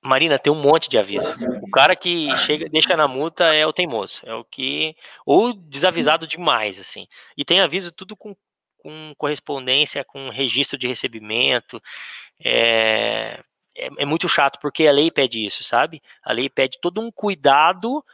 Marina, 0.02 0.38
tem 0.38 0.52
um 0.52 0.60
monte 0.60 0.90
de 0.90 0.98
aviso. 0.98 1.34
O 1.62 1.70
cara 1.70 1.96
que 1.96 2.28
chega, 2.44 2.68
deixa 2.68 2.94
na 2.94 3.08
multa 3.08 3.44
é 3.44 3.66
o 3.66 3.72
teimoso, 3.72 4.20
é 4.24 4.34
o 4.34 4.44
que 4.44 4.94
ou 5.24 5.54
desavisado 5.54 6.26
demais 6.26 6.78
assim. 6.78 7.06
E 7.36 7.44
tem 7.44 7.60
aviso 7.60 7.90
tudo 7.90 8.14
com, 8.14 8.36
com 8.76 9.14
correspondência, 9.16 10.04
com 10.04 10.28
registro 10.28 10.76
de 10.78 10.86
recebimento. 10.86 11.82
É, 12.38 13.40
é, 13.74 13.88
é 13.98 14.04
muito 14.04 14.28
chato 14.28 14.58
porque 14.60 14.86
a 14.86 14.92
lei 14.92 15.10
pede 15.10 15.44
isso, 15.44 15.64
sabe? 15.64 16.02
A 16.22 16.34
lei 16.34 16.50
pede 16.50 16.78
todo 16.82 17.00
um 17.00 17.10
cuidado 17.10 18.04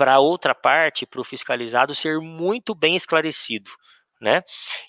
para 0.00 0.18
outra 0.18 0.54
parte, 0.54 1.04
para 1.04 1.20
o 1.20 1.24
fiscalizado 1.24 1.94
ser 1.94 2.18
muito 2.20 2.74
bem 2.74 2.96
esclarecido 2.96 3.70
né? 4.20 4.42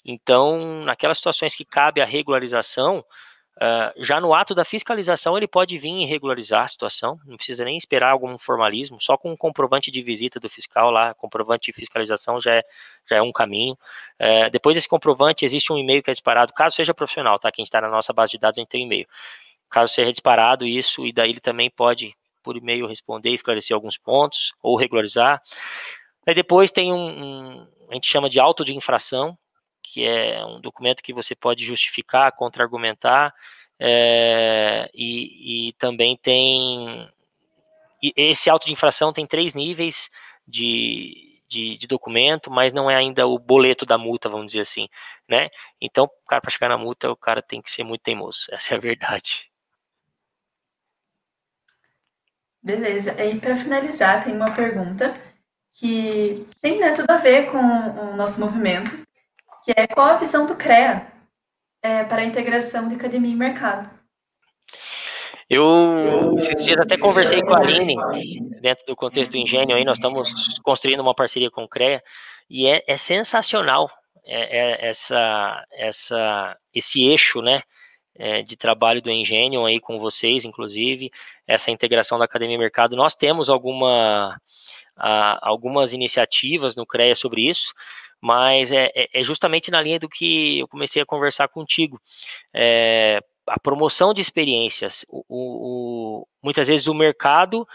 Então, 0.04 0.84
naquelas 0.84 1.18
situações 1.18 1.56
que 1.56 1.64
cabe 1.64 2.02
a 2.02 2.06
regularização, 2.06 3.00
uh, 3.00 4.04
já 4.04 4.20
no 4.20 4.34
ato 4.34 4.54
da 4.54 4.66
fiscalização 4.66 5.38
ele 5.38 5.48
pode 5.48 5.78
vir 5.78 6.02
e 6.02 6.06
regularizar 6.06 6.66
a 6.66 6.68
situação, 6.68 7.18
não 7.26 7.38
precisa 7.38 7.64
nem 7.64 7.78
esperar 7.78 8.12
algum 8.12 8.38
formalismo, 8.38 9.02
só 9.02 9.18
com 9.18 9.32
um 9.32 9.38
comprovante 9.38 9.90
de 9.90 10.02
visita 10.04 10.40
do 10.40 10.50
fiscal 10.50 10.92
lá, 10.92 11.14
comprovante 11.14 11.72
de 11.72 11.74
fiscalização 11.74 12.42
já 12.42 12.56
é, 12.56 12.64
já 13.10 13.16
é 13.18 13.22
um 13.22 13.32
caminho. 13.32 13.78
Uh, 14.20 14.50
depois 14.52 14.76
desse 14.76 14.88
comprovante, 14.88 15.46
existe 15.46 15.72
um 15.72 15.78
e-mail 15.78 16.04
que 16.04 16.10
é 16.12 16.14
disparado, 16.14 16.54
caso 16.54 16.76
seja 16.76 16.94
profissional, 16.94 17.40
tá? 17.40 17.52
Quem 17.52 17.64
está 17.64 17.80
na 17.80 17.90
nossa 17.90 18.12
base 18.14 18.34
de 18.34 18.40
dados, 18.40 18.58
a 18.58 18.62
gente 18.62 18.70
tem 18.70 18.84
um 18.84 18.88
e-mail. 18.88 19.08
Caso 19.70 19.94
seja 19.94 20.12
disparado 20.12 20.66
isso, 20.68 21.06
e 21.06 21.14
daí 21.14 21.30
ele 21.30 21.40
também 21.40 21.70
pode, 21.70 22.14
por 22.44 22.58
e-mail, 22.58 22.88
responder, 22.88 23.32
esclarecer 23.32 23.76
alguns 23.76 23.98
pontos, 23.98 24.52
ou 24.62 24.78
regularizar. 24.78 25.42
Aí 26.28 26.36
depois 26.36 26.72
tem 26.72 26.94
um, 26.94 26.98
um 26.98 27.68
a 27.90 27.94
gente 27.96 28.08
chama 28.08 28.30
de 28.30 28.40
auto 28.40 28.64
de 28.64 28.74
infração, 28.74 29.38
que 29.84 30.06
é 30.06 30.44
um 30.46 30.62
documento 30.62 31.04
que 31.04 31.14
você 31.14 31.36
pode 31.36 31.66
justificar, 31.66 32.32
contra-argumentar, 32.32 33.34
é, 33.78 34.90
e, 34.94 35.70
e, 35.70 35.74
também 35.74 36.16
tem. 36.16 37.10
E 38.02 38.14
esse 38.16 38.50
auto 38.50 38.66
de 38.66 38.72
infração 38.72 39.12
tem 39.12 39.28
três 39.28 39.54
níveis 39.54 40.10
de, 40.48 41.42
de, 41.50 41.78
de, 41.78 41.88
documento, 41.88 42.50
mas 42.50 42.72
não 42.72 42.90
é 42.90 42.96
ainda 42.96 43.28
o 43.28 43.38
boleto 43.38 43.86
da 43.86 43.98
multa, 43.98 44.30
vamos 44.30 44.48
dizer 44.48 44.62
assim, 44.62 44.88
né? 45.28 45.50
Então, 45.82 46.10
cara, 46.28 46.42
para 46.42 46.52
chegar 46.52 46.70
na 46.70 46.78
multa, 46.78 47.12
o 47.12 47.16
cara 47.16 47.42
tem 47.42 47.62
que 47.62 47.72
ser 47.72 47.84
muito 47.84 48.02
teimoso, 48.02 48.46
essa 48.52 48.74
é 48.74 48.78
a 48.78 48.80
verdade. 48.80 49.51
Beleza. 52.62 53.16
E 53.24 53.40
para 53.40 53.56
finalizar, 53.56 54.24
tem 54.24 54.36
uma 54.36 54.52
pergunta 54.52 55.14
que 55.74 56.48
tem 56.62 56.80
né, 56.80 56.92
tudo 56.92 57.10
a 57.10 57.18
ver 57.18 57.50
com 57.50 57.58
o 57.58 58.16
nosso 58.16 58.40
movimento, 58.40 59.00
que 59.64 59.72
é 59.76 59.88
qual 59.88 60.08
a 60.08 60.18
visão 60.18 60.46
do 60.46 60.56
CREA 60.56 61.08
é, 61.82 62.04
para 62.04 62.22
a 62.22 62.26
integração 62.26 62.88
de 62.88 62.96
academia 62.96 63.32
e 63.32 63.36
mercado. 63.36 63.90
Eu, 65.50 66.36
esses 66.38 66.64
dias 66.64 66.80
até 66.80 66.98
conversei 66.98 67.42
com 67.42 67.54
a 67.54 67.60
Aline, 67.60 67.98
dentro 68.62 68.86
do 68.86 68.96
contexto 68.96 69.32
do 69.32 69.38
Engenho, 69.38 69.76
aí 69.76 69.84
nós 69.84 69.98
estamos 69.98 70.60
construindo 70.64 71.02
uma 71.02 71.16
parceria 71.16 71.52
com 71.52 71.64
o 71.64 71.68
CREA, 71.68 72.02
e 72.50 72.68
é, 72.68 72.84
é 72.88 72.96
sensacional 72.96 73.90
é, 74.26 74.60
é 74.60 74.90
essa, 74.90 75.66
essa, 75.74 76.58
esse 76.74 77.04
eixo, 77.04 77.42
né, 77.42 77.64
é, 78.16 78.42
de 78.44 78.56
trabalho 78.56 79.02
do 79.02 79.10
Engenho 79.10 79.66
aí 79.66 79.80
com 79.80 80.00
vocês, 80.00 80.46
inclusive, 80.46 81.12
essa 81.54 81.72
integração 81.72 82.18
da 82.18 82.26
Academia 82.26 82.58
Mercado. 82.58 82.96
Nós 82.96 83.14
temos 83.14 83.50
alguma, 83.50 84.38
algumas 84.96 85.94
iniciativas 85.94 86.76
no 86.76 86.86
CREA 86.86 87.16
sobre 87.16 87.50
isso, 87.50 87.74
mas 88.22 88.72
é, 88.72 88.90
é, 88.96 89.10
é, 89.14 89.24
justamente 89.24 89.72
na 89.72 89.82
linha 89.82 90.00
do 90.00 90.08
que 90.08 90.60
eu 90.60 90.68
comecei 90.68 91.02
a 91.02 91.06
conversar 91.06 91.48
contigo. 91.50 92.00
É, 92.54 93.20
a 93.48 93.60
promoção 93.60 94.14
de 94.14 94.22
experiências. 94.22 95.04
O, 95.10 95.24
o, 95.28 96.28
muitas 96.42 96.68
vezes 96.68 96.88
o 96.88 96.94
mercado 96.94 97.68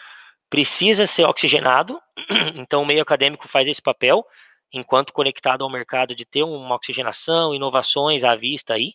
precisa 0.48 1.06
ser 1.06 1.24
oxigenado, 1.24 2.00
então 2.54 2.82
o 2.82 2.86
meio 2.86 3.02
acadêmico 3.02 3.48
faz 3.48 3.68
esse 3.68 3.82
papel, 3.82 4.24
enquanto 4.72 5.12
conectado 5.12 5.62
ao 5.62 5.70
mercado, 5.70 6.14
de 6.14 6.24
ter 6.24 6.42
uma 6.42 6.74
oxigenação, 6.74 7.54
inovações 7.54 8.24
à 8.24 8.34
vista 8.34 8.74
aí. 8.74 8.94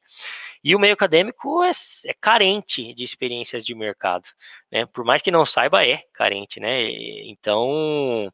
E 0.64 0.76
o 0.76 0.80
meio 0.80 0.94
acadêmico 0.94 1.64
é, 1.64 1.72
é 2.06 2.14
carente 2.14 2.94
de 2.94 3.04
experiências 3.04 3.66
de 3.66 3.74
mercado, 3.74 4.28
né? 4.72 4.86
Por 4.86 5.04
mais 5.04 5.22
que 5.22 5.32
não 5.32 5.46
saiba, 5.46 5.86
é 5.86 6.04
carente, 6.14 6.60
né? 6.60 6.84
Então, 7.26 8.32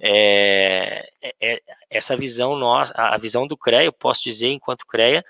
é, 0.00 1.08
é, 1.22 1.34
é 1.40 1.62
essa 1.90 2.16
visão 2.16 2.56
nossa, 2.56 2.92
a 2.94 3.18
visão 3.18 3.46
do 3.46 3.56
CREA, 3.56 3.84
eu 3.84 3.92
posso 3.92 4.22
dizer, 4.24 4.48
enquanto 4.50 4.86
CREA, 4.86 5.24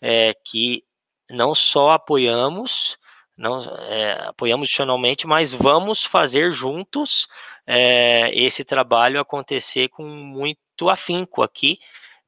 é 0.00 0.34
que 0.44 0.84
não 1.28 1.54
só 1.54 1.90
apoiamos, 1.90 2.96
não 3.36 3.62
é, 3.62 4.28
apoiamos 4.28 4.66
institucionalmente, 4.66 5.26
mas 5.26 5.52
vamos 5.52 6.04
fazer 6.04 6.52
juntos 6.52 7.26
é, 7.66 8.30
esse 8.34 8.64
trabalho 8.64 9.20
acontecer 9.20 9.88
com 9.88 10.04
muito 10.04 10.58
afinco 10.88 11.42
aqui, 11.42 11.78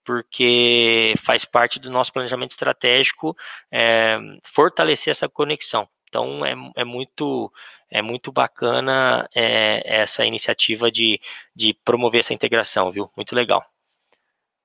porque 0.04 1.14
faz 1.24 1.44
parte 1.44 1.78
do 1.78 1.90
nosso 1.90 2.12
planejamento 2.12 2.50
estratégico 2.50 3.36
é, 3.70 4.18
fortalecer 4.52 5.12
essa 5.12 5.28
conexão. 5.28 5.88
Então 6.08 6.44
é, 6.44 6.54
é 6.76 6.84
muito 6.84 7.50
é 7.90 8.00
muito 8.00 8.32
bacana 8.32 9.28
é, 9.34 10.00
essa 10.02 10.24
iniciativa 10.24 10.90
de, 10.90 11.20
de 11.54 11.74
promover 11.84 12.20
essa 12.20 12.32
integração, 12.32 12.90
viu? 12.90 13.10
Muito 13.14 13.34
legal. 13.34 13.62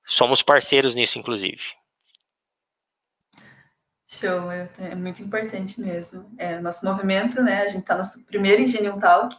Somos 0.06 0.40
parceiros 0.40 0.94
nisso, 0.94 1.18
inclusive. 1.18 1.60
Show, 4.06 4.50
é, 4.50 4.70
é 4.78 4.94
muito 4.94 5.22
importante 5.22 5.78
mesmo. 5.78 6.34
É, 6.38 6.58
nosso 6.58 6.86
movimento, 6.86 7.42
né? 7.42 7.60
A 7.60 7.66
gente 7.66 7.80
está 7.80 7.98
no 7.98 8.24
primeiro 8.26 8.62
Engenho 8.62 8.98
Talk 8.98 9.36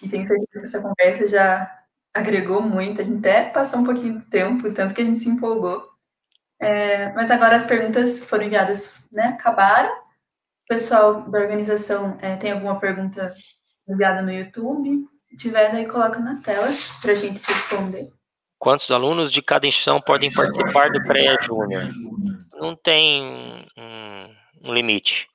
e 0.00 0.08
tenho 0.08 0.24
certeza 0.24 0.48
que 0.50 0.66
essa 0.66 0.80
conversa 0.80 1.28
já 1.28 1.77
agregou 2.18 2.60
muito. 2.60 3.00
A 3.00 3.04
gente 3.04 3.18
até 3.18 3.44
passou 3.44 3.80
um 3.80 3.84
pouquinho 3.84 4.18
do 4.18 4.26
tempo, 4.26 4.72
tanto 4.72 4.94
que 4.94 5.00
a 5.00 5.04
gente 5.04 5.18
se 5.18 5.28
empolgou. 5.28 5.86
É, 6.60 7.12
mas 7.12 7.30
agora 7.30 7.56
as 7.56 7.64
perguntas 7.64 8.20
que 8.20 8.26
foram 8.26 8.44
enviadas 8.44 8.98
né, 9.12 9.36
acabaram. 9.38 9.90
O 9.90 10.68
pessoal 10.68 11.22
da 11.22 11.38
organização 11.38 12.18
é, 12.20 12.36
tem 12.36 12.52
alguma 12.52 12.78
pergunta 12.78 13.34
enviada 13.88 14.22
no 14.22 14.32
YouTube? 14.32 15.06
Se 15.24 15.36
tiver, 15.36 15.70
daí 15.72 15.86
coloca 15.86 16.18
na 16.18 16.40
tela 16.40 16.68
para 17.00 17.12
a 17.12 17.14
gente 17.14 17.40
responder. 17.46 18.08
Quantos 18.58 18.90
alunos 18.90 19.30
de 19.30 19.40
cada 19.40 19.66
instituição 19.66 20.00
podem 20.00 20.32
participar 20.32 20.90
do 20.90 20.98
pré-júnior? 21.04 21.88
Não 22.54 22.74
tem 22.74 23.22
um, 23.76 24.34
um 24.64 24.74
limite. 24.74 25.28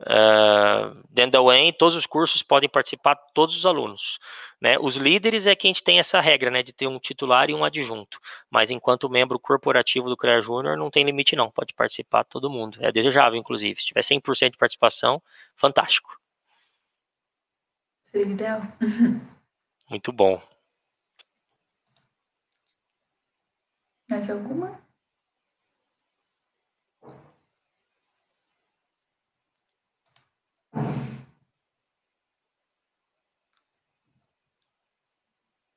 Uh, 0.00 0.96
dentro 1.10 1.32
da 1.32 1.42
UEM, 1.42 1.72
todos 1.72 1.94
os 1.94 2.06
cursos 2.06 2.42
podem 2.42 2.68
participar, 2.68 3.16
todos 3.34 3.54
os 3.56 3.66
alunos. 3.66 4.18
Né? 4.60 4.78
Os 4.78 4.96
líderes 4.96 5.46
é 5.46 5.54
que 5.54 5.66
a 5.66 5.70
gente 5.70 5.82
tem 5.82 5.98
essa 5.98 6.20
regra, 6.20 6.50
né, 6.50 6.62
de 6.62 6.72
ter 6.72 6.86
um 6.86 6.98
titular 6.98 7.48
e 7.50 7.54
um 7.54 7.64
adjunto. 7.64 8.18
Mas 8.50 8.70
enquanto 8.70 9.08
membro 9.08 9.38
corporativo 9.38 10.08
do 10.08 10.16
CREA 10.16 10.40
Júnior, 10.42 10.76
não 10.76 10.90
tem 10.90 11.04
limite 11.04 11.36
não, 11.36 11.50
pode 11.50 11.74
participar 11.74 12.24
todo 12.24 12.50
mundo. 12.50 12.78
É 12.80 12.92
desejável, 12.92 13.38
inclusive. 13.38 13.80
Se 13.80 13.86
tiver 13.86 14.02
100% 14.02 14.52
de 14.52 14.58
participação, 14.58 15.22
fantástico. 15.56 16.18
Seria 18.06 18.32
ideal. 18.32 18.60
Muito 19.88 20.12
bom. 20.12 20.42
Mais 24.08 24.28
alguma? 24.30 24.89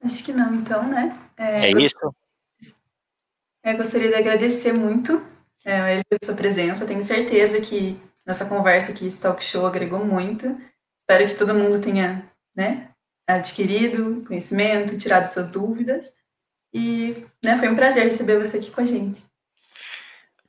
Acho 0.04 0.24
que 0.24 0.34
não, 0.34 0.54
então, 0.56 0.88
né? 0.88 1.18
É, 1.38 1.68
é 1.68 1.72
isso. 1.72 1.96
Eu 3.64 3.78
gostaria 3.78 4.10
de 4.10 4.16
agradecer 4.16 4.74
muito 4.74 5.26
é, 5.64 5.94
ele 5.94 6.04
pela 6.04 6.20
sua 6.24 6.36
presença. 6.36 6.86
Tenho 6.86 7.02
certeza 7.02 7.62
que 7.62 7.98
nossa 8.26 8.46
conversa 8.46 8.92
aqui, 8.92 9.08
esse 9.08 9.22
talk 9.22 9.44
show, 9.44 9.66
agregou 9.66 10.04
muito. 10.04 10.58
Espero 11.00 11.28
que 11.28 11.36
todo 11.36 11.56
mundo 11.56 11.82
tenha 11.82 12.30
né, 12.56 12.90
adquirido 13.28 14.24
conhecimento, 14.28 14.98
tirado 14.98 15.26
suas 15.26 15.50
dúvidas. 15.50 16.14
E 16.74 17.26
né, 17.44 17.58
foi 17.58 17.70
um 17.70 17.76
prazer 17.76 18.04
receber 18.04 18.40
você 18.40 18.58
aqui 18.58 18.72
com 18.72 18.82
a 18.82 18.86
gente. 18.86 19.24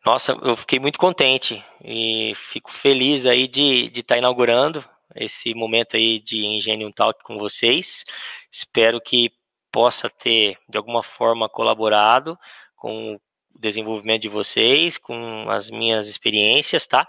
Nossa, 0.05 0.33
eu 0.43 0.57
fiquei 0.57 0.79
muito 0.79 0.99
contente 0.99 1.65
e 1.83 2.35
fico 2.53 2.73
feliz 2.73 3.25
aí 3.25 3.49
de 3.49 3.87
estar 3.95 4.15
tá 4.15 4.19
inaugurando 4.19 4.85
esse 5.15 5.55
momento 5.55 5.97
aí 5.97 6.21
de 6.21 6.45
Engenho 6.45 6.93
Talk 6.93 7.23
com 7.23 7.39
vocês. 7.39 8.05
Espero 8.51 9.01
que 9.01 9.31
possa 9.75 10.09
ter, 10.09 10.57
de 10.69 10.79
alguma 10.79 11.03
forma, 11.03 11.49
colaborado 11.49 12.39
com 12.77 13.17
o 13.17 13.21
desenvolvimento 13.59 14.23
de 14.23 14.29
vocês, 14.29 14.97
com 14.97 15.51
as 15.51 15.69
minhas 15.69 16.07
experiências, 16.07 16.87
tá? 16.87 17.05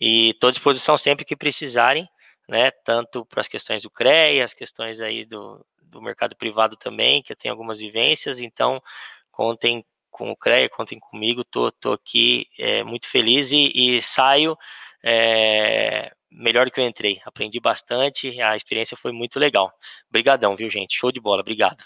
E 0.00 0.30
estou 0.30 0.46
à 0.46 0.52
disposição 0.52 0.96
sempre 0.96 1.24
que 1.24 1.34
precisarem, 1.34 2.08
né? 2.48 2.70
Tanto 2.70 3.26
para 3.26 3.40
as 3.40 3.48
questões 3.48 3.82
do 3.82 3.90
CREA, 3.90 4.44
as 4.44 4.54
questões 4.54 5.00
aí 5.00 5.24
do, 5.24 5.66
do 5.82 6.00
mercado 6.00 6.36
privado 6.36 6.76
também, 6.76 7.20
que 7.20 7.32
eu 7.32 7.36
tenho 7.36 7.52
algumas 7.52 7.80
vivências, 7.80 8.38
então 8.38 8.80
contem 9.32 9.84
com 10.08 10.30
o 10.30 10.36
CREA, 10.36 10.68
contem 10.68 11.00
comigo, 11.00 11.42
tô, 11.42 11.72
tô 11.72 11.94
aqui 11.94 12.46
é, 12.56 12.84
muito 12.84 13.10
feliz 13.10 13.50
e, 13.50 13.72
e 13.74 14.00
saio 14.00 14.56
é, 15.02 16.12
melhor 16.30 16.70
que 16.70 16.80
eu 16.80 16.86
entrei. 16.86 17.20
Aprendi 17.24 17.58
bastante, 17.58 18.40
a 18.40 18.54
experiência 18.54 18.96
foi 18.96 19.10
muito 19.10 19.40
legal. 19.40 19.72
Obrigadão, 20.08 20.54
viu, 20.54 20.70
gente? 20.70 20.96
Show 20.96 21.10
de 21.10 21.18
bola, 21.18 21.40
obrigado. 21.40 21.82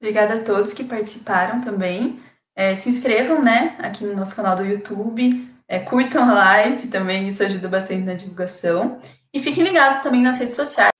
Obrigada 0.00 0.36
a 0.36 0.42
todos 0.42 0.72
que 0.72 0.82
participaram 0.82 1.60
também. 1.60 2.18
É, 2.56 2.74
se 2.74 2.88
inscrevam, 2.88 3.42
né, 3.42 3.76
aqui 3.78 4.02
no 4.02 4.16
nosso 4.16 4.34
canal 4.34 4.56
do 4.56 4.64
YouTube, 4.64 5.46
é, 5.68 5.78
curtam 5.78 6.24
a 6.24 6.32
live 6.32 6.88
também, 6.88 7.28
isso 7.28 7.42
ajuda 7.42 7.68
bastante 7.68 8.02
na 8.02 8.14
divulgação. 8.14 8.98
E 9.32 9.40
fiquem 9.40 9.62
ligados 9.62 10.02
também 10.02 10.22
nas 10.22 10.38
redes 10.38 10.56
sociais. 10.56 10.90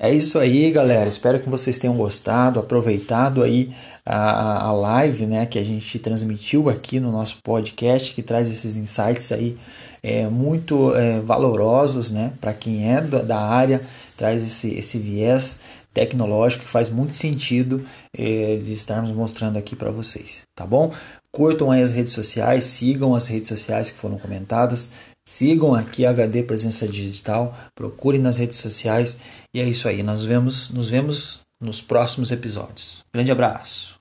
É 0.00 0.14
isso 0.14 0.38
aí, 0.38 0.70
galera. 0.70 1.08
Espero 1.08 1.40
que 1.40 1.48
vocês 1.48 1.76
tenham 1.76 1.96
gostado, 1.96 2.58
aproveitado 2.58 3.42
aí 3.42 3.74
a, 4.06 4.66
a 4.68 4.72
live, 4.72 5.26
né, 5.26 5.44
que 5.44 5.58
a 5.58 5.64
gente 5.64 5.98
transmitiu 5.98 6.70
aqui 6.70 6.98
no 6.98 7.12
nosso 7.12 7.38
podcast, 7.42 8.14
que 8.14 8.22
traz 8.22 8.48
esses 8.48 8.76
insights 8.76 9.30
aí 9.30 9.56
é, 10.02 10.26
muito 10.26 10.94
é, 10.94 11.20
valorosos, 11.20 12.10
né, 12.10 12.32
para 12.40 12.52
quem 12.54 12.90
é 12.90 13.00
da, 13.00 13.22
da, 13.22 13.40
área, 13.40 13.82
traz 14.18 14.42
esse, 14.42 14.74
esse 14.74 14.98
viés 14.98 15.60
tecnológico 15.94 16.64
que 16.64 16.70
faz 16.70 16.90
muito 16.90 17.14
sentido 17.14 17.82
é, 18.16 18.56
de 18.56 18.72
estarmos 18.72 19.10
mostrando 19.10 19.56
aqui 19.56 19.74
para 19.74 19.90
vocês, 19.90 20.42
tá 20.54 20.66
bom? 20.66 20.92
Curtam 21.32 21.70
aí 21.70 21.82
as 21.82 21.92
redes 21.92 22.12
sociais, 22.12 22.64
sigam 22.64 23.14
as 23.14 23.26
redes 23.26 23.48
sociais 23.48 23.90
que 23.90 23.96
foram 23.96 24.18
comentadas, 24.18 24.90
Sigam 25.28 25.74
aqui 25.74 26.06
a 26.06 26.10
HD 26.10 26.42
Presença 26.42 26.88
Digital, 26.88 27.54
procurem 27.74 28.18
nas 28.18 28.38
redes 28.38 28.56
sociais 28.56 29.18
e 29.52 29.60
é 29.60 29.64
isso 29.64 29.86
aí. 29.86 30.02
Nós 30.02 30.24
vemos, 30.24 30.70
nos 30.70 30.88
vemos 30.88 31.40
nos 31.60 31.82
próximos 31.82 32.32
episódios. 32.32 33.04
Grande 33.12 33.30
abraço. 33.30 33.97